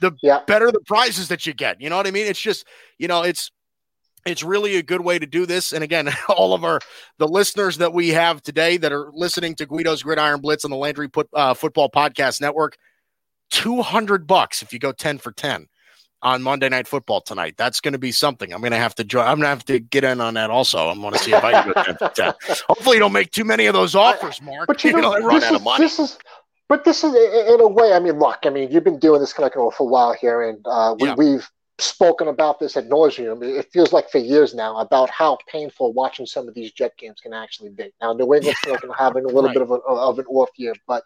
the 0.01 0.13
yeah. 0.23 0.41
better 0.47 0.71
the 0.71 0.81
prizes 0.81 1.29
that 1.29 1.47
you 1.47 1.53
get. 1.53 1.81
You 1.81 1.91
know 1.91 1.97
what 1.97 2.07
I 2.07 2.11
mean? 2.11 2.27
It's 2.27 2.41
just 2.41 2.67
you 2.99 3.09
know, 3.09 3.23
it's 3.23 3.51
it's 4.25 4.43
really 4.43 4.77
a 4.77 4.83
good 4.83 5.01
way 5.01 5.19
to 5.19 5.27
do 5.27 5.47
this. 5.47 5.73
And 5.73 5.83
again, 5.83 6.09
all 6.29 6.55
of 6.55 6.65
our 6.65 6.81
the 7.19 7.29
listeners 7.29 7.79
that 7.79 7.93
we 7.93 8.11
have 8.11 8.43
today 8.43 8.77
that 8.77 8.93
are 8.93 9.11
listening 9.13 9.55
to 9.57 9.67
Guido's 9.67 10.03
Gridiron 10.03 10.41
Blitz 10.41 10.65
on 10.65 10.71
the 10.71 10.77
Landry 10.77 11.09
Put, 11.09 11.29
uh, 11.33 11.55
Football 11.55 11.91
Podcast 11.91 12.41
Network, 12.41 12.77
two 13.51 13.83
hundred 13.83 14.27
bucks 14.27 14.63
if 14.63 14.73
you 14.73 14.79
go 14.79 14.93
ten 14.93 15.19
for 15.19 15.33
ten 15.33 15.67
on 16.23 16.43
Monday 16.43 16.69
Night 16.69 16.87
Football 16.87 17.21
tonight. 17.21 17.55
That's 17.57 17.81
going 17.81 17.93
to 17.93 17.99
be 17.99 18.13
something. 18.13 18.53
I'm 18.53 18.61
going 18.61 18.73
to 18.73 18.79
have 18.79 18.95
to 18.97 19.05
join. 19.05 19.27
I'm 19.27 19.39
going 19.39 19.43
to 19.43 19.49
have 19.49 19.65
to 19.67 19.79
get 19.81 20.05
in 20.05 20.21
on 20.21 20.35
that 20.35 20.51
also. 20.51 20.89
I'm 20.89 21.01
going 21.01 21.13
to 21.13 21.19
see 21.19 21.33
if 21.33 21.43
I 21.43 21.53
can 21.53 21.73
go 21.73 21.83
10 21.83 21.97
for 21.97 22.09
10. 22.09 22.35
Hopefully, 22.69 22.97
you 22.97 23.01
don't 23.01 23.13
make 23.13 23.31
too 23.33 23.45
many 23.45 23.67
of 23.67 23.75
those 23.75 23.95
offers, 23.95 24.41
Mark. 24.41 24.67
But 24.67 24.83
you, 24.85 24.93
know, 25.01 25.19
run 25.19 25.43
out 25.43 25.55
of 25.55 25.63
money. 25.63 25.85
This 25.85 25.99
is, 25.99 26.19
but 26.69 26.85
this 26.85 27.05
is, 27.05 27.15
in 27.15 27.61
a 27.61 27.69
way, 27.69 27.93
I 27.93 27.99
mean, 27.99 28.19
look, 28.19 28.41
I 28.45 28.51
mean, 28.51 28.71
you've 28.71 28.85
been 28.85 28.99
doing 28.99 29.21
this 29.21 29.33
kind 29.33 29.47
of 29.47 29.53
for 29.53 29.83
a 29.83 29.85
while 29.85 30.15
here, 30.15 30.43
and 30.43 30.65
uh, 30.65 30.95
we, 30.99 31.09
yeah. 31.09 31.15
we've 31.17 31.51
spoken 31.79 32.29
about 32.29 32.61
this 32.61 32.77
at 32.77 32.89
nauseum. 32.89 33.43
It 33.43 33.71
feels 33.73 33.93
like 33.93 34.11
for 34.11 34.19
years 34.19 34.55
now 34.55 34.77
about 34.79 35.11
how 35.11 35.39
painful 35.49 35.93
watching 35.93 36.27
some 36.27 36.49
of 36.49 36.55
these 36.55 36.73
Jet 36.73 36.97
games 36.97 37.21
can 37.21 37.33
actually 37.33 37.71
be. 37.71 37.93
Now, 38.01 38.13
New 38.13 38.33
England's 38.35 38.59
yeah. 38.67 38.77
having 38.97 39.25
a 39.25 39.29
little 39.29 39.45
right. 39.45 39.55
bit 39.55 39.63
of, 39.63 39.71
a, 39.71 39.75
of 39.75 40.19
an 40.19 40.27
off 40.27 40.51
year, 40.57 40.75
but 40.87 41.03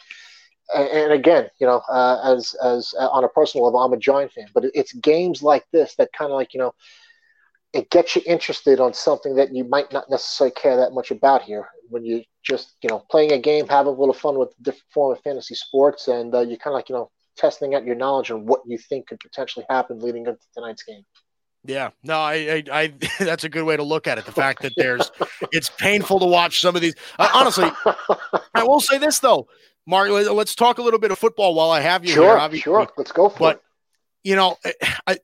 and 0.74 1.12
again, 1.12 1.48
you 1.58 1.66
know, 1.66 1.82
uh, 1.88 2.34
as 2.36 2.54
as 2.62 2.94
uh, 2.98 3.08
on 3.08 3.24
a 3.24 3.28
personal 3.28 3.64
level, 3.64 3.80
I'm 3.80 3.92
a 3.92 3.96
Giant 3.96 4.32
fan, 4.32 4.46
but 4.54 4.64
it's 4.74 4.92
games 4.94 5.42
like 5.42 5.64
this 5.72 5.94
that 5.96 6.12
kind 6.12 6.30
of 6.30 6.36
like 6.36 6.54
you 6.54 6.60
know, 6.60 6.74
it 7.72 7.90
gets 7.90 8.16
you 8.16 8.22
interested 8.26 8.80
on 8.80 8.92
something 8.92 9.36
that 9.36 9.54
you 9.54 9.64
might 9.64 9.92
not 9.92 10.10
necessarily 10.10 10.54
care 10.54 10.76
that 10.76 10.92
much 10.92 11.10
about 11.10 11.42
here. 11.42 11.68
When 11.88 12.04
you 12.04 12.24
just 12.42 12.76
you 12.82 12.88
know 12.88 13.04
playing 13.10 13.32
a 13.32 13.38
game, 13.38 13.68
have 13.68 13.86
a 13.86 13.90
little 13.90 14.14
fun 14.14 14.38
with 14.38 14.50
a 14.58 14.62
different 14.62 14.92
form 14.92 15.12
of 15.12 15.22
fantasy 15.22 15.54
sports, 15.54 16.08
and 16.08 16.34
uh, 16.34 16.40
you 16.40 16.58
kind 16.58 16.72
of 16.72 16.78
like 16.78 16.88
you 16.88 16.94
know 16.94 17.10
testing 17.36 17.74
out 17.74 17.84
your 17.84 17.94
knowledge 17.94 18.30
on 18.30 18.46
what 18.46 18.60
you 18.66 18.78
think 18.78 19.06
could 19.06 19.20
potentially 19.20 19.66
happen 19.68 20.00
leading 20.00 20.26
up 20.26 20.40
to 20.40 20.46
tonight's 20.54 20.82
game. 20.82 21.04
Yeah, 21.66 21.90
no, 22.02 22.18
I, 22.18 22.34
I, 22.34 22.62
I, 22.72 22.92
that's 23.24 23.44
a 23.44 23.48
good 23.48 23.64
way 23.64 23.76
to 23.76 23.82
look 23.82 24.06
at 24.06 24.18
it. 24.18 24.24
The 24.24 24.32
fact 24.32 24.62
that 24.62 24.72
there's, 24.76 25.10
it's 25.52 25.68
painful 25.68 26.20
to 26.20 26.26
watch 26.26 26.60
some 26.60 26.76
of 26.76 26.82
these. 26.82 26.94
Uh, 27.18 27.28
honestly, 27.34 27.70
I 28.54 28.64
will 28.64 28.80
say 28.80 28.98
this 28.98 29.18
though, 29.18 29.48
Mark, 29.86 30.10
let's 30.10 30.54
talk 30.54 30.78
a 30.78 30.82
little 30.82 30.98
bit 30.98 31.10
of 31.10 31.18
football 31.18 31.54
while 31.54 31.70
I 31.70 31.80
have 31.80 32.04
you 32.04 32.12
sure, 32.12 32.24
here. 32.24 32.38
Obviously. 32.38 32.62
Sure, 32.62 32.88
let's 32.96 33.12
go 33.12 33.28
for 33.28 33.38
but, 33.38 33.56
it. 33.56 33.62
You 34.24 34.36
know, 34.36 34.56
I, 35.06 35.18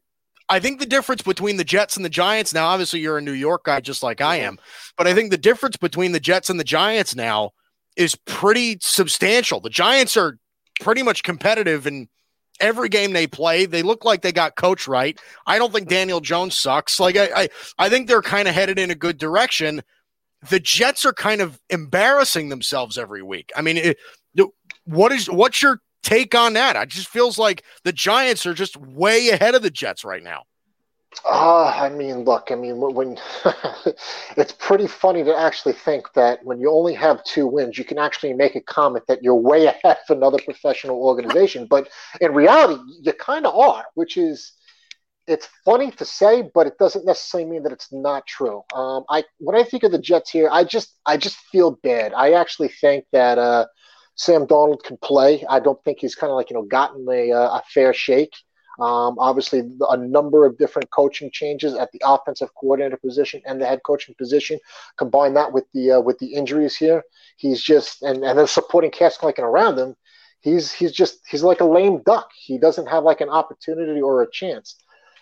I 0.48 0.60
think 0.60 0.78
the 0.78 0.86
difference 0.86 1.22
between 1.22 1.56
the 1.56 1.64
Jets 1.64 1.96
and 1.96 2.04
the 2.04 2.10
Giants 2.10 2.54
now, 2.54 2.66
obviously 2.66 3.00
you're 3.00 3.18
a 3.18 3.22
New 3.22 3.32
York 3.32 3.64
guy 3.64 3.80
just 3.80 4.02
like 4.02 4.20
I 4.20 4.36
am, 4.36 4.58
but 4.96 5.06
I 5.06 5.14
think 5.14 5.30
the 5.30 5.38
difference 5.38 5.76
between 5.76 6.12
the 6.12 6.20
Jets 6.20 6.50
and 6.50 6.60
the 6.60 6.64
Giants 6.64 7.16
now 7.16 7.50
is 7.96 8.14
pretty 8.14 8.78
substantial. 8.80 9.60
The 9.60 9.70
Giants 9.70 10.16
are 10.16 10.38
pretty 10.80 11.02
much 11.02 11.22
competitive 11.22 11.86
in 11.86 12.08
every 12.60 12.88
game 12.88 13.12
they 13.12 13.26
play. 13.26 13.66
They 13.66 13.82
look 13.82 14.04
like 14.04 14.22
they 14.22 14.32
got 14.32 14.56
coach 14.56 14.86
right. 14.86 15.18
I 15.46 15.58
don't 15.58 15.72
think 15.72 15.88
Daniel 15.88 16.20
Jones 16.20 16.58
sucks. 16.58 17.00
Like 17.00 17.16
I, 17.16 17.30
I, 17.34 17.48
I 17.78 17.88
think 17.88 18.06
they're 18.06 18.22
kind 18.22 18.46
of 18.46 18.54
headed 18.54 18.78
in 18.78 18.90
a 18.90 18.94
good 18.94 19.18
direction. 19.18 19.82
The 20.48 20.60
Jets 20.60 21.04
are 21.04 21.12
kind 21.12 21.40
of 21.40 21.60
embarrassing 21.70 22.48
themselves 22.50 22.98
every 22.98 23.22
week. 23.22 23.50
I 23.56 23.62
mean, 23.62 23.76
it, 23.76 23.98
what 24.84 25.12
is 25.12 25.30
what's 25.30 25.62
your 25.62 25.80
take 26.02 26.34
on 26.34 26.54
that? 26.54 26.76
It 26.76 26.88
just 26.88 27.08
feels 27.08 27.38
like 27.38 27.62
the 27.84 27.92
Giants 27.92 28.46
are 28.46 28.54
just 28.54 28.76
way 28.76 29.28
ahead 29.28 29.54
of 29.54 29.62
the 29.62 29.70
Jets 29.70 30.04
right 30.04 30.22
now. 30.22 30.44
Uh, 31.26 31.66
I 31.66 31.90
mean, 31.90 32.24
look, 32.24 32.48
I 32.50 32.54
mean, 32.54 32.80
when 32.80 33.18
it's 34.36 34.52
pretty 34.52 34.86
funny 34.86 35.22
to 35.24 35.36
actually 35.36 35.74
think 35.74 36.06
that 36.14 36.42
when 36.44 36.58
you 36.58 36.70
only 36.70 36.94
have 36.94 37.22
two 37.24 37.46
wins, 37.46 37.76
you 37.76 37.84
can 37.84 37.98
actually 37.98 38.32
make 38.32 38.56
a 38.56 38.60
comment 38.60 39.06
that 39.08 39.22
you're 39.22 39.34
way 39.34 39.66
ahead 39.84 39.98
of 40.08 40.16
another 40.16 40.38
professional 40.44 40.96
organization. 40.96 41.66
But 41.66 41.88
in 42.20 42.32
reality, 42.32 42.80
you 43.02 43.12
kind 43.12 43.46
of 43.46 43.54
are, 43.54 43.84
which 43.94 44.16
is 44.16 44.52
it's 45.26 45.48
funny 45.64 45.90
to 45.92 46.04
say, 46.04 46.50
but 46.54 46.66
it 46.66 46.78
doesn't 46.78 47.06
necessarily 47.06 47.48
mean 47.48 47.62
that 47.62 47.72
it's 47.72 47.92
not 47.92 48.26
true. 48.26 48.62
Um, 48.74 49.04
I 49.08 49.22
when 49.38 49.56
I 49.56 49.64
think 49.64 49.84
of 49.84 49.92
the 49.92 49.98
Jets 49.98 50.30
here, 50.30 50.48
I 50.50 50.64
just 50.64 50.98
I 51.06 51.16
just 51.16 51.36
feel 51.36 51.78
bad. 51.82 52.12
I 52.14 52.32
actually 52.32 52.68
think 52.68 53.04
that 53.12 53.38
uh, 53.38 53.66
Sam 54.14 54.46
Darnold 54.46 54.82
can 54.82 54.96
play. 54.98 55.44
I 55.48 55.60
don't 55.60 55.82
think 55.84 55.98
he's 56.00 56.14
kind 56.14 56.30
of 56.30 56.36
like 56.36 56.50
you 56.50 56.54
know 56.54 56.64
gotten 56.64 57.06
a, 57.10 57.32
uh, 57.32 57.58
a 57.58 57.62
fair 57.72 57.92
shake. 57.92 58.34
Um, 58.80 59.16
obviously, 59.18 59.62
a 59.90 59.96
number 59.96 60.46
of 60.46 60.56
different 60.56 60.90
coaching 60.90 61.30
changes 61.30 61.74
at 61.74 61.92
the 61.92 62.00
offensive 62.04 62.48
coordinator 62.58 62.96
position 62.96 63.42
and 63.44 63.60
the 63.60 63.66
head 63.66 63.80
coaching 63.84 64.14
position. 64.16 64.58
Combine 64.96 65.34
that 65.34 65.52
with 65.52 65.64
the 65.74 65.92
uh, 65.92 66.00
with 66.00 66.18
the 66.18 66.34
injuries 66.34 66.76
here, 66.76 67.02
he's 67.36 67.62
just 67.62 68.02
and 68.02 68.24
and 68.24 68.38
the 68.38 68.46
supporting 68.46 68.90
cast 68.90 69.22
like 69.22 69.38
and 69.38 69.46
around 69.46 69.78
him. 69.78 69.94
He's 70.40 70.72
he's 70.72 70.92
just 70.92 71.20
he's 71.28 71.42
like 71.42 71.60
a 71.60 71.64
lame 71.64 72.02
duck. 72.04 72.30
He 72.34 72.58
doesn't 72.58 72.86
have 72.86 73.04
like 73.04 73.20
an 73.20 73.28
opportunity 73.28 74.00
or 74.00 74.22
a 74.22 74.30
chance. 74.30 74.76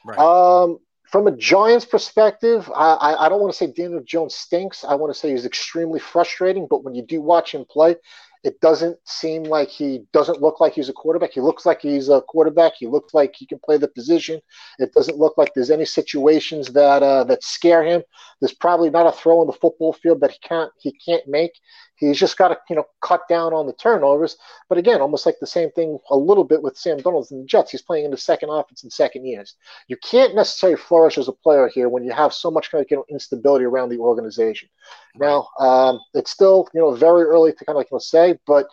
Right. 0.05 0.19
Um, 0.19 0.79
from 1.11 1.27
a 1.27 1.37
Giants 1.37 1.85
perspective, 1.85 2.71
I, 2.75 2.93
I, 2.93 3.27
I 3.27 3.29
don't 3.29 3.41
want 3.41 3.53
to 3.53 3.57
say 3.57 3.67
Daniel 3.67 4.03
Jones 4.07 4.37
stinks. 4.37 4.85
I 4.85 4.95
want 4.95 5.13
to 5.13 5.19
say 5.19 5.33
he's 5.33 5.45
extremely 5.45 5.99
frustrating. 5.99 6.69
But 6.71 6.85
when 6.85 6.95
you 6.95 7.03
do 7.03 7.21
watch 7.21 7.53
him 7.53 7.65
play, 7.69 7.97
it 8.43 8.61
doesn't 8.61 8.97
seem 9.05 9.45
like 9.45 9.69
he 9.69 10.05
doesn't 10.13 10.41
look 10.41 10.61
like 10.61 10.73
he's 10.73 10.89
a 10.89 10.95
quarterback. 10.95 11.33
He 11.33 11.41
looks 11.41 11.67
like 11.67 11.83
he's 11.83 12.09
a 12.09 12.23
quarterback. 12.23 12.73
He 12.79 12.87
looks 12.87 13.13
like 13.13 13.35
he 13.37 13.47
can 13.47 13.59
play 13.65 13.77
the 13.77 13.89
position. 13.89 14.41
It 14.79 14.93
doesn't 14.95 15.19
look 15.19 15.37
like 15.37 15.53
there's 15.55 15.71
any 15.71 15.85
situations 15.85 16.69
that 16.69 17.03
uh, 17.03 17.25
that 17.25 17.45
scare 17.45 17.85
him. 17.85 18.03
There's 18.41 18.55
probably 18.55 18.89
not 18.91 19.07
a 19.07 19.13
throw 19.13 19.43
in 19.43 19.47
the 19.47 19.53
football 19.53 19.93
field 19.93 20.21
that 20.21 20.31
he 20.31 20.39
can't 20.39 20.71
he 20.79 20.93
can't 20.93 21.27
make. 21.29 21.53
He's 22.01 22.19
just 22.19 22.39
got 22.39 22.49
to 22.49 22.59
you 22.69 22.77
know 22.77 22.85
cut 23.03 23.29
down 23.29 23.53
on 23.53 23.67
the 23.67 23.75
turnovers. 23.75 24.37
But 24.69 24.79
again, 24.79 25.01
almost 25.01 25.27
like 25.27 25.37
the 25.39 25.47
same 25.47 25.71
thing 25.73 25.99
a 26.11 26.17
little 26.17 26.45
bit 26.45 26.63
with 26.63 26.77
Sam 26.77 26.99
Darnold 26.99 27.31
and 27.31 27.43
the 27.43 27.47
Jets. 27.47 27.71
He's 27.71 27.83
playing 27.83 28.07
in 28.07 28.11
the 28.11 28.17
second 28.17 28.49
offense 28.49 28.83
in 28.83 28.91
second 28.91 29.27
years. 29.27 29.55
You 29.87 29.97
can't 29.99 30.35
necessarily 30.35 30.79
flourish 30.79 31.19
as 31.19 31.29
a 31.29 31.33
player 31.33 31.69
here 31.69 31.89
when 31.91 32.03
you 32.03 32.13
have 32.13 32.33
so 32.33 32.51
much 32.51 32.71
kind 32.71 32.83
of 32.83 32.91
you 32.91 32.97
know 32.97 33.05
instability 33.11 33.67
around 33.67 33.91
the 33.91 33.99
organization. 33.99 34.69
Now 35.17 35.49
um, 35.59 36.01
it's 36.15 36.31
still 36.31 36.69
you 36.75 36.81
know 36.81 36.95
very 36.95 37.25
early 37.25 37.53
to 37.53 37.65
kind 37.65 37.77
of 37.77 37.81
like 37.81 37.91
you 37.91 37.97
know, 37.97 38.01
say, 38.01 38.39
but 38.47 38.67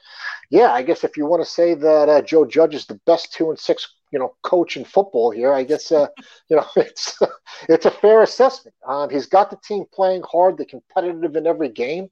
yeah, 0.49 0.71
I 0.71 0.81
guess 0.81 1.03
if 1.03 1.17
you 1.17 1.25
want 1.25 1.43
to 1.43 1.49
say 1.49 1.73
that 1.73 2.09
uh, 2.09 2.21
Joe 2.21 2.45
Judge 2.45 2.75
is 2.75 2.85
the 2.85 2.99
best 3.05 3.33
two 3.33 3.49
and 3.49 3.59
six 3.59 3.93
you 4.11 4.19
know 4.19 4.35
coach 4.43 4.77
in 4.77 4.85
football 4.85 5.31
here. 5.31 5.53
I 5.53 5.63
guess 5.63 5.91
uh, 5.91 6.07
you 6.49 6.55
know 6.55 6.65
it's 6.75 7.17
it's 7.69 7.85
a 7.85 7.91
fair 7.91 8.21
assessment. 8.21 8.75
Um, 8.87 9.09
he's 9.09 9.25
got 9.27 9.49
the 9.49 9.57
team 9.57 9.85
playing 9.93 10.23
hard, 10.29 10.57
they're 10.57 10.65
competitive 10.65 11.35
in 11.35 11.47
every 11.47 11.69
game. 11.69 12.09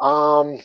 Um, 0.00 0.58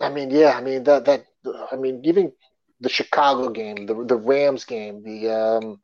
I 0.00 0.08
mean, 0.10 0.30
yeah, 0.30 0.56
I 0.56 0.60
mean 0.60 0.84
that 0.84 1.04
that 1.06 1.24
I 1.72 1.76
mean 1.76 2.00
even 2.04 2.32
the 2.80 2.88
Chicago 2.88 3.50
game, 3.50 3.86
the 3.86 3.94
the 4.04 4.16
Rams 4.16 4.64
game, 4.64 5.02
the 5.02 5.30
um, 5.30 5.80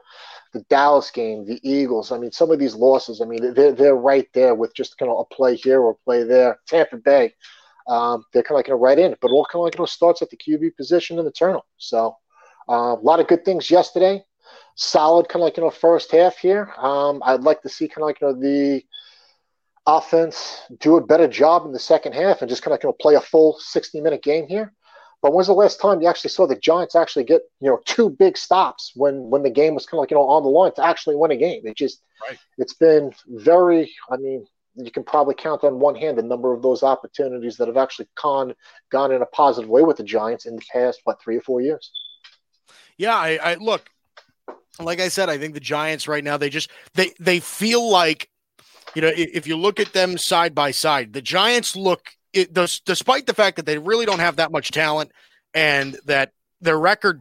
the 0.53 0.61
Dallas 0.71 1.11
game, 1.11 1.45
the 1.45 1.61
Eagles. 1.69 2.11
I 2.13 2.19
mean, 2.19 2.33
some 2.33 2.51
of 2.51 2.59
these 2.59 2.75
losses. 2.75 3.21
I 3.21 3.27
mean, 3.27 3.55
they're 3.55 3.73
they're 3.73 3.97
right 3.97 4.27
there 4.33 4.55
with 4.55 4.75
just 4.75 4.99
kind 4.99 5.11
of 5.11 5.19
a 5.19 5.35
play 5.35 5.57
here 5.57 5.81
or 5.81 5.97
play 6.05 6.23
there. 6.25 6.59
Tampa 6.67 6.97
Bay, 6.97 7.35
um, 7.89 8.25
they're 8.33 8.43
kind 8.43 8.53
of 8.53 8.57
like 8.57 8.69
you 8.69 8.75
know, 8.75 8.81
right 8.81 8.99
in, 8.99 9.15
but 9.21 9.31
all 9.31 9.45
kind 9.45 9.61
of 9.61 9.65
like 9.65 9.75
you 9.75 9.81
know, 9.81 9.87
starts 9.87 10.23
at 10.23 10.31
the 10.31 10.37
QB 10.37 10.77
position 10.77 11.19
in 11.19 11.25
the 11.25 11.33
turnover. 11.33 11.65
So 11.77 12.17
uh, 12.69 12.97
a 12.97 13.03
lot 13.03 13.21
of 13.21 13.29
good 13.29 13.45
things 13.45 13.71
yesterday. 13.71 14.25
Solid 14.77 15.29
kind 15.29 15.43
of 15.43 15.47
like 15.47 15.57
you 15.57 15.63
know 15.63 15.71
first 15.71 16.11
half 16.13 16.37
here. 16.39 16.73
Um, 16.79 17.23
I'd 17.25 17.43
like 17.43 17.63
to 17.63 17.69
see 17.69 17.89
kind 17.89 18.03
of 18.03 18.07
like 18.07 18.21
you 18.21 18.29
know 18.29 18.41
the 18.41 18.83
offense 19.87 20.63
do 20.81 20.97
a 20.97 21.07
better 21.07 21.29
job 21.29 21.65
in 21.65 21.73
the 21.73 21.79
second 21.79 22.13
half 22.13 22.43
and 22.43 22.49
just 22.49 22.63
kind 22.63 22.75
of 22.75 22.83
you 22.83 22.89
know, 22.89 22.97
play 23.01 23.15
a 23.15 23.21
full 23.21 23.57
60 23.61 24.01
minute 24.01 24.23
game 24.23 24.47
here. 24.49 24.73
But 25.23 25.33
when's 25.33 25.47
the 25.47 25.55
last 25.55 25.81
time 25.81 26.01
you 26.01 26.09
actually 26.09 26.31
saw 26.31 26.47
the 26.47 26.57
Giants 26.57 26.95
actually 26.95 27.25
get 27.25 27.43
you 27.61 27.69
know 27.69 27.81
two 27.85 28.11
big 28.11 28.37
stops 28.37 28.93
when 28.95 29.31
when 29.31 29.43
the 29.43 29.51
game 29.51 29.75
was 29.75 29.87
kind 29.87 29.99
of 29.99 30.01
like 30.01 30.11
you 30.11 30.17
know 30.17 30.29
on 30.29 30.43
the 30.43 30.49
line 30.49 30.73
to 30.75 30.85
actually 30.85 31.17
win 31.17 31.31
a 31.31 31.37
game? 31.37 31.63
It 31.65 31.77
just 31.77 32.03
right. 32.29 32.39
it's 32.59 32.75
been 32.75 33.13
very. 33.27 33.93
I 34.11 34.19
mean, 34.19 34.47
you 34.77 34.91
can 34.91 35.05
probably 35.05 35.35
count 35.35 35.65
on 35.65 35.81
one 35.81 35.95
hand 35.95 36.19
the 36.19 36.23
number 36.23 36.53
of 36.53 36.63
those 36.63 36.83
opportunities 36.83 37.57
that 37.57 37.67
have 37.67 37.79
actually 37.79 38.09
con 38.15 38.55
gone 38.91 39.11
in 39.11 39.23
a 39.23 39.27
positive 39.27 39.71
way 39.71 39.83
with 39.83 39.97
the 39.97 40.05
Giants 40.05 40.45
in 40.45 40.57
the 40.57 40.63
past 40.71 41.01
what 41.05 41.21
three 41.21 41.39
or 41.39 41.41
four 41.41 41.61
years. 41.61 41.91
Yeah, 42.99 43.17
I, 43.17 43.39
I 43.43 43.55
look. 43.55 43.89
Like 44.79 45.01
I 45.01 45.09
said, 45.09 45.31
I 45.31 45.39
think 45.39 45.55
the 45.55 45.61
Giants 45.61 46.07
right 46.07 46.23
now 46.23 46.37
they 46.37 46.51
just 46.51 46.71
they 46.95 47.15
they 47.19 47.41
feel 47.41 47.91
like 47.91 48.29
you 48.97 49.03
know, 49.03 49.13
if 49.15 49.47
you 49.47 49.59
look 49.59 49.79
at 49.79 49.93
them 49.93 50.17
side 50.17 50.55
by 50.55 50.71
side, 50.71 51.13
the 51.13 51.21
Giants 51.21 51.77
look, 51.77 52.09
it, 52.33 52.55
despite 52.87 53.27
the 53.27 53.35
fact 53.35 53.57
that 53.57 53.67
they 53.67 53.77
really 53.77 54.07
don't 54.07 54.21
have 54.21 54.37
that 54.37 54.51
much 54.51 54.71
talent 54.71 55.13
and 55.53 55.99
that 56.07 56.33
their 56.63 56.79
record 56.79 57.21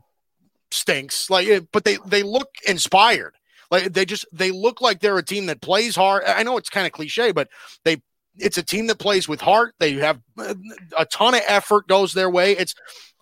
stinks, 0.72 1.30
like, 1.30 1.50
eh, 1.50 1.60
but 1.74 1.84
they 1.84 1.98
they 2.06 2.24
look 2.24 2.48
inspired. 2.66 3.36
Like 3.70 3.92
they 3.92 4.06
just 4.06 4.26
they 4.32 4.52
look 4.52 4.80
like 4.80 5.02
they're 5.02 5.18
a 5.18 5.24
team 5.24 5.48
that 5.48 5.62
plays 5.62 5.98
hard. 5.98 6.24
I 6.26 6.44
know 6.44 6.56
it's 6.56 6.70
kind 6.70 6.88
of 6.88 6.94
cliche, 6.94 7.34
but 7.34 7.50
they 7.84 8.02
it's 8.38 8.58
a 8.58 8.64
team 8.64 8.88
that 8.88 9.00
plays 9.00 9.28
with 9.28 9.42
heart. 9.42 9.76
They 9.78 9.94
have 9.96 10.22
eh, 10.40 10.54
a 10.98 11.06
ton 11.06 11.36
of 11.36 11.42
effort 11.46 11.90
goes 11.90 12.14
their 12.14 12.30
way. 12.30 12.54
It's 12.54 12.74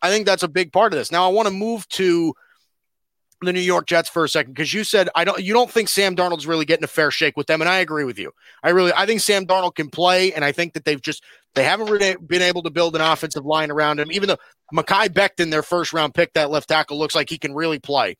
I 0.03 0.11
think 0.11 0.27
that's 0.27 0.43
a 0.43 0.47
big 0.47 0.71
part 0.71 0.93
of 0.93 0.99
this. 0.99 1.11
Now 1.11 1.27
I 1.27 1.33
want 1.33 1.47
to 1.47 1.53
move 1.53 1.87
to 1.89 2.35
the 3.45 3.53
New 3.53 3.59
York 3.59 3.87
Jets 3.87 4.09
for 4.09 4.23
a 4.23 4.29
second 4.29 4.53
because 4.53 4.73
you 4.73 4.83
said 4.83 5.09
I 5.15 5.23
don't 5.23 5.41
you 5.41 5.53
don't 5.53 5.69
think 5.69 5.89
Sam 5.89 6.15
Darnold's 6.15 6.47
really 6.47 6.65
getting 6.65 6.83
a 6.83 6.87
fair 6.87 7.11
shake 7.11 7.37
with 7.37 7.47
them 7.47 7.61
and 7.61 7.69
I 7.69 7.77
agree 7.77 8.03
with 8.03 8.19
you. 8.19 8.31
I 8.63 8.69
really 8.69 8.91
I 8.95 9.05
think 9.05 9.21
Sam 9.21 9.45
Darnold 9.45 9.75
can 9.75 9.89
play 9.89 10.33
and 10.33 10.43
I 10.43 10.51
think 10.51 10.73
that 10.73 10.85
they've 10.85 11.01
just 11.01 11.23
they 11.55 11.63
haven't 11.63 11.89
really 11.89 12.15
been 12.15 12.41
able 12.41 12.63
to 12.63 12.69
build 12.69 12.95
an 12.95 13.01
offensive 13.01 13.45
line 13.45 13.71
around 13.71 13.99
him 13.99 14.11
even 14.11 14.27
though 14.27 14.37
Mekhi 14.73 15.09
Becton 15.09 15.51
their 15.51 15.63
first 15.63 15.93
round 15.93 16.13
pick 16.13 16.33
that 16.33 16.49
left 16.49 16.69
tackle 16.69 16.97
looks 16.97 17.15
like 17.15 17.29
he 17.29 17.37
can 17.37 17.53
really 17.53 17.79
play. 17.79 18.15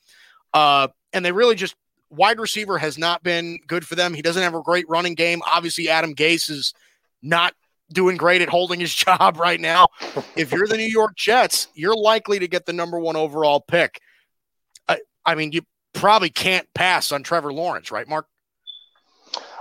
Uh 0.54 0.88
and 1.14 1.24
they 1.24 1.32
really 1.32 1.56
just 1.56 1.76
wide 2.10 2.40
receiver 2.40 2.78
has 2.78 2.98
not 2.98 3.24
been 3.24 3.60
good 3.68 3.86
for 3.86 3.96
them. 3.96 4.14
He 4.14 4.22
doesn't 4.22 4.44
have 4.44 4.56
a 4.56 4.62
great 4.62 4.88
running 4.88 5.16
game. 5.16 5.42
Obviously 5.46 5.90
Adam 5.90 6.14
Gase 6.16 6.50
is 6.50 6.74
not 7.22 7.54
doing 7.94 8.18
great 8.18 8.42
at 8.42 8.50
holding 8.50 8.80
his 8.80 8.94
job 8.96 9.38
right 9.38 9.60
now. 9.60 9.88
If 10.36 10.52
you're 10.52 10.68
the 10.68 10.78
New 10.78 10.84
York 10.84 11.16
Jets, 11.16 11.68
you're 11.76 11.96
likely 11.96 12.40
to 12.40 12.48
get 12.48 12.66
the 12.66 12.74
number 12.74 13.00
1 13.00 13.16
overall 13.16 13.62
pick. 13.62 14.00
I 15.26 15.36
mean, 15.36 15.52
you 15.52 15.62
probably 15.94 16.30
can't 16.30 16.68
pass 16.74 17.12
on 17.12 17.24
Trevor 17.24 17.54
Lawrence, 17.54 17.92
right, 17.92 18.08
Mark? 18.08 18.28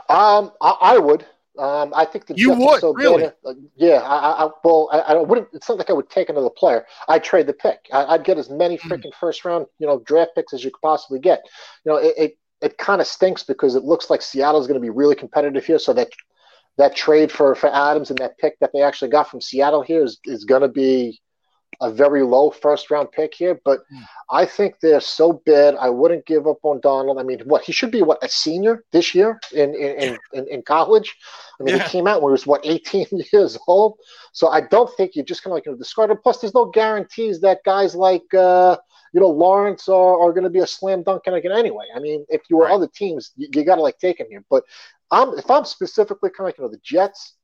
Um, 0.08 0.52
I, 0.60 0.76
I 0.80 0.98
would. 0.98 1.26
Um, 1.58 1.92
I 1.94 2.06
think 2.06 2.26
the 2.26 2.34
you 2.34 2.48
Jets 2.48 2.60
would 2.60 2.80
so 2.80 2.94
really, 2.94 3.26
uh, 3.26 3.54
yeah. 3.76 3.98
I, 3.98 4.44
I 4.44 4.50
well, 4.64 4.88
I, 4.90 4.98
I, 5.00 5.14
wouldn't. 5.16 5.48
It's 5.52 5.68
not 5.68 5.76
like 5.76 5.90
I 5.90 5.92
would 5.92 6.08
take 6.08 6.30
another 6.30 6.48
player. 6.48 6.86
I'd 7.08 7.22
trade 7.22 7.46
the 7.46 7.52
pick. 7.52 7.88
I, 7.92 8.16
would 8.16 8.24
get 8.24 8.38
as 8.38 8.48
many 8.48 8.76
hmm. 8.76 8.90
freaking 8.90 9.12
mm. 9.12 9.14
first 9.20 9.44
round, 9.44 9.66
you 9.78 9.86
know, 9.86 10.00
draft 10.00 10.30
picks 10.34 10.54
as 10.54 10.64
you 10.64 10.70
could 10.70 10.80
possibly 10.80 11.20
get. 11.20 11.42
You 11.84 11.92
know, 11.92 11.98
it 11.98 12.14
it, 12.16 12.38
it 12.62 12.78
kind 12.78 13.02
of 13.02 13.06
stinks 13.06 13.42
because 13.42 13.74
it 13.74 13.84
looks 13.84 14.08
like 14.08 14.22
Seattle's 14.22 14.66
going 14.66 14.80
to 14.80 14.84
be 14.84 14.90
really 14.90 15.14
competitive 15.14 15.66
here. 15.66 15.78
So 15.78 15.92
that 15.92 16.08
that 16.78 16.96
trade 16.96 17.30
for 17.30 17.54
for 17.54 17.68
Adams 17.72 18.08
and 18.08 18.18
that 18.20 18.38
pick 18.38 18.58
that 18.60 18.70
they 18.72 18.80
actually 18.80 19.10
got 19.10 19.28
from 19.30 19.42
Seattle 19.42 19.82
here 19.82 20.04
is 20.04 20.20
is 20.24 20.46
going 20.46 20.62
to 20.62 20.68
be 20.68 21.20
a 21.82 21.90
very 21.90 22.22
low 22.22 22.50
first 22.50 22.90
round 22.90 23.10
pick 23.10 23.34
here, 23.34 23.60
but 23.64 23.80
mm. 23.92 24.02
I 24.30 24.46
think 24.46 24.78
they're 24.80 25.00
so 25.00 25.42
bad. 25.44 25.74
I 25.74 25.90
wouldn't 25.90 26.24
give 26.26 26.46
up 26.46 26.58
on 26.62 26.80
Darnold. 26.80 27.20
I 27.20 27.24
mean, 27.24 27.40
what 27.44 27.64
he 27.64 27.72
should 27.72 27.90
be 27.90 28.02
what 28.02 28.22
a 28.22 28.28
senior 28.28 28.84
this 28.92 29.14
year 29.14 29.40
in 29.52 29.74
in, 29.74 30.16
in, 30.32 30.48
in 30.48 30.62
college. 30.62 31.16
I 31.60 31.64
mean, 31.64 31.76
yeah. 31.76 31.82
he 31.82 31.90
came 31.90 32.06
out 32.06 32.22
when 32.22 32.30
he 32.30 32.34
was 32.34 32.46
what 32.46 32.64
18 32.64 33.06
years 33.32 33.58
old. 33.66 33.98
So 34.32 34.48
I 34.48 34.60
don't 34.60 34.94
think 34.96 35.16
you're 35.16 35.24
just 35.24 35.42
kind 35.42 35.52
of 35.52 35.56
like 35.56 35.66
you 35.66 35.72
know, 35.72 35.78
discard 35.78 36.10
him. 36.10 36.18
Plus, 36.22 36.40
there's 36.40 36.54
no 36.54 36.66
guarantees 36.66 37.40
that 37.40 37.64
guys 37.64 37.96
like 37.96 38.32
uh, 38.32 38.76
you 39.12 39.20
know 39.20 39.28
Lawrence 39.28 39.88
are, 39.88 40.20
are 40.20 40.32
going 40.32 40.44
to 40.44 40.50
be 40.50 40.60
a 40.60 40.66
slam 40.66 41.02
dunk 41.02 41.26
again 41.26 41.52
anyway. 41.52 41.86
I 41.94 41.98
mean, 41.98 42.24
if 42.28 42.42
you 42.48 42.58
were 42.58 42.66
right. 42.66 42.74
other 42.74 42.88
teams, 42.88 43.32
you, 43.36 43.48
you 43.52 43.64
got 43.64 43.76
to 43.76 43.82
like 43.82 43.98
take 43.98 44.20
him 44.20 44.28
here. 44.30 44.44
But 44.48 44.62
I'm 45.10 45.36
if 45.36 45.50
I'm 45.50 45.64
specifically 45.64 46.30
kind 46.30 46.40
of 46.40 46.46
like 46.46 46.58
you 46.58 46.64
know 46.64 46.70
the 46.70 46.80
Jets. 46.82 47.34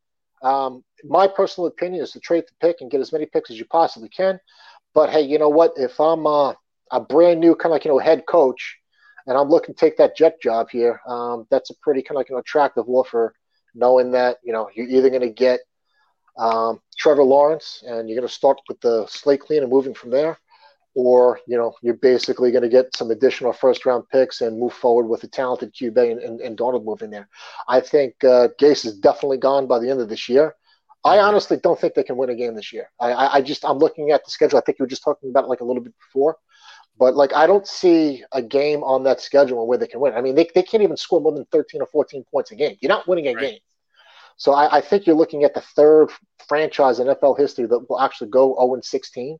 Um, 0.41 0.84
my 1.05 1.27
personal 1.27 1.67
opinion 1.67 2.03
is 2.03 2.13
to 2.13 2.21
trade 2.21 2.45
the 2.45 2.67
pick 2.67 2.81
and 2.81 2.91
get 2.91 3.01
as 3.01 3.13
many 3.13 3.27
picks 3.27 3.51
as 3.51 3.59
you 3.59 3.65
possibly 3.67 4.09
can. 4.09 4.41
But 4.95 5.11
hey, 5.11 5.21
you 5.21 5.39
know 5.39 5.49
what? 5.49 5.73
If 5.77 6.01
I'm 6.01 6.27
uh, 6.27 6.55
a 6.91 7.01
brand 7.01 7.41
new 7.41 7.55
kind 7.55 7.71
of 7.71 7.73
like 7.73 7.85
you 7.85 7.91
know 7.91 7.99
head 7.99 8.25
coach, 8.27 8.79
and 9.27 9.37
I'm 9.37 9.49
looking 9.49 9.75
to 9.75 9.81
take 9.81 9.97
that 9.99 10.17
Jet 10.17 10.41
job 10.41 10.69
here, 10.71 11.01
um, 11.07 11.47
that's 11.51 11.71
a 11.71 11.75
pretty 11.83 12.03
kind 12.03 12.17
of 12.17 12.21
like 12.21 12.31
an 12.31 12.39
attractive 12.39 12.89
offer, 12.89 13.35
knowing 13.75 14.13
that 14.13 14.39
you 14.43 14.53
know 14.53 14.69
you're 14.75 14.89
either 14.89 15.11
going 15.11 15.23
to 15.23 15.31
get 15.31 15.61
um, 16.39 16.81
Trevor 16.97 17.25
Lawrence 17.25 17.83
and 17.87 18.09
you're 18.09 18.17
going 18.17 18.29
to 18.29 18.35
start 18.35 18.59
with 18.69 18.81
the 18.81 19.07
slate 19.07 19.41
clean 19.41 19.63
and 19.63 19.71
moving 19.71 19.95
from 19.95 20.11
there, 20.11 20.39
or 20.95 21.41
you 21.47 21.57
know 21.57 21.75
you're 21.83 21.95
basically 21.95 22.51
going 22.51 22.63
to 22.63 22.69
get 22.69 22.97
some 22.97 23.11
additional 23.11 23.53
first 23.53 23.85
round 23.85 24.05
picks 24.11 24.41
and 24.41 24.59
move 24.59 24.73
forward 24.73 25.07
with 25.07 25.23
a 25.25 25.29
talented 25.29 25.75
QB 25.75 26.13
and, 26.13 26.21
and, 26.21 26.41
and 26.41 26.59
Darnold 26.59 26.85
moving 26.85 27.11
there. 27.11 27.29
I 27.69 27.81
think 27.81 28.15
uh, 28.25 28.49
Gase 28.61 28.87
is 28.87 28.99
definitely 28.99 29.39
gone 29.39 29.67
by 29.67 29.79
the 29.79 29.91
end 29.91 30.01
of 30.01 30.09
this 30.09 30.29
year. 30.29 30.55
I 31.05 31.19
honestly 31.19 31.57
don't 31.57 31.79
think 31.79 31.95
they 31.95 32.03
can 32.03 32.17
win 32.17 32.31
a 32.31 32.35
game 32.35 32.55
this 32.55 32.73
year. 32.73 32.91
I, 33.01 33.13
I, 33.13 33.35
I 33.37 33.41
just 33.41 33.65
I'm 33.65 33.79
looking 33.79 34.11
at 34.11 34.25
the 34.25 34.31
schedule. 34.31 34.59
I 34.59 34.63
think 34.63 34.79
you 34.79 34.83
were 34.83 34.89
just 34.89 35.05
talking 35.05 35.31
about 35.31 35.45
it 35.45 35.49
like 35.49 35.61
a 35.61 35.65
little 35.65 35.83
bit 35.83 35.95
before, 35.99 36.37
but 36.99 37.15
like 37.15 37.33
I 37.35 37.47
don't 37.47 37.67
see 37.67 38.25
a 38.33 38.43
game 38.43 38.83
on 38.83 39.05
that 39.05 39.21
schedule 39.21 39.67
where 39.67 39.79
they 39.79 39.87
can 39.87 40.01
win. 40.01 40.15
I 40.15 40.21
mean, 40.21 40.35
they, 40.35 40.49
they 40.55 40.63
can't 40.63 40.83
even 40.83 40.97
score 40.97 41.21
more 41.21 41.33
than 41.33 41.47
13 41.53 41.81
or 41.81 41.87
14 41.87 42.25
points 42.31 42.51
a 42.51 42.57
game. 42.57 42.77
You're 42.81 42.89
not 42.89 43.07
winning 43.07 43.29
a 43.29 43.35
right. 43.35 43.41
game. 43.41 43.59
So 44.37 44.53
I, 44.53 44.77
I, 44.77 44.81
think 44.81 45.05
you're 45.05 45.17
looking 45.17 45.43
at 45.43 45.53
the 45.53 45.61
third 45.61 46.11
franchise 46.49 47.01
in 47.01 47.09
NFL 47.09 47.39
history 47.39 47.67
that 47.67 47.91
will 47.91 48.01
actually 48.01 48.31
go 48.31 48.57
0 48.61 48.81
16. 48.81 49.37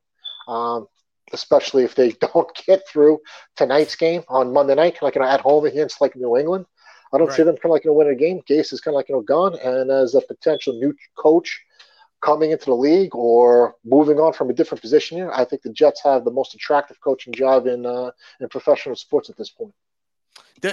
Um, 0.47 0.87
especially 1.33 1.83
if 1.83 1.95
they 1.95 2.11
don't 2.33 2.49
get 2.65 2.81
through 2.87 3.19
tonight's 3.55 3.95
game 3.95 4.23
on 4.27 4.53
Monday 4.53 4.75
night, 4.75 4.97
like 5.01 5.15
you 5.15 5.21
know, 5.21 5.27
at 5.27 5.41
home 5.41 5.65
against 5.65 6.01
like 6.01 6.15
New 6.15 6.37
England. 6.37 6.65
I 7.11 7.17
don't 7.17 7.27
right. 7.27 7.35
see 7.35 7.43
them 7.43 7.55
kind 7.55 7.65
of 7.65 7.71
like 7.71 7.83
you 7.83 7.91
know 7.91 7.97
win 7.97 8.07
a 8.07 8.15
game. 8.15 8.41
Gase 8.49 8.73
is 8.73 8.81
kind 8.81 8.93
of 8.93 8.97
like 8.97 9.09
you 9.09 9.15
know 9.15 9.21
gone, 9.21 9.57
and 9.59 9.91
as 9.91 10.15
a 10.15 10.21
potential 10.21 10.73
new 10.73 10.95
coach 11.17 11.61
coming 12.21 12.51
into 12.51 12.65
the 12.65 12.75
league 12.75 13.15
or 13.15 13.75
moving 13.85 14.19
on 14.19 14.33
from 14.33 14.49
a 14.49 14.53
different 14.53 14.81
position 14.81 15.17
here, 15.17 15.31
I 15.33 15.45
think 15.45 15.61
the 15.61 15.71
Jets 15.71 16.01
have 16.03 16.25
the 16.25 16.31
most 16.31 16.53
attractive 16.53 16.99
coaching 17.01 17.33
job 17.33 17.67
in 17.67 17.85
uh, 17.85 18.11
in 18.39 18.49
professional 18.49 18.95
sports 18.95 19.29
at 19.29 19.37
this 19.37 19.49
point. 19.49 19.73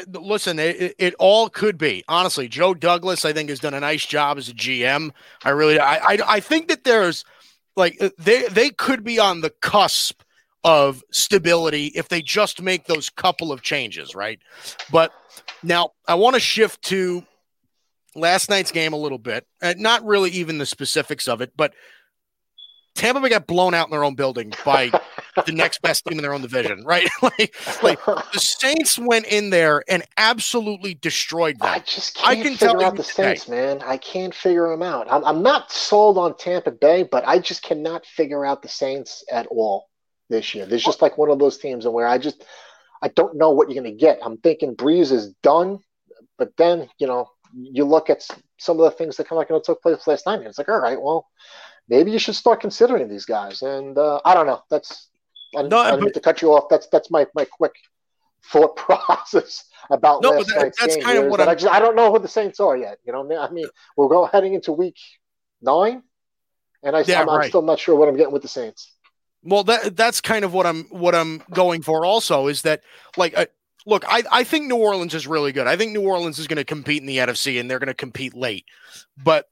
Listen, 0.09 0.59
it, 0.59 0.97
it, 0.99 1.14
all 1.20 1.49
could 1.49 1.78
be. 1.78 2.03
Honestly, 2.09 2.49
Joe 2.49 2.74
Douglas, 2.74 3.24
I 3.24 3.32
think, 3.32 3.51
has 3.51 3.61
done 3.61 3.72
a 3.72 3.78
nice 3.78 4.05
job 4.05 4.37
as 4.37 4.49
a 4.49 4.53
GM. 4.53 5.12
I 5.45 5.51
really, 5.51 5.78
I, 5.78 5.97
I, 5.99 6.18
I 6.26 6.41
think 6.41 6.66
that 6.68 6.82
there's 6.82 7.24
like 7.76 7.99
they 8.18 8.49
they 8.49 8.70
could 8.70 9.05
be 9.05 9.18
on 9.18 9.43
the 9.43 9.51
cusp 9.51 10.22
of 10.66 11.04
stability 11.12 11.92
if 11.94 12.08
they 12.08 12.20
just 12.20 12.60
make 12.60 12.86
those 12.86 13.08
couple 13.08 13.52
of 13.52 13.62
changes, 13.62 14.16
right? 14.16 14.40
But 14.90 15.12
now 15.62 15.92
I 16.08 16.16
want 16.16 16.34
to 16.34 16.40
shift 16.40 16.82
to 16.86 17.24
last 18.16 18.50
night's 18.50 18.72
game 18.72 18.92
a 18.92 18.96
little 18.96 19.18
bit. 19.18 19.46
Uh, 19.62 19.74
not 19.78 20.04
really 20.04 20.30
even 20.30 20.58
the 20.58 20.66
specifics 20.66 21.28
of 21.28 21.40
it, 21.40 21.52
but 21.56 21.72
Tampa 22.96 23.20
Bay 23.20 23.28
got 23.28 23.46
blown 23.46 23.74
out 23.74 23.86
in 23.86 23.92
their 23.92 24.02
own 24.02 24.16
building 24.16 24.52
by 24.64 24.90
the 25.46 25.52
next 25.52 25.82
best 25.82 26.04
team 26.04 26.18
in 26.18 26.22
their 26.22 26.34
own 26.34 26.42
division, 26.42 26.82
right? 26.84 27.08
like, 27.22 27.54
like 27.84 28.04
the 28.04 28.40
Saints 28.40 28.98
went 28.98 29.26
in 29.26 29.50
there 29.50 29.84
and 29.88 30.02
absolutely 30.16 30.94
destroyed 30.94 31.60
them. 31.60 31.68
I 31.68 31.78
just 31.78 32.16
can't 32.16 32.28
I 32.28 32.42
can 32.42 32.56
figure 32.56 32.82
out 32.82 32.96
the 32.96 33.04
Saints, 33.04 33.46
man. 33.46 33.82
I 33.86 33.98
can't 33.98 34.34
figure 34.34 34.68
them 34.68 34.82
out. 34.82 35.06
I'm, 35.12 35.24
I'm 35.24 35.42
not 35.44 35.70
sold 35.70 36.18
on 36.18 36.36
Tampa 36.36 36.72
Bay, 36.72 37.04
but 37.04 37.22
I 37.24 37.38
just 37.38 37.62
cannot 37.62 38.04
figure 38.04 38.44
out 38.44 38.62
the 38.62 38.68
Saints 38.68 39.22
at 39.30 39.46
all 39.46 39.86
this 40.28 40.54
year. 40.54 40.66
There's 40.66 40.84
just 40.84 41.02
like 41.02 41.18
one 41.18 41.30
of 41.30 41.38
those 41.38 41.58
teams 41.58 41.84
and 41.84 41.94
where 41.94 42.06
I 42.06 42.18
just 42.18 42.44
I 43.02 43.08
don't 43.08 43.36
know 43.36 43.50
what 43.50 43.68
you're 43.68 43.82
going 43.82 43.92
to 43.92 43.98
get. 43.98 44.18
I'm 44.22 44.38
thinking 44.38 44.74
Brees 44.74 45.12
is 45.12 45.34
done, 45.42 45.78
but 46.38 46.56
then 46.56 46.88
you 46.98 47.06
know 47.06 47.28
you 47.52 47.84
look 47.84 48.10
at 48.10 48.26
some 48.58 48.78
of 48.78 48.84
the 48.84 48.90
things 48.90 49.16
that 49.16 49.24
kind 49.24 49.36
of 49.36 49.38
like 49.38 49.48
you 49.50 49.56
know, 49.56 49.62
took 49.64 49.82
place 49.82 50.06
last 50.06 50.26
night, 50.26 50.38
and 50.38 50.46
it's 50.46 50.58
like, 50.58 50.68
all 50.68 50.80
right, 50.80 51.00
well, 51.00 51.26
maybe 51.88 52.10
you 52.10 52.18
should 52.18 52.34
start 52.34 52.60
considering 52.60 53.08
these 53.08 53.24
guys. 53.24 53.62
And 53.62 53.96
uh, 53.96 54.20
I 54.24 54.34
don't 54.34 54.46
know. 54.46 54.62
That's 54.70 55.08
I, 55.56 55.62
no, 55.62 55.78
I 55.78 55.96
but, 55.96 56.14
to 56.14 56.20
cut 56.20 56.42
you 56.42 56.52
off. 56.52 56.64
That's 56.68 56.88
that's 56.88 57.10
my 57.10 57.26
my 57.34 57.44
quick 57.44 57.72
thought 58.52 58.76
process 58.76 59.64
about 59.90 60.22
no, 60.22 60.30
last 60.30 60.48
that, 60.48 60.56
night's 60.56 60.80
that's 60.80 60.96
game. 60.96 61.04
Kind 61.04 61.18
of 61.18 61.26
what 61.26 61.40
I, 61.40 61.54
just, 61.54 61.72
I 61.72 61.80
don't 61.80 61.96
know 61.96 62.12
who 62.12 62.18
the 62.18 62.28
Saints 62.28 62.60
are 62.60 62.76
yet. 62.76 62.98
You 63.04 63.12
know, 63.12 63.38
I 63.38 63.50
mean, 63.50 63.66
we're 63.96 64.08
going 64.08 64.30
heading 64.32 64.54
into 64.54 64.72
week 64.72 64.96
nine, 65.62 66.02
and 66.82 66.96
I, 66.96 67.04
yeah, 67.06 67.20
I'm, 67.20 67.28
right. 67.28 67.44
I'm 67.44 67.48
still 67.48 67.62
not 67.62 67.78
sure 67.78 67.96
what 67.96 68.08
I'm 68.08 68.16
getting 68.16 68.32
with 68.32 68.42
the 68.42 68.48
Saints. 68.48 68.92
Well, 69.47 69.64
that 69.64 69.97
that's 69.97 70.20
kind 70.20 70.44
of 70.44 70.53
what 70.53 70.66
I'm 70.66 70.84
what 70.84 71.14
I'm 71.14 71.42
going 71.53 71.82
for. 71.82 72.05
Also, 72.05 72.49
is 72.49 72.62
that 72.62 72.82
like, 73.16 73.36
uh, 73.38 73.47
look, 73.86 74.05
I 74.09 74.24
I 74.30 74.44
think 74.44 74.66
New 74.66 74.76
Orleans 74.76 75.14
is 75.14 75.26
really 75.26 75.53
good. 75.53 75.66
I 75.66 75.76
think 75.76 75.92
New 75.92 76.07
Orleans 76.07 76.38
is 76.38 76.47
going 76.47 76.57
to 76.57 76.64
compete 76.64 77.01
in 77.01 77.07
the 77.07 77.18
NFC, 77.18 77.61
and 77.61 77.70
they're 77.70 77.78
going 77.78 77.86
to 77.86 77.94
compete 77.94 78.34
late. 78.34 78.64
But 79.22 79.49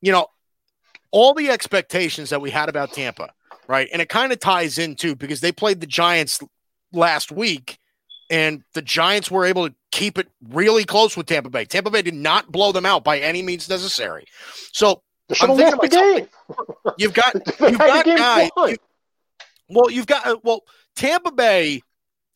you 0.00 0.12
know, 0.12 0.28
all 1.10 1.34
the 1.34 1.50
expectations 1.50 2.30
that 2.30 2.40
we 2.40 2.50
had 2.50 2.68
about 2.68 2.92
Tampa, 2.92 3.30
right? 3.66 3.88
And 3.92 4.00
it 4.00 4.08
kind 4.08 4.32
of 4.32 4.38
ties 4.38 4.78
in 4.78 4.94
too 4.94 5.16
because 5.16 5.40
they 5.40 5.52
played 5.52 5.80
the 5.80 5.86
Giants 5.86 6.40
last 6.92 7.32
week, 7.32 7.78
and 8.30 8.62
the 8.74 8.82
Giants 8.82 9.30
were 9.30 9.44
able 9.44 9.68
to 9.68 9.74
keep 9.90 10.18
it 10.18 10.28
really 10.50 10.84
close 10.84 11.16
with 11.16 11.26
Tampa 11.26 11.50
Bay. 11.50 11.64
Tampa 11.64 11.90
Bay 11.90 12.02
did 12.02 12.14
not 12.14 12.52
blow 12.52 12.70
them 12.70 12.86
out 12.86 13.02
by 13.02 13.18
any 13.18 13.42
means 13.42 13.68
necessary. 13.68 14.26
So 14.72 15.02
I'm 15.40 15.56
thinking 15.56 15.78
myself, 15.78 16.28
you've 16.96 17.14
got 17.14 17.34
you've 17.60 17.78
got 17.78 18.06
guys. 18.06 18.50
You, 18.56 18.76
well, 19.72 19.90
you've 19.90 20.06
got 20.06 20.26
uh, 20.26 20.36
well 20.42 20.62
Tampa 20.96 21.32
Bay 21.32 21.82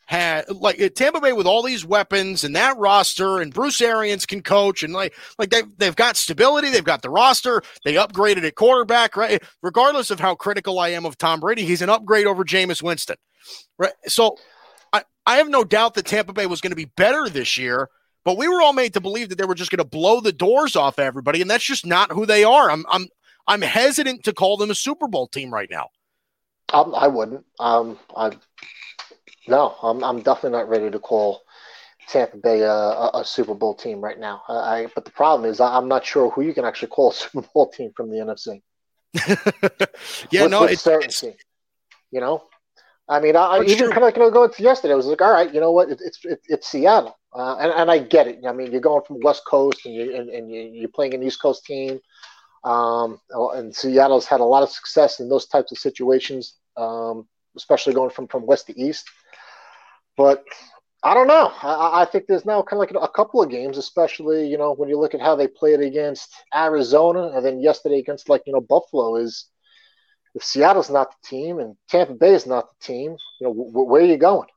had 0.06 0.48
like 0.48 0.80
uh, 0.80 0.88
Tampa 0.88 1.20
Bay 1.20 1.32
with 1.32 1.46
all 1.46 1.62
these 1.62 1.84
weapons 1.84 2.44
and 2.44 2.54
that 2.56 2.76
roster, 2.78 3.40
and 3.40 3.52
Bruce 3.52 3.80
Arians 3.80 4.24
can 4.24 4.40
coach, 4.40 4.82
and 4.82 4.92
like 4.92 5.14
like 5.38 5.50
they 5.50 5.62
they've 5.78 5.96
got 5.96 6.16
stability, 6.16 6.70
they've 6.70 6.84
got 6.84 7.02
the 7.02 7.10
roster, 7.10 7.62
they 7.84 7.94
upgraded 7.94 8.44
at 8.44 8.54
quarterback, 8.54 9.16
right? 9.16 9.42
Regardless 9.62 10.10
of 10.10 10.20
how 10.20 10.34
critical 10.34 10.78
I 10.78 10.90
am 10.90 11.04
of 11.04 11.18
Tom 11.18 11.40
Brady, 11.40 11.64
he's 11.64 11.82
an 11.82 11.90
upgrade 11.90 12.26
over 12.26 12.44
Jameis 12.44 12.82
Winston, 12.82 13.16
right? 13.78 13.92
So 14.06 14.36
I 14.92 15.02
I 15.26 15.36
have 15.36 15.48
no 15.48 15.64
doubt 15.64 15.94
that 15.94 16.06
Tampa 16.06 16.32
Bay 16.32 16.46
was 16.46 16.60
going 16.60 16.72
to 16.72 16.76
be 16.76 16.90
better 16.96 17.28
this 17.28 17.58
year. 17.58 17.88
But 18.24 18.38
we 18.38 18.48
were 18.48 18.60
all 18.60 18.72
made 18.72 18.92
to 18.94 19.00
believe 19.00 19.28
that 19.28 19.38
they 19.38 19.44
were 19.44 19.54
just 19.54 19.70
going 19.70 19.78
to 19.78 19.84
blow 19.84 20.20
the 20.20 20.32
doors 20.32 20.74
off 20.74 20.98
everybody, 20.98 21.40
and 21.40 21.48
that's 21.48 21.62
just 21.64 21.86
not 21.86 22.10
who 22.10 22.26
they 22.26 22.42
are. 22.42 22.70
I'm 22.70 22.84
I'm 22.90 23.06
I'm 23.46 23.62
hesitant 23.62 24.24
to 24.24 24.32
call 24.32 24.56
them 24.56 24.70
a 24.70 24.74
Super 24.74 25.06
Bowl 25.06 25.28
team 25.28 25.52
right 25.52 25.70
now. 25.70 25.88
Um, 26.72 26.94
I 26.94 27.06
wouldn't. 27.06 27.44
Um, 27.60 27.98
I 28.16 28.32
no, 29.48 29.76
I'm 29.82 30.02
I'm 30.02 30.22
definitely 30.22 30.58
not 30.58 30.68
ready 30.68 30.90
to 30.90 30.98
call 30.98 31.42
Tampa 32.08 32.36
Bay 32.36 32.62
a, 32.62 32.72
a, 32.72 33.20
a 33.20 33.24
Super 33.24 33.54
Bowl 33.54 33.74
team 33.74 34.00
right 34.00 34.18
now. 34.18 34.42
I, 34.48 34.88
but 34.94 35.04
the 35.04 35.10
problem 35.10 35.48
is 35.48 35.60
I'm 35.60 35.88
not 35.88 36.04
sure 36.04 36.30
who 36.30 36.42
you 36.42 36.54
can 36.54 36.64
actually 36.64 36.88
call 36.88 37.10
a 37.10 37.14
Super 37.14 37.46
Bowl 37.54 37.70
team 37.70 37.92
from 37.96 38.10
the 38.10 38.16
NFC. 38.16 38.62
yeah, 40.30 40.42
with, 40.42 40.50
no, 40.50 40.62
with 40.62 40.72
it's, 40.72 40.82
certainty. 40.82 41.28
It's... 41.28 41.44
You 42.10 42.20
know, 42.20 42.44
I 43.08 43.20
mean, 43.20 43.36
I, 43.36 43.62
even 43.62 43.90
kind 43.90 43.98
of 43.98 44.02
like 44.02 44.16
you 44.16 44.22
know, 44.22 44.30
going 44.30 44.50
to 44.50 44.62
yesterday, 44.62 44.92
I 44.92 44.96
was 44.96 45.06
like, 45.06 45.20
all 45.20 45.32
right, 45.32 45.52
you 45.52 45.60
know 45.60 45.72
what? 45.72 45.90
It, 45.90 46.00
it's 46.04 46.24
it, 46.24 46.40
it's 46.48 46.68
Seattle, 46.68 47.16
uh, 47.34 47.56
and 47.56 47.72
and 47.72 47.90
I 47.90 47.98
get 47.98 48.26
it. 48.26 48.40
I 48.46 48.52
mean, 48.52 48.72
you're 48.72 48.80
going 48.80 49.02
from 49.06 49.20
West 49.22 49.42
Coast 49.46 49.86
and 49.86 49.94
you 49.94 50.14
and, 50.14 50.28
and 50.28 50.50
you, 50.50 50.86
are 50.86 50.92
playing 50.94 51.14
an 51.14 51.22
East 51.22 51.40
Coast 51.40 51.64
team. 51.64 52.00
Um, 52.66 53.20
and 53.30 53.74
Seattle's 53.74 54.26
had 54.26 54.40
a 54.40 54.44
lot 54.44 54.64
of 54.64 54.70
success 54.70 55.20
in 55.20 55.28
those 55.28 55.46
types 55.46 55.70
of 55.70 55.78
situations, 55.78 56.56
um, 56.76 57.28
especially 57.56 57.94
going 57.94 58.10
from, 58.10 58.26
from 58.26 58.44
west 58.44 58.66
to 58.66 58.78
east. 58.78 59.08
But 60.16 60.44
I 61.04 61.14
don't 61.14 61.28
know. 61.28 61.52
I, 61.62 62.02
I 62.02 62.04
think 62.04 62.26
there's 62.26 62.44
now 62.44 62.62
kind 62.62 62.82
of 62.82 62.90
like 62.90 63.04
a 63.08 63.12
couple 63.12 63.40
of 63.40 63.50
games, 63.50 63.78
especially 63.78 64.48
you 64.48 64.58
know 64.58 64.72
when 64.74 64.88
you 64.88 64.98
look 64.98 65.14
at 65.14 65.20
how 65.20 65.36
they 65.36 65.46
played 65.46 65.80
against 65.80 66.34
Arizona 66.52 67.28
and 67.28 67.46
then 67.46 67.60
yesterday 67.60 67.98
against 67.98 68.28
like 68.28 68.42
you 68.46 68.52
know 68.52 68.60
Buffalo. 68.60 69.14
Is 69.14 69.46
if 70.34 70.42
Seattle's 70.42 70.90
not 70.90 71.10
the 71.10 71.28
team 71.28 71.60
and 71.60 71.76
Tampa 71.88 72.14
Bay 72.14 72.34
is 72.34 72.46
not 72.46 72.66
the 72.70 72.84
team, 72.84 73.16
you 73.40 73.46
know 73.46 73.54
w- 73.54 73.86
where 73.88 74.02
are 74.02 74.06
you 74.06 74.16
going? 74.16 74.48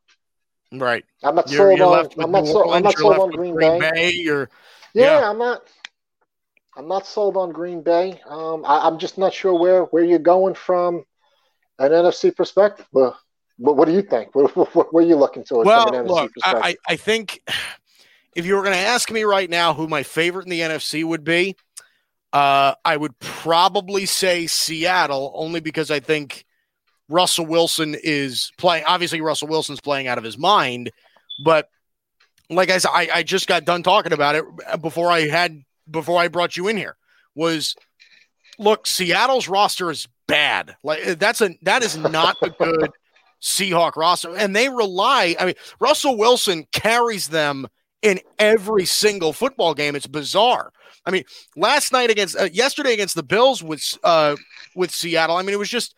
Right. 0.71 1.05
I'm 1.21 1.35
not 1.35 1.51
you're, 1.51 1.67
sold 1.67 1.79
you're 1.79 1.87
on. 1.87 2.09
I'm 2.19 2.31
not, 2.31 2.47
so, 2.47 2.71
I'm 2.71 2.83
not 2.83 2.97
sold 2.97 3.19
on 3.19 3.31
Green, 3.31 3.53
Green 3.53 3.79
Bay. 3.79 3.91
Bay 3.91 4.11
yeah, 4.93 5.19
yeah, 5.19 5.29
I'm 5.29 5.37
not. 5.37 5.61
I'm 6.79 6.87
not 6.87 7.05
sold 7.05 7.35
on 7.35 7.51
Green 7.51 7.81
Bay. 7.81 8.21
Um, 8.25 8.63
I, 8.65 8.87
am 8.87 8.99
just 8.99 9.17
not 9.17 9.33
sure 9.33 9.53
where, 9.53 9.83
where 9.83 10.01
you're 10.01 10.17
going 10.17 10.53
from 10.53 11.03
an 11.77 11.91
NFC 11.91 12.33
perspective. 12.33 12.87
Well, 12.93 13.19
what, 13.57 13.75
what 13.75 13.85
do 13.85 13.91
you 13.91 14.01
think? 14.01 14.33
What, 14.33 14.55
what, 14.55 14.93
what, 14.93 15.03
are 15.03 15.05
you 15.05 15.17
looking 15.17 15.43
towards 15.43 15.67
well, 15.67 15.87
from 15.87 15.95
an 15.95 16.05
NFC 16.05 16.07
look, 16.07 16.33
perspective? 16.33 16.61
I, 16.63 16.75
I 16.87 16.95
think 16.95 17.41
if 18.33 18.45
you 18.45 18.55
were 18.55 18.61
going 18.61 18.75
to 18.75 18.79
ask 18.79 19.11
me 19.11 19.23
right 19.23 19.49
now 19.49 19.73
who 19.73 19.89
my 19.89 20.03
favorite 20.03 20.45
in 20.45 20.51
the 20.51 20.61
NFC 20.61 21.03
would 21.03 21.25
be, 21.25 21.57
uh, 22.31 22.75
I 22.85 22.95
would 22.95 23.19
probably 23.19 24.05
say 24.05 24.47
Seattle, 24.47 25.33
only 25.35 25.59
because 25.59 25.91
I 25.91 25.99
think 25.99 26.45
Russell 27.09 27.45
Wilson 27.45 27.93
is 28.01 28.53
playing. 28.57 28.85
Obviously, 28.87 29.19
Russell 29.19 29.49
Wilson's 29.49 29.81
playing 29.81 30.07
out 30.07 30.17
of 30.17 30.23
his 30.23 30.37
mind, 30.37 30.91
but 31.43 31.67
like 32.49 32.69
I 32.69 32.77
said, 32.77 32.91
I, 32.93 33.09
I 33.15 33.23
just 33.23 33.47
got 33.47 33.65
done 33.65 33.83
talking 33.83 34.13
about 34.13 34.35
it 34.35 34.45
before 34.81 35.11
I 35.11 35.27
had 35.27 35.61
before 35.89 36.19
I 36.19 36.27
brought 36.27 36.57
you 36.57 36.67
in 36.67 36.77
here 36.77 36.97
was 37.35 37.75
look, 38.57 38.85
Seattle's 38.85 39.47
roster 39.47 39.89
is 39.89 40.07
bad. 40.27 40.75
Like 40.83 41.19
that's 41.19 41.41
a 41.41 41.51
that 41.63 41.83
is 41.83 41.97
not 41.97 42.37
a 42.41 42.49
good 42.49 42.91
Seahawk 43.41 43.95
roster. 43.95 44.35
And 44.35 44.55
they 44.55 44.69
rely, 44.69 45.35
I 45.39 45.45
mean, 45.45 45.55
Russell 45.79 46.17
Wilson 46.17 46.65
carries 46.71 47.29
them 47.29 47.67
in 48.01 48.19
every 48.37 48.85
single 48.85 49.33
football 49.33 49.73
game. 49.73 49.95
It's 49.95 50.07
bizarre. 50.07 50.71
I 51.05 51.11
mean, 51.11 51.23
last 51.55 51.91
night 51.91 52.09
against 52.09 52.37
uh, 52.37 52.49
yesterday 52.51 52.93
against 52.93 53.15
the 53.15 53.23
Bills 53.23 53.63
with 53.63 53.97
uh 54.03 54.35
with 54.75 54.91
Seattle, 54.91 55.37
I 55.37 55.41
mean, 55.41 55.53
it 55.53 55.59
was 55.59 55.69
just 55.69 55.95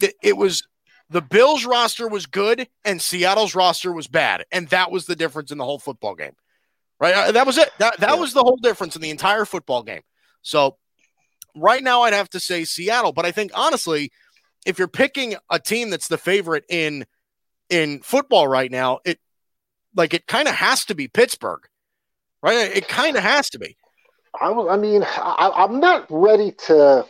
it, 0.00 0.14
it 0.22 0.36
was 0.36 0.66
the 1.10 1.22
Bills 1.22 1.64
roster 1.64 2.08
was 2.08 2.26
good 2.26 2.66
and 2.84 3.00
Seattle's 3.00 3.54
roster 3.54 3.92
was 3.92 4.06
bad. 4.06 4.44
And 4.50 4.68
that 4.68 4.90
was 4.90 5.06
the 5.06 5.16
difference 5.16 5.50
in 5.50 5.58
the 5.58 5.64
whole 5.64 5.78
football 5.78 6.14
game 6.14 6.32
right? 7.00 7.14
Uh, 7.14 7.32
that 7.32 7.46
was 7.46 7.58
it. 7.58 7.70
That 7.78 7.98
that 8.00 8.18
was 8.18 8.32
the 8.32 8.42
whole 8.42 8.56
difference 8.56 8.96
in 8.96 9.02
the 9.02 9.10
entire 9.10 9.44
football 9.44 9.82
game. 9.82 10.02
So 10.42 10.76
right 11.56 11.82
now, 11.82 12.02
I'd 12.02 12.12
have 12.12 12.30
to 12.30 12.40
say 12.40 12.64
Seattle, 12.64 13.12
but 13.12 13.24
I 13.24 13.32
think 13.32 13.52
honestly, 13.54 14.10
if 14.66 14.78
you're 14.78 14.88
picking 14.88 15.36
a 15.50 15.58
team 15.58 15.90
that's 15.90 16.08
the 16.08 16.18
favorite 16.18 16.64
in 16.68 17.04
in 17.70 18.00
football 18.02 18.46
right 18.48 18.70
now, 18.70 19.00
it 19.04 19.18
like 19.96 20.14
it 20.14 20.26
kind 20.26 20.48
of 20.48 20.54
has 20.54 20.84
to 20.86 20.94
be 20.94 21.08
Pittsburgh, 21.08 21.62
right? 22.42 22.76
It 22.76 22.88
kind 22.88 23.16
of 23.16 23.22
has 23.22 23.50
to 23.50 23.58
be. 23.58 23.76
I, 24.40 24.50
I 24.50 24.76
mean, 24.76 25.04
I, 25.04 25.52
I'm 25.54 25.78
not 25.78 26.06
ready 26.10 26.52
to 26.66 27.06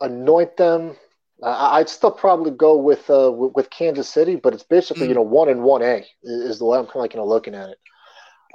anoint 0.00 0.56
them. 0.58 0.96
I'd 1.42 1.88
still 1.88 2.10
probably 2.10 2.50
go 2.52 2.76
with, 2.76 3.10
uh, 3.10 3.30
with, 3.30 3.52
with 3.54 3.70
Kansas 3.70 4.08
City, 4.08 4.36
but 4.36 4.54
it's 4.54 4.62
basically 4.62 5.06
Mm. 5.06 5.08
you 5.10 5.14
know 5.14 5.22
one 5.22 5.48
and 5.48 5.62
one 5.62 5.82
A 5.82 6.04
is 6.22 6.58
the 6.58 6.64
way 6.64 6.78
I'm 6.78 6.84
kind 6.84 6.96
of 6.96 7.00
like 7.02 7.14
you 7.14 7.20
know 7.20 7.26
looking 7.26 7.54
at 7.54 7.70
it. 7.70 7.78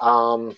Um, 0.02 0.56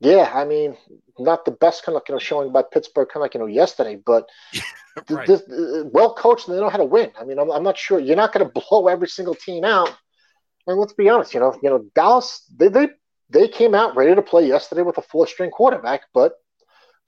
yeah, 0.00 0.30
I 0.34 0.44
mean, 0.44 0.76
not 1.18 1.44
the 1.44 1.52
best 1.52 1.84
kind 1.84 1.96
of 1.96 2.02
you 2.08 2.14
know 2.14 2.18
showing 2.18 2.52
by 2.52 2.62
Pittsburgh 2.62 3.08
kind 3.08 3.16
of 3.16 3.22
like 3.22 3.34
you 3.34 3.40
know 3.40 3.46
yesterday, 3.46 3.96
but 4.04 4.28
Right. 5.10 5.26
this, 5.26 5.42
uh, 5.42 5.84
well 5.92 6.14
coached 6.14 6.48
and 6.48 6.56
they 6.56 6.60
know 6.60 6.68
how 6.68 6.78
to 6.78 6.84
win. 6.84 7.10
I 7.20 7.24
mean, 7.24 7.38
I'm, 7.38 7.50
I'm 7.50 7.62
not 7.62 7.78
sure 7.78 7.98
you're 7.98 8.16
not 8.16 8.32
going 8.32 8.46
to 8.46 8.52
blow 8.68 8.88
every 8.88 9.08
single 9.08 9.34
team 9.34 9.64
out. 9.64 9.90
And 10.66 10.78
let's 10.78 10.92
be 10.92 11.08
honest, 11.08 11.34
you 11.34 11.40
know, 11.40 11.58
you 11.62 11.70
know 11.70 11.84
Dallas 11.94 12.44
they 12.56 12.68
they 12.68 12.88
they 13.30 13.48
came 13.48 13.74
out 13.74 13.96
ready 13.96 14.14
to 14.14 14.22
play 14.22 14.46
yesterday 14.46 14.82
with 14.82 14.98
a 14.98 15.02
four 15.02 15.26
string 15.26 15.50
quarterback, 15.50 16.02
but 16.14 16.34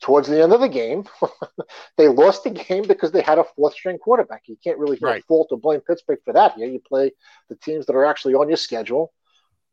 towards 0.00 0.28
the 0.28 0.42
end 0.42 0.52
of 0.52 0.60
the 0.60 0.68
game, 0.68 1.04
they 1.96 2.08
lost 2.08 2.44
the 2.44 2.50
game 2.50 2.84
because 2.86 3.12
they 3.12 3.22
had 3.22 3.38
a 3.38 3.44
fourth 3.56 3.74
string 3.74 3.98
quarterback. 3.98 4.42
You 4.46 4.56
can't 4.62 4.78
really 4.78 4.98
Right. 5.00 5.24
fault 5.26 5.48
or 5.50 5.58
blame 5.58 5.80
Pittsburgh 5.80 6.18
for 6.24 6.32
that. 6.32 6.54
Here, 6.54 6.66
you 6.68 6.80
play 6.80 7.12
the 7.48 7.56
teams 7.56 7.86
that 7.86 7.96
are 7.96 8.04
actually 8.04 8.34
on 8.34 8.48
your 8.48 8.56
schedule. 8.56 9.12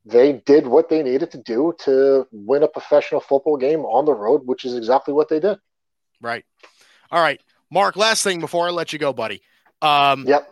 They 0.06 0.34
did 0.46 0.66
what 0.66 0.90
they 0.90 1.04
needed 1.04 1.32
to 1.32 1.38
do 1.38 1.74
to 1.80 2.28
win 2.32 2.64
a 2.64 2.68
professional 2.68 3.22
football 3.22 3.58
game 3.58 3.82
on 3.82 4.06
the 4.06 4.14
road, 4.14 4.42
which 4.46 4.66
is 4.66 4.76
exactly 4.76 5.14
what 5.14 5.30
they 5.30 5.40
did. 5.40 5.60
Right. 6.22 6.44
All 7.12 7.22
right, 7.22 7.40
Mark. 7.72 7.96
Last 7.96 8.24
thing 8.24 8.40
before 8.40 8.68
I 8.68 8.72
let 8.72 8.94
you 8.94 9.00
go, 9.00 9.14
buddy. 9.14 9.42
Um, 9.82 10.26
Yep. 10.28 10.52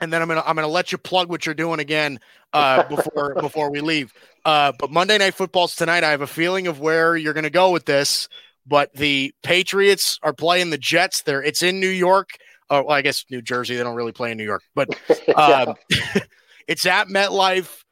and 0.00 0.12
then 0.12 0.20
I'm 0.20 0.28
gonna 0.28 0.42
I'm 0.44 0.56
gonna 0.56 0.68
let 0.68 0.92
you 0.92 0.98
plug 0.98 1.28
what 1.30 1.46
you're 1.46 1.54
doing 1.54 1.80
again 1.80 2.18
uh, 2.52 2.82
before 2.88 3.34
before 3.36 3.70
we 3.70 3.80
leave. 3.80 4.12
Uh, 4.44 4.72
but 4.78 4.90
Monday 4.90 5.16
Night 5.18 5.34
Football's 5.34 5.74
tonight. 5.74 6.04
I 6.04 6.10
have 6.10 6.22
a 6.22 6.26
feeling 6.26 6.66
of 6.66 6.80
where 6.80 7.16
you're 7.16 7.34
gonna 7.34 7.50
go 7.50 7.70
with 7.70 7.84
this. 7.86 8.28
But 8.66 8.94
the 8.94 9.34
Patriots 9.42 10.18
are 10.22 10.32
playing 10.32 10.70
the 10.70 10.78
Jets. 10.78 11.22
There, 11.22 11.42
it's 11.42 11.62
in 11.62 11.80
New 11.80 11.88
York. 11.88 12.30
Oh, 12.70 12.82
well, 12.84 12.96
I 12.96 13.02
guess 13.02 13.24
New 13.30 13.42
Jersey. 13.42 13.76
They 13.76 13.82
don't 13.82 13.96
really 13.96 14.12
play 14.12 14.30
in 14.30 14.38
New 14.38 14.44
York, 14.44 14.62
but 14.74 14.88
um, 15.36 15.74
it's 16.68 16.86
at 16.86 17.08
MetLife. 17.08 17.82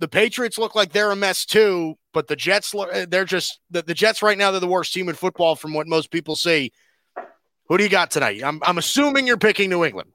The 0.00 0.08
Patriots 0.08 0.58
look 0.58 0.74
like 0.74 0.92
they're 0.92 1.10
a 1.10 1.16
mess 1.16 1.44
too, 1.44 1.96
but 2.12 2.28
the 2.28 2.36
Jets, 2.36 2.74
they're 3.08 3.24
just 3.24 3.60
the, 3.70 3.82
the 3.82 3.94
Jets 3.94 4.22
right 4.22 4.38
now 4.38 4.50
they're 4.50 4.60
the 4.60 4.66
worst 4.68 4.92
team 4.92 5.08
in 5.08 5.14
football 5.14 5.56
from 5.56 5.74
what 5.74 5.86
most 5.86 6.10
people 6.10 6.36
see. 6.36 6.72
Who 7.68 7.76
do 7.76 7.84
you 7.84 7.90
got 7.90 8.10
tonight? 8.10 8.42
I'm 8.42 8.60
I'm 8.64 8.78
assuming 8.78 9.26
you're 9.26 9.36
picking 9.36 9.68
New 9.70 9.84
England. 9.84 10.12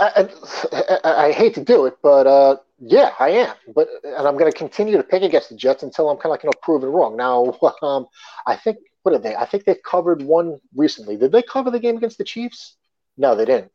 I, 0.00 0.28
I, 0.72 0.98
I, 1.04 1.26
I 1.26 1.32
hate 1.32 1.54
to 1.54 1.64
do 1.64 1.86
it, 1.86 1.96
but 2.02 2.26
uh, 2.26 2.56
yeah, 2.78 3.12
I 3.18 3.30
am. 3.30 3.54
But 3.74 3.88
and 4.02 4.26
I'm 4.26 4.36
going 4.36 4.50
to 4.50 4.56
continue 4.56 4.96
to 4.96 5.02
pick 5.02 5.22
against 5.22 5.48
the 5.48 5.56
Jets 5.56 5.82
until 5.82 6.10
I'm 6.10 6.16
kind 6.16 6.26
of 6.26 6.30
like 6.32 6.42
you 6.42 6.48
know 6.48 6.58
proven 6.62 6.90
wrong. 6.90 7.16
Now, 7.16 7.58
um, 7.82 8.06
I 8.46 8.56
think 8.56 8.78
what 9.02 9.14
are 9.14 9.18
they? 9.18 9.36
I 9.36 9.46
think 9.46 9.64
they've 9.64 9.82
covered 9.82 10.22
one 10.22 10.58
recently. 10.74 11.16
Did 11.16 11.32
they 11.32 11.42
cover 11.42 11.70
the 11.70 11.80
game 11.80 11.96
against 11.96 12.18
the 12.18 12.24
Chiefs? 12.24 12.76
No, 13.16 13.34
they 13.34 13.44
didn't. 13.44 13.72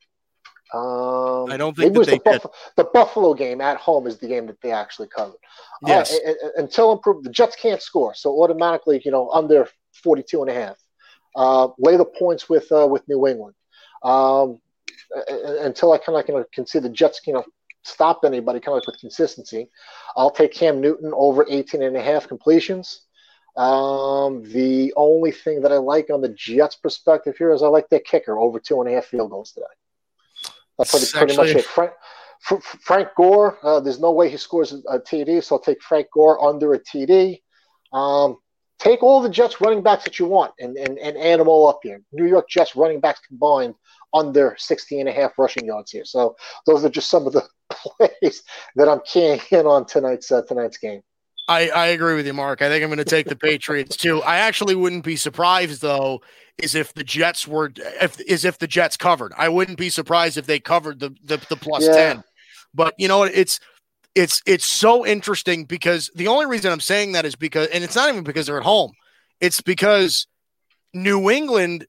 Um, 0.74 1.52
I 1.52 1.58
don't 1.58 1.76
think 1.76 1.94
it 1.94 2.00
was 2.00 2.08
they 2.08 2.18
the, 2.18 2.24
Buffalo, 2.24 2.54
the 2.78 2.84
Buffalo 2.86 3.34
game 3.34 3.60
at 3.60 3.78
home 3.78 4.08
is 4.08 4.18
the 4.18 4.28
game 4.28 4.48
that 4.48 4.62
they 4.62 4.72
actually 4.72 5.08
covered. 5.10 5.36
Yes. 5.86 6.14
Uh, 6.14 6.18
and- 6.26 6.38
and- 6.38 6.52
until 6.58 6.92
improved, 6.94 7.26
the 7.26 7.30
Jets 7.30 7.56
can't 7.58 7.82
score, 7.82 8.14
so 8.14 8.42
automatically, 8.42 9.02
you 9.04 9.12
know, 9.12 9.30
under 9.32 9.68
42 10.04 10.42
and 10.42 10.50
a 10.50 10.54
half. 10.54 10.78
Uh, 11.36 11.70
lay 11.78 11.98
the 11.98 12.06
points 12.06 12.48
with 12.50 12.72
uh, 12.72 12.88
with 12.88 13.08
New 13.08 13.28
England. 13.28 13.56
Um, 14.04 14.60
uh, 15.16 15.58
until 15.62 15.92
I 15.92 15.98
kind 15.98 16.10
of 16.10 16.14
like, 16.16 16.28
you 16.30 16.36
know, 16.36 16.46
can 16.54 16.66
see 16.66 16.80
the 16.80 16.90
Jets, 16.90 17.22
you 17.26 17.34
know, 17.34 17.44
stop 17.84 18.24
anybody 18.24 18.60
kind 18.60 18.78
of 18.78 18.84
with 18.88 19.00
consistency. 19.00 19.70
I'll 20.16 20.32
take 20.32 20.54
Cam 20.54 20.80
Newton 20.80 21.12
over 21.16 21.46
18 21.50 21.82
and 21.84 21.98
a 21.98 22.02
half 22.02 22.28
completions. 22.28 23.02
Um, 23.58 24.44
the 24.44 24.94
only 24.96 25.32
thing 25.32 25.62
that 25.62 25.72
I 25.74 25.78
like 25.78 26.10
on 26.10 26.22
the 26.22 26.30
Jets 26.30 26.76
perspective 26.78 27.36
here 27.38 27.52
is 27.52 27.62
I 27.62 27.68
like 27.68 27.90
their 27.90 28.00
kicker 28.00 28.40
over 28.40 28.60
two 28.60 28.80
and 28.82 28.90
a 28.90 28.94
half 28.94 29.06
field 29.06 29.32
goals 29.32 29.52
today. 29.52 29.66
That's 30.90 31.12
pretty, 31.12 31.34
pretty 31.34 31.54
much 31.54 31.64
it. 31.64 31.66
Frank, 31.66 31.92
Frank 32.82 33.10
Gore, 33.16 33.58
uh, 33.64 33.80
there's 33.80 34.00
no 34.00 34.12
way 34.12 34.30
he 34.30 34.38
scores 34.38 34.74
a 34.74 35.00
TD, 35.00 35.44
so 35.44 35.56
I'll 35.56 35.62
take 35.62 35.82
Frank 35.82 36.08
Gore 36.14 36.44
under 36.44 36.74
a 36.74 36.80
TD. 36.80 37.42
Um, 37.94 38.38
take 38.80 39.04
all 39.04 39.22
the 39.22 39.30
Jets 39.30 39.62
running 39.62 39.84
backs 39.84 40.04
that 40.06 40.18
you 40.18 40.26
want 40.26 40.54
and, 40.60 40.76
and, 40.76 40.98
and 40.98 41.18
add 41.18 41.40
them 41.40 41.48
all 41.48 41.68
up 41.68 41.80
here. 41.84 42.02
New 42.12 42.26
York 42.26 42.50
Jets 42.50 42.76
running 42.76 43.00
backs 43.00 43.20
combined 43.28 43.76
under 44.14 44.56
16 44.58 45.02
and 45.02 45.10
a 45.10 45.12
half 45.12 45.38
rushing 45.38 45.66
yards 45.66 45.92
here. 45.92 46.04
So 46.06 46.36
those 46.66 46.84
are 46.84 46.90
just 46.90 47.10
some 47.10 47.28
of 47.28 47.34
the 47.34 47.48
plays 47.70 48.44
that 48.76 48.90
I'm 48.90 49.02
keying 49.06 49.40
in 49.52 49.66
on 49.68 49.86
tonight's 49.86 50.32
uh, 50.32 50.42
tonight's 50.42 50.78
game. 50.78 51.02
I, 51.48 51.70
I 51.70 51.88
agree 51.88 52.16
with 52.16 52.26
you, 52.26 52.34
Mark. 52.34 52.62
I 52.62 52.70
think 52.70 52.84
I'm 52.84 52.90
going 52.90 52.98
to 53.00 53.06
take 53.06 53.28
the 53.28 53.36
Patriots 53.36 53.98
too. 53.98 54.22
I 54.22 54.38
actually 54.38 54.76
wouldn't 54.76 55.04
be 55.04 55.16
surprised 55.16 55.82
though, 55.82 56.22
is 56.62 56.76
if 56.76 56.94
the 56.94 57.04
Jets 57.04 57.48
were 57.48 57.72
if 57.76 58.20
is 58.22 58.46
if 58.46 58.58
the 58.60 58.68
Jets 58.68 58.98
covered. 58.98 59.34
I 59.38 59.50
wouldn't 59.50 59.78
be 59.78 59.90
surprised 59.90 60.38
if 60.38 60.46
they 60.46 60.60
covered 60.60 61.00
the 61.00 61.16
the, 61.24 61.38
the 61.50 61.56
plus 61.56 61.86
Yeah. 61.86 61.94
ten. 61.94 62.24
But 62.74 62.94
you 62.98 63.08
know 63.08 63.20
what? 63.20 63.34
It's 63.36 63.60
it's 64.16 64.42
it's 64.46 64.66
so 64.66 65.06
interesting 65.06 65.66
because 65.66 66.10
the 66.16 66.28
only 66.28 66.46
reason 66.46 66.72
I'm 66.72 66.80
saying 66.82 67.14
that 67.14 67.26
is 67.26 67.36
because, 67.36 67.68
and 67.68 67.84
it's 67.84 67.96
not 67.96 68.10
even 68.10 68.24
because 68.24 68.46
they're 68.48 68.58
at 68.58 68.64
home. 68.64 68.92
It's 69.40 69.62
because 69.62 70.28
New 70.94 71.30
England. 71.30 71.88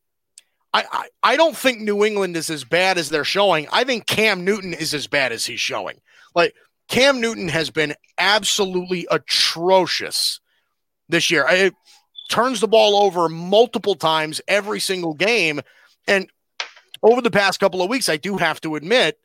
I, 0.74 0.84
I, 0.90 1.08
I 1.22 1.36
don't 1.36 1.56
think 1.56 1.80
New 1.80 2.02
England 2.02 2.34
is 2.34 2.48
as 2.48 2.64
bad 2.64 2.96
as 2.96 3.10
they're 3.10 3.24
showing. 3.24 3.66
I 3.70 3.84
think 3.84 4.06
Cam 4.06 4.42
Newton 4.42 4.72
is 4.72 4.94
as 4.94 5.06
bad 5.06 5.30
as 5.30 5.44
he's 5.44 5.60
showing. 5.60 6.00
Like 6.34 6.54
Cam 6.88 7.20
Newton 7.20 7.48
has 7.48 7.68
been 7.68 7.94
absolutely 8.16 9.06
atrocious 9.10 10.40
this 11.10 11.30
year. 11.30 11.46
It 11.48 11.74
turns 12.28 12.60
the 12.60 12.68
ball 12.68 13.02
over 13.02 13.28
multiple 13.28 13.94
times 13.94 14.40
every 14.48 14.80
single 14.80 15.14
game. 15.14 15.60
And 16.06 16.28
over 17.02 17.20
the 17.20 17.30
past 17.30 17.60
couple 17.60 17.82
of 17.82 17.90
weeks, 17.90 18.08
I 18.08 18.16
do 18.16 18.36
have 18.36 18.60
to 18.62 18.76
admit, 18.76 19.18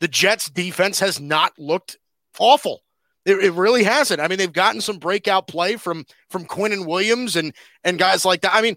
the 0.00 0.08
Jets 0.08 0.50
defense 0.50 1.00
has 1.00 1.20
not 1.20 1.58
looked 1.58 1.98
awful. 2.38 2.82
It, 3.24 3.42
it 3.42 3.52
really 3.52 3.84
hasn't. 3.84 4.20
I 4.20 4.28
mean, 4.28 4.38
they've 4.38 4.52
gotten 4.52 4.80
some 4.80 4.98
breakout 4.98 5.46
play 5.48 5.76
from 5.76 6.04
from 6.28 6.46
Quinnen 6.46 6.86
Williams 6.86 7.36
and 7.36 7.54
and 7.82 7.98
guys 7.98 8.24
like 8.24 8.42
that. 8.42 8.54
I 8.54 8.60
mean, 8.60 8.76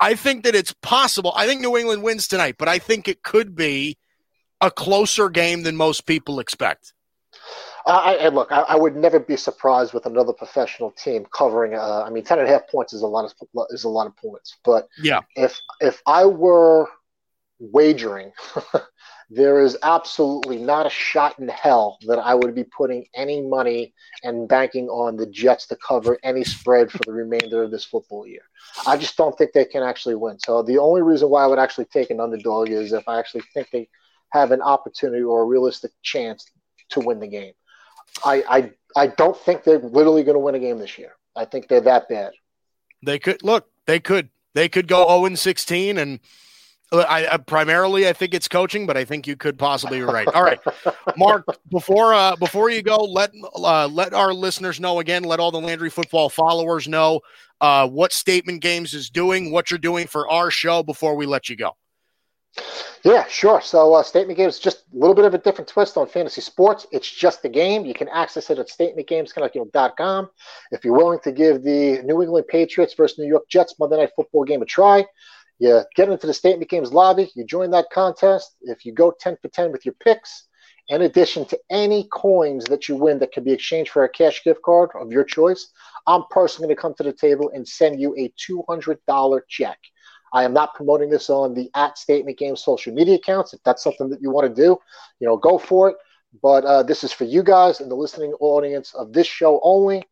I 0.00 0.14
think 0.14 0.44
that 0.44 0.54
it's 0.54 0.74
possible. 0.82 1.32
I 1.36 1.46
think 1.46 1.60
New 1.60 1.76
England 1.76 2.02
wins 2.02 2.28
tonight, 2.28 2.56
but 2.58 2.68
I 2.68 2.78
think 2.78 3.08
it 3.08 3.22
could 3.22 3.54
be 3.54 3.96
a 4.60 4.70
closer 4.70 5.28
game 5.28 5.62
than 5.62 5.76
most 5.76 6.06
people 6.06 6.40
expect. 6.40 6.92
I, 7.86 8.16
I 8.16 8.28
look, 8.28 8.50
I, 8.52 8.60
I 8.60 8.76
would 8.76 8.96
never 8.96 9.18
be 9.18 9.36
surprised 9.36 9.92
with 9.92 10.06
another 10.06 10.32
professional 10.32 10.90
team 10.92 11.26
covering. 11.36 11.74
Uh, 11.74 12.04
I 12.06 12.10
mean, 12.10 12.24
ten 12.24 12.38
and 12.38 12.48
a 12.48 12.50
half 12.50 12.68
points 12.68 12.92
is 12.92 13.02
a 13.02 13.06
lot 13.06 13.24
of 13.24 13.32
is 13.70 13.84
a 13.84 13.88
lot 13.88 14.06
of 14.06 14.16
points. 14.16 14.56
But 14.64 14.88
Yeah. 15.02 15.20
if 15.36 15.58
if 15.80 16.00
I 16.06 16.26
were 16.26 16.88
wagering, 17.58 18.32
there 19.30 19.60
is 19.62 19.76
absolutely 19.82 20.58
not 20.58 20.86
a 20.86 20.90
shot 20.90 21.38
in 21.38 21.48
hell 21.48 21.98
that 22.06 22.18
I 22.18 22.34
would 22.34 22.54
be 22.54 22.64
putting 22.64 23.06
any 23.14 23.40
money 23.40 23.94
and 24.22 24.48
banking 24.48 24.88
on 24.88 25.16
the 25.16 25.26
Jets 25.26 25.66
to 25.68 25.76
cover 25.76 26.18
any 26.22 26.44
spread 26.44 26.90
for 26.90 26.98
the 27.04 27.12
remainder 27.12 27.62
of 27.62 27.70
this 27.70 27.84
football 27.84 28.26
year. 28.26 28.42
I 28.86 28.96
just 28.96 29.16
don't 29.16 29.36
think 29.36 29.52
they 29.52 29.64
can 29.64 29.82
actually 29.82 30.16
win. 30.16 30.38
So 30.38 30.62
the 30.62 30.78
only 30.78 31.02
reason 31.02 31.30
why 31.30 31.44
I 31.44 31.46
would 31.46 31.58
actually 31.58 31.86
take 31.86 32.10
an 32.10 32.20
underdog 32.20 32.68
is 32.70 32.92
if 32.92 33.08
I 33.08 33.18
actually 33.18 33.42
think 33.54 33.68
they 33.70 33.88
have 34.30 34.50
an 34.50 34.62
opportunity 34.62 35.22
or 35.22 35.42
a 35.42 35.46
realistic 35.46 35.92
chance 36.02 36.46
to 36.90 37.00
win 37.00 37.20
the 37.20 37.26
game. 37.28 37.52
I 38.24 38.42
I, 38.48 38.70
I 38.96 39.06
don't 39.08 39.36
think 39.36 39.64
they're 39.64 39.78
literally 39.78 40.22
going 40.22 40.34
to 40.34 40.40
win 40.40 40.54
a 40.54 40.58
game 40.58 40.78
this 40.78 40.98
year. 40.98 41.12
I 41.34 41.44
think 41.44 41.68
they're 41.68 41.80
that 41.82 42.08
bad. 42.08 42.32
They 43.04 43.18
could 43.18 43.42
look. 43.42 43.68
They 43.86 44.00
could. 44.00 44.28
They 44.54 44.68
could 44.68 44.86
go 44.86 45.06
zero 45.06 45.24
and 45.24 45.38
sixteen, 45.38 45.98
and 45.98 46.20
I, 46.92 47.26
I 47.32 47.36
primarily 47.38 48.06
I 48.06 48.12
think 48.12 48.34
it's 48.34 48.48
coaching, 48.48 48.86
but 48.86 48.96
I 48.96 49.04
think 49.04 49.26
you 49.26 49.34
could 49.34 49.58
possibly 49.58 49.98
be 49.98 50.04
right. 50.04 50.28
All 50.28 50.42
right, 50.42 50.60
Mark. 51.16 51.46
Before 51.70 52.12
uh, 52.12 52.36
before 52.36 52.70
you 52.70 52.82
go, 52.82 52.96
let 52.98 53.32
uh, 53.56 53.88
let 53.88 54.12
our 54.12 54.34
listeners 54.34 54.78
know 54.78 55.00
again. 55.00 55.24
Let 55.24 55.40
all 55.40 55.50
the 55.50 55.60
Landry 55.60 55.90
football 55.90 56.28
followers 56.28 56.86
know 56.86 57.20
uh, 57.60 57.88
what 57.88 58.12
Statement 58.12 58.60
Games 58.60 58.92
is 58.92 59.08
doing, 59.08 59.50
what 59.50 59.70
you're 59.70 59.78
doing 59.78 60.06
for 60.06 60.30
our 60.30 60.50
show. 60.50 60.82
Before 60.82 61.16
we 61.16 61.24
let 61.24 61.48
you 61.48 61.56
go. 61.56 61.76
Yeah, 63.04 63.26
sure. 63.26 63.60
So, 63.60 63.94
uh, 63.94 64.02
Statement 64.02 64.36
Games 64.36 64.58
just 64.58 64.84
a 64.94 64.96
little 64.96 65.14
bit 65.14 65.24
of 65.24 65.34
a 65.34 65.38
different 65.38 65.68
twist 65.68 65.96
on 65.96 66.06
fantasy 66.06 66.40
sports. 66.40 66.86
It's 66.92 67.10
just 67.10 67.44
a 67.44 67.48
game. 67.48 67.84
You 67.84 67.94
can 67.94 68.08
access 68.08 68.48
it 68.50 68.58
at 68.58 68.68
statementgames.com. 68.68 70.30
If 70.70 70.84
you're 70.84 70.96
willing 70.96 71.18
to 71.20 71.32
give 71.32 71.62
the 71.62 72.02
New 72.02 72.22
England 72.22 72.46
Patriots 72.48 72.94
versus 72.94 73.18
New 73.18 73.26
York 73.26 73.48
Jets 73.48 73.74
Monday 73.78 73.96
Night 73.96 74.10
Football 74.14 74.44
game 74.44 74.62
a 74.62 74.66
try, 74.66 75.04
you 75.58 75.82
get 75.96 76.10
into 76.10 76.26
the 76.26 76.34
Statement 76.34 76.70
Games 76.70 76.92
lobby. 76.92 77.30
You 77.34 77.44
join 77.44 77.70
that 77.72 77.90
contest. 77.92 78.54
If 78.62 78.84
you 78.84 78.92
go 78.92 79.12
10 79.18 79.38
for 79.42 79.48
10 79.48 79.72
with 79.72 79.84
your 79.84 79.94
picks, 80.02 80.46
in 80.88 81.02
addition 81.02 81.44
to 81.46 81.58
any 81.70 82.08
coins 82.12 82.64
that 82.66 82.88
you 82.88 82.96
win 82.96 83.18
that 83.20 83.32
can 83.32 83.44
be 83.44 83.52
exchanged 83.52 83.90
for 83.92 84.04
a 84.04 84.08
cash 84.08 84.44
gift 84.44 84.60
card 84.62 84.90
of 85.00 85.10
your 85.10 85.24
choice, 85.24 85.70
I'm 86.06 86.24
personally 86.30 86.66
going 86.68 86.76
to 86.76 86.82
come 86.82 86.94
to 86.94 87.02
the 87.04 87.12
table 87.12 87.50
and 87.54 87.66
send 87.66 88.00
you 88.00 88.14
a 88.16 88.32
$200 88.38 89.40
check. 89.48 89.78
I 90.32 90.44
am 90.44 90.52
not 90.52 90.74
promoting 90.74 91.10
this 91.10 91.30
on 91.30 91.54
the 91.54 91.70
at 91.74 91.98
Statement 91.98 92.38
Games 92.38 92.62
social 92.64 92.92
media 92.94 93.16
accounts. 93.16 93.52
If 93.54 93.62
that's 93.64 93.82
something 93.82 94.08
that 94.10 94.22
you 94.22 94.30
want 94.30 94.48
to 94.54 94.62
do, 94.62 94.76
you 95.20 95.26
know, 95.28 95.36
go 95.36 95.58
for 95.58 95.90
it. 95.90 95.96
but 96.42 96.64
uh, 96.64 96.82
this 96.82 97.04
is 97.04 97.12
for 97.12 97.24
you 97.24 97.42
guys 97.42 97.80
and 97.80 97.90
the 97.90 97.94
listening 97.96 98.32
audience 98.40 98.94
of 98.94 99.12
this 99.12 99.26
show 99.26 99.60
only. 99.62 100.02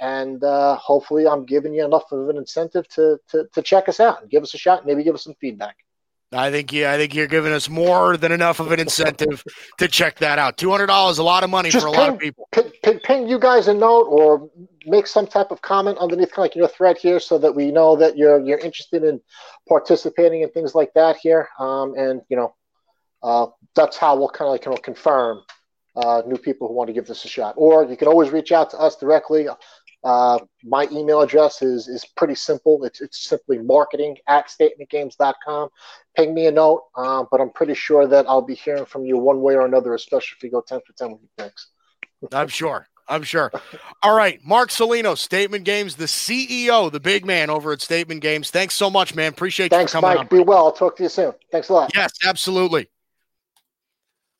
And 0.00 0.42
uh, 0.44 0.76
hopefully, 0.76 1.26
I'm 1.26 1.46
giving 1.46 1.74
you 1.74 1.84
enough 1.84 2.12
of 2.12 2.28
an 2.28 2.36
incentive 2.36 2.88
to, 2.90 3.18
to 3.30 3.46
to 3.54 3.62
check 3.62 3.88
us 3.88 4.00
out 4.00 4.22
and 4.22 4.30
give 4.30 4.42
us 4.42 4.54
a 4.54 4.58
shot. 4.58 4.86
Maybe 4.86 5.04
give 5.04 5.14
us 5.14 5.24
some 5.24 5.34
feedback. 5.40 5.76
I 6.32 6.50
think 6.50 6.72
yeah, 6.72 6.92
I 6.92 6.96
think 6.96 7.14
you're 7.14 7.28
giving 7.28 7.52
us 7.52 7.68
more 7.68 8.16
than 8.16 8.32
enough 8.32 8.58
of 8.58 8.72
an 8.72 8.80
incentive 8.80 9.44
to 9.78 9.86
check 9.86 10.18
that 10.18 10.38
out. 10.38 10.56
Two 10.56 10.70
hundred 10.70 10.86
dollars, 10.86 11.18
a 11.18 11.22
lot 11.22 11.44
of 11.44 11.50
money 11.50 11.70
Just 11.70 11.84
for 11.84 11.88
a 11.88 11.92
ping, 11.92 12.00
lot 12.00 12.08
of 12.14 12.18
people. 12.18 12.48
Ping, 12.50 12.72
ping, 12.82 12.98
ping 12.98 13.28
you 13.28 13.38
guys 13.38 13.68
a 13.68 13.74
note 13.74 14.06
or 14.08 14.50
make 14.86 15.06
some 15.06 15.26
type 15.26 15.52
of 15.52 15.62
comment 15.62 15.98
underneath 15.98 16.32
kind 16.32 16.38
of 16.38 16.50
like 16.50 16.56
your 16.56 16.68
thread 16.68 16.98
here, 16.98 17.20
so 17.20 17.38
that 17.38 17.54
we 17.54 17.70
know 17.70 17.94
that 17.96 18.16
you're 18.16 18.40
you're 18.40 18.58
interested 18.58 19.04
in 19.04 19.20
participating 19.68 20.42
and 20.42 20.52
things 20.52 20.74
like 20.74 20.92
that 20.94 21.16
here. 21.16 21.48
Um, 21.60 21.94
and 21.96 22.22
you 22.28 22.36
know, 22.36 22.54
uh, 23.22 23.46
that's 23.76 23.96
how 23.96 24.16
we'll 24.16 24.28
kind 24.28 24.48
of 24.48 24.52
like 24.52 24.64
you 24.64 24.72
know 24.72 24.78
confirm 24.78 25.42
uh, 25.94 26.22
new 26.26 26.38
people 26.38 26.66
who 26.66 26.74
want 26.74 26.88
to 26.88 26.94
give 26.94 27.06
this 27.06 27.24
a 27.24 27.28
shot. 27.28 27.54
Or 27.56 27.84
you 27.84 27.96
can 27.96 28.08
always 28.08 28.30
reach 28.30 28.50
out 28.50 28.70
to 28.70 28.78
us 28.78 28.96
directly. 28.96 29.46
Uh, 30.06 30.38
my 30.62 30.86
email 30.92 31.20
address 31.20 31.62
is 31.62 31.88
is 31.88 32.04
pretty 32.16 32.36
simple. 32.36 32.84
It's 32.84 33.00
it's 33.00 33.24
simply 33.24 33.58
marketing 33.58 34.16
at 34.28 34.46
statementgames.com. 34.46 35.68
Ping 36.16 36.32
me 36.32 36.46
a 36.46 36.52
note, 36.52 36.84
uh, 36.94 37.24
but 37.28 37.40
I'm 37.40 37.50
pretty 37.50 37.74
sure 37.74 38.06
that 38.06 38.24
I'll 38.28 38.40
be 38.40 38.54
hearing 38.54 38.84
from 38.84 39.04
you 39.04 39.18
one 39.18 39.40
way 39.40 39.54
or 39.54 39.66
another, 39.66 39.94
especially 39.94 40.36
if 40.38 40.44
you 40.44 40.50
go 40.52 40.62
10 40.64 40.78
for 40.86 40.92
10 40.92 41.10
with 41.10 41.22
your 41.22 41.46
picks. 41.48 41.70
I'm 42.32 42.46
sure. 42.46 42.86
I'm 43.08 43.24
sure. 43.24 43.50
All 44.00 44.16
right, 44.16 44.38
Mark 44.44 44.70
Salino, 44.70 45.18
Statement 45.18 45.64
Games, 45.64 45.96
the 45.96 46.04
CEO, 46.04 46.90
the 46.90 47.00
big 47.00 47.26
man 47.26 47.50
over 47.50 47.72
at 47.72 47.80
Statement 47.80 48.20
Games. 48.20 48.52
Thanks 48.52 48.74
so 48.74 48.88
much, 48.88 49.12
man. 49.16 49.32
Appreciate 49.32 49.70
Thanks, 49.70 49.92
you 49.92 50.00
coming 50.00 50.16
Mike. 50.16 50.18
on. 50.20 50.26
Be 50.28 50.44
well. 50.44 50.66
I'll 50.66 50.72
talk 50.72 50.96
to 50.98 51.02
you 51.02 51.08
soon. 51.08 51.32
Thanks 51.50 51.68
a 51.68 51.72
lot. 51.72 51.90
Yes, 51.96 52.12
absolutely. 52.24 52.88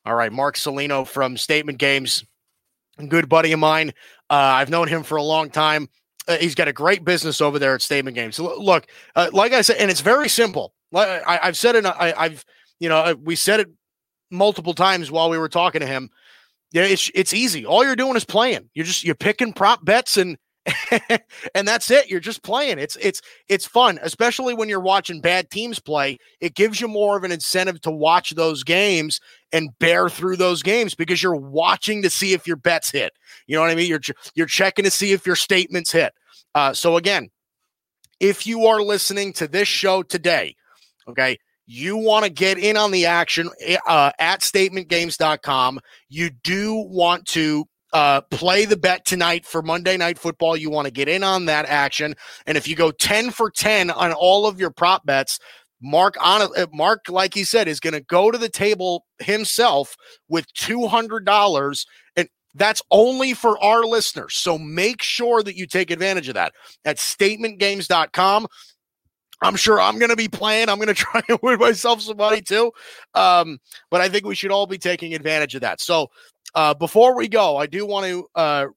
All 0.05 0.15
right, 0.15 0.31
Mark 0.31 0.55
Salino 0.55 1.05
from 1.05 1.35
Statement 1.35 1.77
Games, 1.77 2.23
good 3.09 3.27
buddy 3.27 3.51
of 3.51 3.59
mine. 3.59 3.93
Uh, 4.29 4.33
I've 4.35 4.69
known 4.69 4.87
him 4.87 5.03
for 5.03 5.17
a 5.17 5.23
long 5.23 5.49
time. 5.49 5.89
Uh, 6.27 6.37
he's 6.37 6.55
got 6.55 6.67
a 6.67 6.73
great 6.73 7.05
business 7.05 7.39
over 7.39 7.57
there 7.59 7.73
at 7.73 7.81
Statement 7.81 8.15
Games. 8.15 8.39
L- 8.39 8.61
Look, 8.63 8.87
uh, 9.15 9.29
like 9.31 9.53
I 9.53 9.61
said, 9.61 9.77
and 9.77 9.89
it's 9.89 10.01
very 10.01 10.27
simple. 10.27 10.73
Like 10.91 11.07
I, 11.25 11.39
I've 11.43 11.57
said 11.57 11.75
it. 11.75 11.85
I, 11.85 12.13
I've 12.17 12.45
you 12.79 12.89
know 12.89 12.97
uh, 12.97 13.15
we 13.21 13.35
said 13.35 13.59
it 13.61 13.69
multiple 14.29 14.73
times 14.73 15.09
while 15.09 15.29
we 15.29 15.37
were 15.37 15.49
talking 15.49 15.81
to 15.81 15.87
him. 15.87 16.09
Yeah, 16.73 16.83
it's 16.83 17.09
it's 17.15 17.33
easy. 17.33 17.65
All 17.65 17.85
you're 17.85 17.95
doing 17.95 18.15
is 18.17 18.25
playing. 18.25 18.69
You're 18.73 18.85
just 18.85 19.03
you're 19.03 19.15
picking 19.15 19.53
prop 19.53 19.85
bets 19.85 20.17
and 20.17 20.37
and 21.55 21.67
that's 21.67 21.89
it. 21.91 22.09
You're 22.09 22.19
just 22.19 22.43
playing. 22.43 22.79
It's 22.79 22.97
it's 22.97 23.21
it's 23.47 23.65
fun, 23.65 23.99
especially 24.01 24.53
when 24.53 24.69
you're 24.69 24.79
watching 24.79 25.21
bad 25.21 25.49
teams 25.49 25.79
play. 25.79 26.17
It 26.41 26.55
gives 26.55 26.81
you 26.81 26.87
more 26.87 27.17
of 27.17 27.23
an 27.23 27.31
incentive 27.31 27.79
to 27.81 27.91
watch 27.91 28.31
those 28.31 28.63
games 28.63 29.19
and 29.51 29.69
bear 29.79 30.09
through 30.09 30.37
those 30.37 30.61
games 30.61 30.93
because 30.93 31.23
you're 31.23 31.35
watching 31.35 32.01
to 32.01 32.09
see 32.09 32.33
if 32.33 32.47
your 32.47 32.57
bets 32.57 32.91
hit. 32.91 33.13
You 33.47 33.55
know 33.55 33.61
what 33.61 33.71
I 33.71 33.75
mean? 33.75 33.87
You're 33.87 34.01
you're 34.35 34.47
checking 34.47 34.85
to 34.85 34.91
see 34.91 35.13
if 35.13 35.25
your 35.25 35.35
statements 35.35 35.91
hit. 35.91 36.13
Uh, 36.53 36.73
so 36.73 36.97
again, 36.97 37.29
if 38.19 38.45
you 38.45 38.65
are 38.65 38.81
listening 38.81 39.33
to 39.33 39.47
this 39.47 39.67
show 39.67 40.03
today, 40.03 40.55
okay, 41.07 41.37
you 41.65 41.97
want 41.97 42.25
to 42.25 42.31
get 42.31 42.57
in 42.57 42.77
on 42.77 42.91
the 42.91 43.05
action 43.05 43.49
uh, 43.87 44.11
at 44.19 44.41
statementgames.com. 44.41 45.79
You 46.09 46.29
do 46.43 46.75
want 46.89 47.25
to 47.27 47.67
uh, 47.93 48.21
play 48.21 48.65
the 48.65 48.77
bet 48.77 49.05
tonight 49.05 49.45
for 49.45 49.61
Monday 49.61 49.97
Night 49.97 50.19
Football. 50.19 50.57
You 50.57 50.69
want 50.69 50.85
to 50.85 50.91
get 50.91 51.07
in 51.07 51.23
on 51.23 51.45
that 51.45 51.65
action. 51.65 52.15
And 52.45 52.57
if 52.57 52.67
you 52.67 52.75
go 52.75 52.91
10 52.91 53.31
for 53.31 53.49
10 53.49 53.91
on 53.91 54.13
all 54.13 54.45
of 54.45 54.59
your 54.59 54.71
prop 54.71 55.05
bets, 55.05 55.39
Mark 55.81 56.15
on 56.19 56.41
uh, 56.57 56.65
Mark, 56.73 57.05
like 57.09 57.33
he 57.33 57.43
said, 57.43 57.67
is 57.67 57.79
going 57.79 57.93
to 57.93 58.01
go 58.01 58.31
to 58.31 58.37
the 58.37 58.49
table 58.49 59.05
himself 59.19 59.95
with 60.27 60.51
two 60.53 60.87
hundred 60.87 61.25
dollars, 61.25 61.85
and 62.15 62.27
that's 62.55 62.81
only 62.89 63.33
for 63.33 63.63
our 63.63 63.83
listeners. 63.83 64.35
So 64.35 64.57
make 64.57 65.03
sure 65.03 65.43
that 65.43 65.55
you 65.55 65.67
take 65.67 65.91
advantage 65.91 66.29
of 66.29 66.33
that 66.33 66.53
at 66.83 66.97
statementgames.com. 66.97 68.47
I'm 69.43 69.55
sure 69.55 69.79
I'm 69.79 69.99
going 69.99 70.09
to 70.09 70.15
be 70.15 70.27
playing. 70.27 70.67
I'm 70.67 70.77
going 70.77 70.87
to 70.93 70.93
try 70.95 71.21
and 71.29 71.37
win 71.43 71.59
myself 71.59 72.01
some 72.01 72.17
money 72.17 72.41
too. 72.41 72.71
Um, 73.13 73.59
but 73.91 74.01
I 74.01 74.09
think 74.09 74.25
we 74.25 74.33
should 74.33 74.51
all 74.51 74.65
be 74.65 74.79
taking 74.79 75.13
advantage 75.13 75.53
of 75.53 75.61
that. 75.61 75.79
So 75.79 76.07
uh, 76.55 76.73
before 76.73 77.15
we 77.15 77.27
go, 77.27 77.57
I 77.57 77.67
do 77.67 77.85
want 77.85 78.05
to 78.05 78.27
uh, 78.35 78.67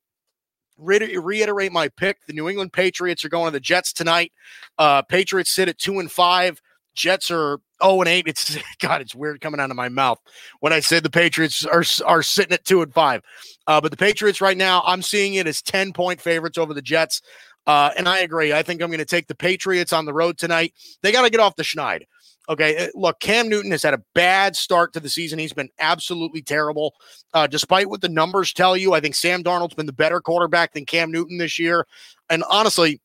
re- 0.79 1.17
reiterate 1.17 1.73
my 1.73 1.89
pick. 1.89 2.19
The 2.27 2.33
New 2.33 2.49
England 2.49 2.73
Patriots 2.73 3.25
are 3.25 3.29
going 3.29 3.47
to 3.47 3.53
the 3.53 3.61
Jets 3.61 3.93
tonight. 3.93 4.33
Uh, 4.79 5.03
Patriots 5.03 5.55
sit 5.55 5.69
at 5.69 5.79
two 5.79 5.99
and 5.99 6.11
five. 6.11 6.61
Jets 6.95 7.31
are 7.31 7.61
0 7.83 8.01
and 8.01 8.09
8. 8.09 8.27
It's 8.27 8.59
God, 8.81 9.01
it's 9.01 9.15
weird 9.15 9.41
coming 9.41 9.61
out 9.61 9.71
of 9.71 9.77
my 9.77 9.89
mouth 9.89 10.19
when 10.61 10.73
I 10.73 10.81
say 10.81 11.01
the 11.01 11.11
Patriots 11.11 11.65
are 11.65 11.85
are 12.05 12.23
sitting 12.23 12.53
at 12.53 12.65
2 12.65 12.83
and 12.83 12.93
5. 12.93 13.23
Uh, 13.67 13.81
but 13.81 13.91
the 13.91 13.97
Patriots 13.97 14.41
right 14.41 14.57
now, 14.57 14.83
I'm 14.85 15.03
seeing 15.03 15.35
it 15.35 15.47
as 15.47 15.63
10 15.63 15.93
point 15.93 16.21
favorites 16.21 16.59
over 16.59 16.75
the 16.75 16.83
Jets. 16.83 17.23
Uh, 17.67 17.91
and 17.97 18.09
I 18.09 18.21
agree. 18.21 18.53
I 18.53 18.63
think 18.63 18.83
I'm 18.83 18.89
going 18.89 18.99
to 18.99 19.05
take 19.05 19.29
the 19.29 19.35
Patriots 19.35 19.93
on 19.93 20.07
the 20.07 20.15
road 20.15 20.39
tonight. 20.39 20.73
They 21.03 21.13
got 21.13 21.23
to 21.23 21.31
get 21.31 21.41
off 21.41 21.57
the 21.57 21.63
schneid. 21.63 22.03
Okay, 22.51 22.91
look, 22.95 23.21
Cam 23.21 23.49
Newton 23.49 23.71
has 23.71 23.85
had 23.85 23.95
a 23.95 24.03
bad 24.13 24.57
start 24.57 24.93
to 24.93 25.01
the 25.01 25.09
season. 25.09 25.39
He's 25.39 25.53
been 25.53 25.71
absolutely 25.79 26.43
terrible. 26.43 26.95
Uh, 27.33 27.47
despite 27.47 27.89
what 27.89 28.01
the 28.01 28.09
numbers 28.09 28.53
tell 28.53 28.77
you, 28.77 28.93
I 28.93 28.99
think 28.99 29.15
Sam 29.15 29.45
Darnold's 29.45 29.75
been 29.75 29.87
the 29.87 29.93
better 29.93 30.21
quarterback 30.21 30.73
than 30.73 30.85
Cam 30.85 31.13
Newton 31.13 31.39
this 31.39 31.61
year. 31.61 31.87
And 32.29 32.43
honestly, 32.51 33.01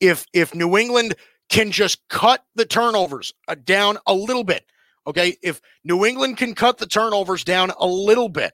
if 0.00 0.26
if 0.32 0.54
New 0.54 0.78
England 0.78 1.16
can 1.48 1.70
just 1.70 2.06
cut 2.08 2.44
the 2.54 2.64
turnovers 2.64 3.32
uh, 3.48 3.56
down 3.64 3.98
a 4.06 4.14
little 4.14 4.44
bit. 4.44 4.64
Okay. 5.06 5.36
If 5.42 5.60
New 5.84 6.04
England 6.04 6.36
can 6.36 6.54
cut 6.54 6.78
the 6.78 6.86
turnovers 6.86 7.44
down 7.44 7.72
a 7.78 7.86
little 7.86 8.28
bit, 8.28 8.52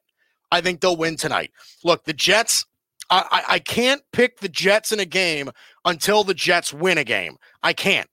I 0.51 0.61
think 0.61 0.80
they'll 0.80 0.97
win 0.97 1.16
tonight. 1.16 1.51
Look, 1.84 2.05
the 2.05 2.12
Jets, 2.12 2.66
I, 3.09 3.24
I, 3.30 3.55
I 3.55 3.59
can't 3.59 4.03
pick 4.12 4.40
the 4.40 4.49
Jets 4.49 4.93
in 4.93 5.01
a 5.01 5.07
game 5.07 5.51
until 5.84 6.24
the 6.24 6.34
Jets 6.34 6.72
win 6.72 6.99
a 6.99 7.05
game. 7.05 7.36
I 7.62 7.72
can't. 7.72 8.09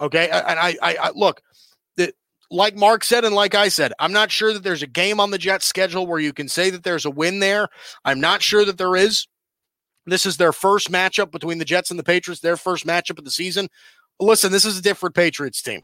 Okay. 0.00 0.28
And 0.28 0.58
I, 0.58 0.76
I, 0.82 0.96
I 1.02 1.10
look, 1.14 1.42
the, 1.96 2.12
like 2.50 2.76
Mark 2.76 3.04
said, 3.04 3.24
and 3.24 3.34
like 3.34 3.54
I 3.54 3.68
said, 3.68 3.92
I'm 3.98 4.12
not 4.12 4.30
sure 4.30 4.52
that 4.52 4.62
there's 4.62 4.82
a 4.82 4.86
game 4.86 5.20
on 5.20 5.30
the 5.30 5.38
Jets 5.38 5.66
schedule 5.66 6.06
where 6.06 6.20
you 6.20 6.32
can 6.32 6.48
say 6.48 6.70
that 6.70 6.84
there's 6.84 7.04
a 7.04 7.10
win 7.10 7.40
there. 7.40 7.68
I'm 8.04 8.20
not 8.20 8.42
sure 8.42 8.64
that 8.64 8.78
there 8.78 8.96
is. 8.96 9.26
This 10.06 10.24
is 10.24 10.38
their 10.38 10.52
first 10.52 10.90
matchup 10.90 11.30
between 11.30 11.58
the 11.58 11.66
Jets 11.66 11.90
and 11.90 11.98
the 11.98 12.04
Patriots, 12.04 12.40
their 12.40 12.56
first 12.56 12.86
matchup 12.86 13.18
of 13.18 13.24
the 13.24 13.30
season 13.30 13.68
listen, 14.20 14.52
this 14.52 14.64
is 14.64 14.78
a 14.78 14.82
different 14.82 15.14
Patriots 15.14 15.62
team. 15.62 15.82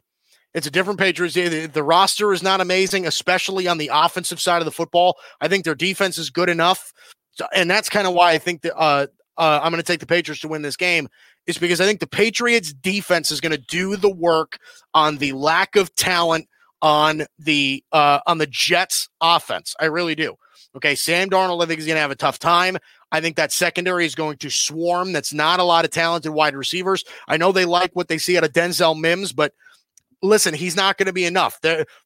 It's 0.53 0.67
a 0.67 0.71
different 0.71 0.99
Patriots. 0.99 1.35
The, 1.35 1.67
the, 1.67 1.83
roster 1.83 2.31
is 2.31 2.41
not 2.41 2.61
amazing, 2.61 3.05
especially 3.05 3.67
on 3.67 3.77
the 3.77 3.91
offensive 3.93 4.39
side 4.39 4.61
of 4.61 4.65
the 4.65 4.71
football. 4.71 5.17
I 5.41 5.47
think 5.47 5.65
their 5.65 5.75
defense 5.75 6.17
is 6.17 6.29
good 6.29 6.49
enough, 6.49 6.93
and 7.53 7.69
that's 7.69 7.89
kind 7.89 8.07
of 8.07 8.13
why 8.13 8.31
I 8.31 8.37
think 8.37 8.61
that 8.61 8.77
uh, 8.77 9.07
uh, 9.37 9.59
I'm 9.61 9.71
going 9.71 9.83
to 9.83 9.87
take 9.87 9.99
the 9.99 10.05
Patriots 10.05 10.41
to 10.41 10.47
win 10.47 10.61
this 10.61 10.77
game. 10.77 11.09
Is 11.47 11.57
because 11.57 11.79
I 11.79 11.85
think 11.85 11.99
the 11.99 12.07
Patriots 12.07 12.73
defense 12.73 13.29
is 13.29 13.39
going 13.39 13.51
to 13.51 13.57
do 13.57 13.95
the 13.95 14.09
work 14.09 14.57
on 14.93 15.17
the 15.17 15.33
lack 15.33 15.75
of 15.75 15.93
talent 15.95 16.47
on 16.81 17.25
the 17.39 17.83
uh, 17.91 18.19
on 18.25 18.37
the 18.37 18.47
Jets 18.47 19.09
offense. 19.21 19.75
I 19.79 19.85
really 19.85 20.15
do. 20.15 20.35
Okay, 20.75 20.95
Sam 20.95 21.29
Darnold, 21.29 21.63
I 21.63 21.67
think 21.67 21.79
is 21.79 21.85
going 21.85 21.95
to 21.95 22.01
have 22.01 22.11
a 22.11 22.15
tough 22.15 22.37
time. 22.37 22.77
I 23.11 23.21
think 23.21 23.37
that 23.37 23.53
secondary 23.53 24.05
is 24.05 24.13
going 24.13 24.37
to 24.37 24.49
swarm. 24.49 25.13
That's 25.13 25.33
not 25.33 25.59
a 25.59 25.63
lot 25.63 25.85
of 25.85 25.91
talented 25.91 26.33
wide 26.33 26.55
receivers. 26.55 27.03
I 27.27 27.37
know 27.37 27.51
they 27.51 27.65
like 27.65 27.91
what 27.93 28.09
they 28.09 28.17
see 28.17 28.37
out 28.37 28.43
of 28.43 28.51
Denzel 28.51 28.99
Mims, 28.99 29.31
but 29.31 29.53
listen, 30.21 30.53
he's 30.53 30.75
not 30.75 30.97
going 30.97 31.07
to 31.07 31.13
be 31.13 31.25
enough. 31.25 31.59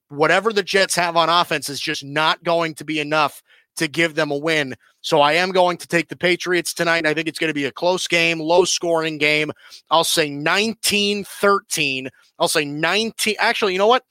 Whatever 0.10 0.54
the 0.54 0.62
Jets 0.62 0.96
have 0.96 1.18
on 1.18 1.30
offense 1.30 1.68
is 1.68 1.80
just 1.80 2.04
not 2.04 2.44
going 2.44 2.76
to 2.76 2.86
be 2.86 3.00
enough 3.00 3.42
to 3.78 3.88
give 3.88 4.14
them 4.14 4.30
a 4.30 4.38
win. 4.38 4.76
So 5.02 5.22
I 5.22 5.34
am 5.34 5.52
going 5.52 5.78
to 5.78 5.88
take 5.88 6.10
the 6.10 6.18
Patriots 6.18 6.74
tonight. 6.74 7.06
I 7.06 7.14
think 7.14 7.28
it's 7.28 7.39
going 7.39 7.50
to 7.50 7.54
be 7.54 7.66
a 7.66 7.72
close 7.72 8.08
game, 8.08 8.39
low 8.39 8.66
scoring 8.66 9.18
game. 9.18 9.52
I'll 9.89 10.04
say 10.04 10.30
19 10.30 11.24
13. 11.24 12.10
I'll 12.38 12.47
say 12.47 12.66
19. 12.66 13.36
Actually, 13.39 13.74
you 13.74 13.80
know 13.80 13.88
what? 13.88 14.04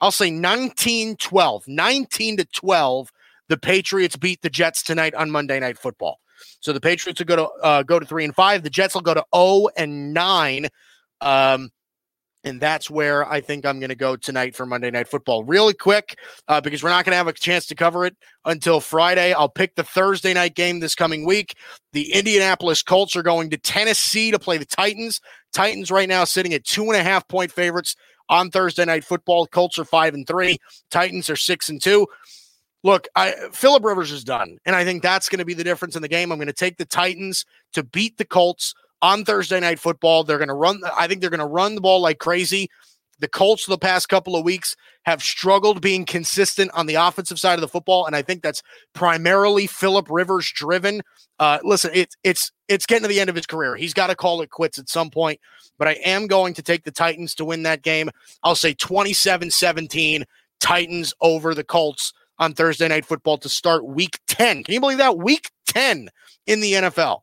I'll 0.00 0.12
say 0.12 0.30
19 0.30 1.16
12. 1.16 1.64
19 1.66 2.36
to 2.36 2.44
12. 2.44 3.12
The 3.48 3.56
Patriots 3.56 4.16
beat 4.16 4.42
the 4.42 4.50
Jets 4.50 4.82
tonight 4.82 5.14
on 5.14 5.30
Monday 5.30 5.58
Night 5.60 5.78
Football. 5.78 6.20
So 6.60 6.72
the 6.72 6.80
Patriots 6.80 7.20
will 7.20 7.26
go 7.26 7.36
to 7.36 7.48
uh, 7.62 7.82
go 7.82 7.98
to 7.98 8.06
three 8.06 8.24
and 8.24 8.34
five. 8.34 8.62
The 8.62 8.70
Jets 8.70 8.94
will 8.94 9.02
go 9.02 9.14
to 9.14 9.24
zero 9.34 9.68
and 9.76 10.12
nine, 10.12 10.68
um, 11.20 11.70
and 12.46 12.60
that's 12.60 12.88
where 12.88 13.28
I 13.30 13.40
think 13.40 13.66
I'm 13.66 13.80
going 13.80 13.90
to 13.90 13.96
go 13.96 14.14
tonight 14.14 14.54
for 14.54 14.64
Monday 14.64 14.90
Night 14.90 15.08
Football. 15.08 15.42
Really 15.42 15.74
quick, 15.74 16.16
uh, 16.46 16.60
because 16.60 16.80
we're 16.82 16.90
not 16.90 17.04
going 17.04 17.12
to 17.12 17.16
have 17.16 17.26
a 17.26 17.32
chance 17.32 17.66
to 17.66 17.74
cover 17.74 18.06
it 18.06 18.16
until 18.44 18.80
Friday. 18.80 19.32
I'll 19.32 19.48
pick 19.48 19.74
the 19.74 19.82
Thursday 19.82 20.32
night 20.32 20.54
game 20.54 20.78
this 20.78 20.94
coming 20.94 21.26
week. 21.26 21.56
The 21.92 22.12
Indianapolis 22.12 22.82
Colts 22.82 23.16
are 23.16 23.24
going 23.24 23.50
to 23.50 23.58
Tennessee 23.58 24.30
to 24.30 24.38
play 24.38 24.58
the 24.58 24.64
Titans. 24.64 25.20
Titans 25.52 25.90
right 25.90 26.08
now 26.08 26.22
sitting 26.22 26.54
at 26.54 26.64
two 26.64 26.84
and 26.84 26.94
a 26.94 27.02
half 27.02 27.26
point 27.26 27.50
favorites 27.50 27.96
on 28.28 28.50
Thursday 28.50 28.84
Night 28.84 29.04
Football. 29.04 29.48
Colts 29.48 29.78
are 29.78 29.84
five 29.84 30.14
and 30.14 30.26
three. 30.26 30.58
Titans 30.90 31.28
are 31.28 31.36
six 31.36 31.68
and 31.68 31.82
two 31.82 32.06
look, 32.84 33.08
I 33.16 33.34
Philip 33.52 33.84
Rivers 33.84 34.12
is 34.12 34.22
done, 34.22 34.58
and 34.64 34.76
I 34.76 34.84
think 34.84 35.02
that's 35.02 35.28
going 35.28 35.40
to 35.40 35.44
be 35.44 35.54
the 35.54 35.64
difference 35.64 35.96
in 35.96 36.02
the 36.02 36.08
game. 36.08 36.30
I'm 36.30 36.38
going 36.38 36.46
to 36.46 36.52
take 36.52 36.76
the 36.76 36.84
Titans 36.84 37.44
to 37.72 37.82
beat 37.82 38.16
the 38.16 38.24
Colts 38.24 38.74
on 39.02 39.24
Thursday 39.24 39.60
night 39.60 39.78
football. 39.78 40.24
They're 40.24 40.38
going 40.38 40.48
to 40.48 40.54
run. 40.54 40.80
I 40.96 41.06
think 41.06 41.20
they're 41.20 41.30
going 41.30 41.40
to 41.40 41.46
run 41.46 41.74
the 41.74 41.80
ball 41.80 42.00
like 42.00 42.18
crazy. 42.18 42.68
the 43.18 43.28
Colts 43.28 43.66
the 43.66 43.78
past 43.78 44.08
couple 44.08 44.36
of 44.36 44.44
weeks 44.44 44.76
have 45.04 45.22
struggled 45.22 45.80
being 45.80 46.04
consistent 46.04 46.70
on 46.74 46.86
the 46.86 46.96
offensive 46.96 47.38
side 47.38 47.54
of 47.54 47.60
the 47.60 47.68
football, 47.68 48.06
and 48.06 48.14
I 48.16 48.22
think 48.22 48.42
that's 48.42 48.62
primarily 48.94 49.66
Philip 49.66 50.08
Rivers 50.10 50.50
driven. 50.52 51.02
Uh, 51.38 51.58
listen, 51.62 51.90
it's 51.94 52.16
it's 52.24 52.50
it's 52.68 52.86
getting 52.86 53.02
to 53.02 53.08
the 53.08 53.20
end 53.20 53.30
of 53.30 53.36
his 53.36 53.46
career. 53.46 53.76
He's 53.76 53.94
got 53.94 54.08
to 54.08 54.14
call 54.14 54.42
it 54.42 54.50
quits 54.50 54.78
at 54.78 54.88
some 54.88 55.10
point. 55.10 55.40
But 55.78 55.88
I 55.88 55.92
am 56.04 56.26
going 56.26 56.54
to 56.54 56.62
take 56.62 56.84
the 56.84 56.90
Titans 56.90 57.34
to 57.36 57.44
win 57.44 57.62
that 57.64 57.82
game. 57.82 58.10
I'll 58.42 58.54
say 58.54 58.74
27-17 58.74 60.24
Titans 60.58 61.12
over 61.20 61.54
the 61.54 61.64
Colts 61.64 62.12
on 62.38 62.54
Thursday 62.54 62.88
night 62.88 63.04
football 63.04 63.38
to 63.38 63.48
start 63.48 63.86
week 63.86 64.18
10. 64.26 64.64
Can 64.64 64.74
you 64.74 64.80
believe 64.80 64.98
that? 64.98 65.18
Week 65.18 65.50
10 65.66 66.08
in 66.46 66.60
the 66.60 66.72
NFL. 66.72 67.20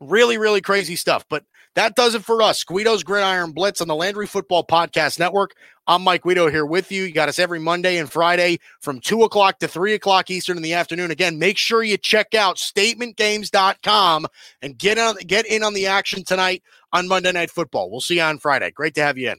Really, 0.00 0.38
really 0.38 0.60
crazy 0.60 0.96
stuff. 0.96 1.24
But 1.28 1.44
that 1.74 1.94
does 1.94 2.14
it 2.14 2.24
for 2.24 2.42
us. 2.42 2.64
Guido's 2.64 3.04
Gridiron 3.04 3.52
Blitz 3.52 3.80
on 3.80 3.88
the 3.88 3.94
Landry 3.94 4.26
Football 4.26 4.64
Podcast 4.64 5.18
Network. 5.18 5.54
I'm 5.86 6.02
Mike 6.02 6.22
Guido 6.22 6.50
here 6.50 6.66
with 6.66 6.92
you. 6.92 7.04
You 7.04 7.12
got 7.12 7.28
us 7.28 7.38
every 7.38 7.58
Monday 7.58 7.96
and 7.98 8.10
Friday 8.10 8.58
from 8.80 9.00
2 9.00 9.22
o'clock 9.22 9.58
to 9.60 9.68
3 9.68 9.94
o'clock 9.94 10.30
Eastern 10.30 10.56
in 10.56 10.62
the 10.62 10.74
afternoon. 10.74 11.10
Again, 11.10 11.38
make 11.38 11.56
sure 11.56 11.82
you 11.82 11.96
check 11.96 12.34
out 12.34 12.56
statementgames.com 12.56 14.26
and 14.60 14.78
get 14.78 14.98
on 14.98 15.16
get 15.26 15.46
in 15.46 15.62
on 15.62 15.74
the 15.74 15.86
action 15.86 16.24
tonight 16.24 16.62
on 16.92 17.08
Monday 17.08 17.32
Night 17.32 17.50
Football. 17.50 17.90
We'll 17.90 18.00
see 18.00 18.16
you 18.16 18.22
on 18.22 18.38
Friday. 18.38 18.70
Great 18.70 18.94
to 18.96 19.02
have 19.02 19.16
you 19.16 19.30
in. 19.30 19.38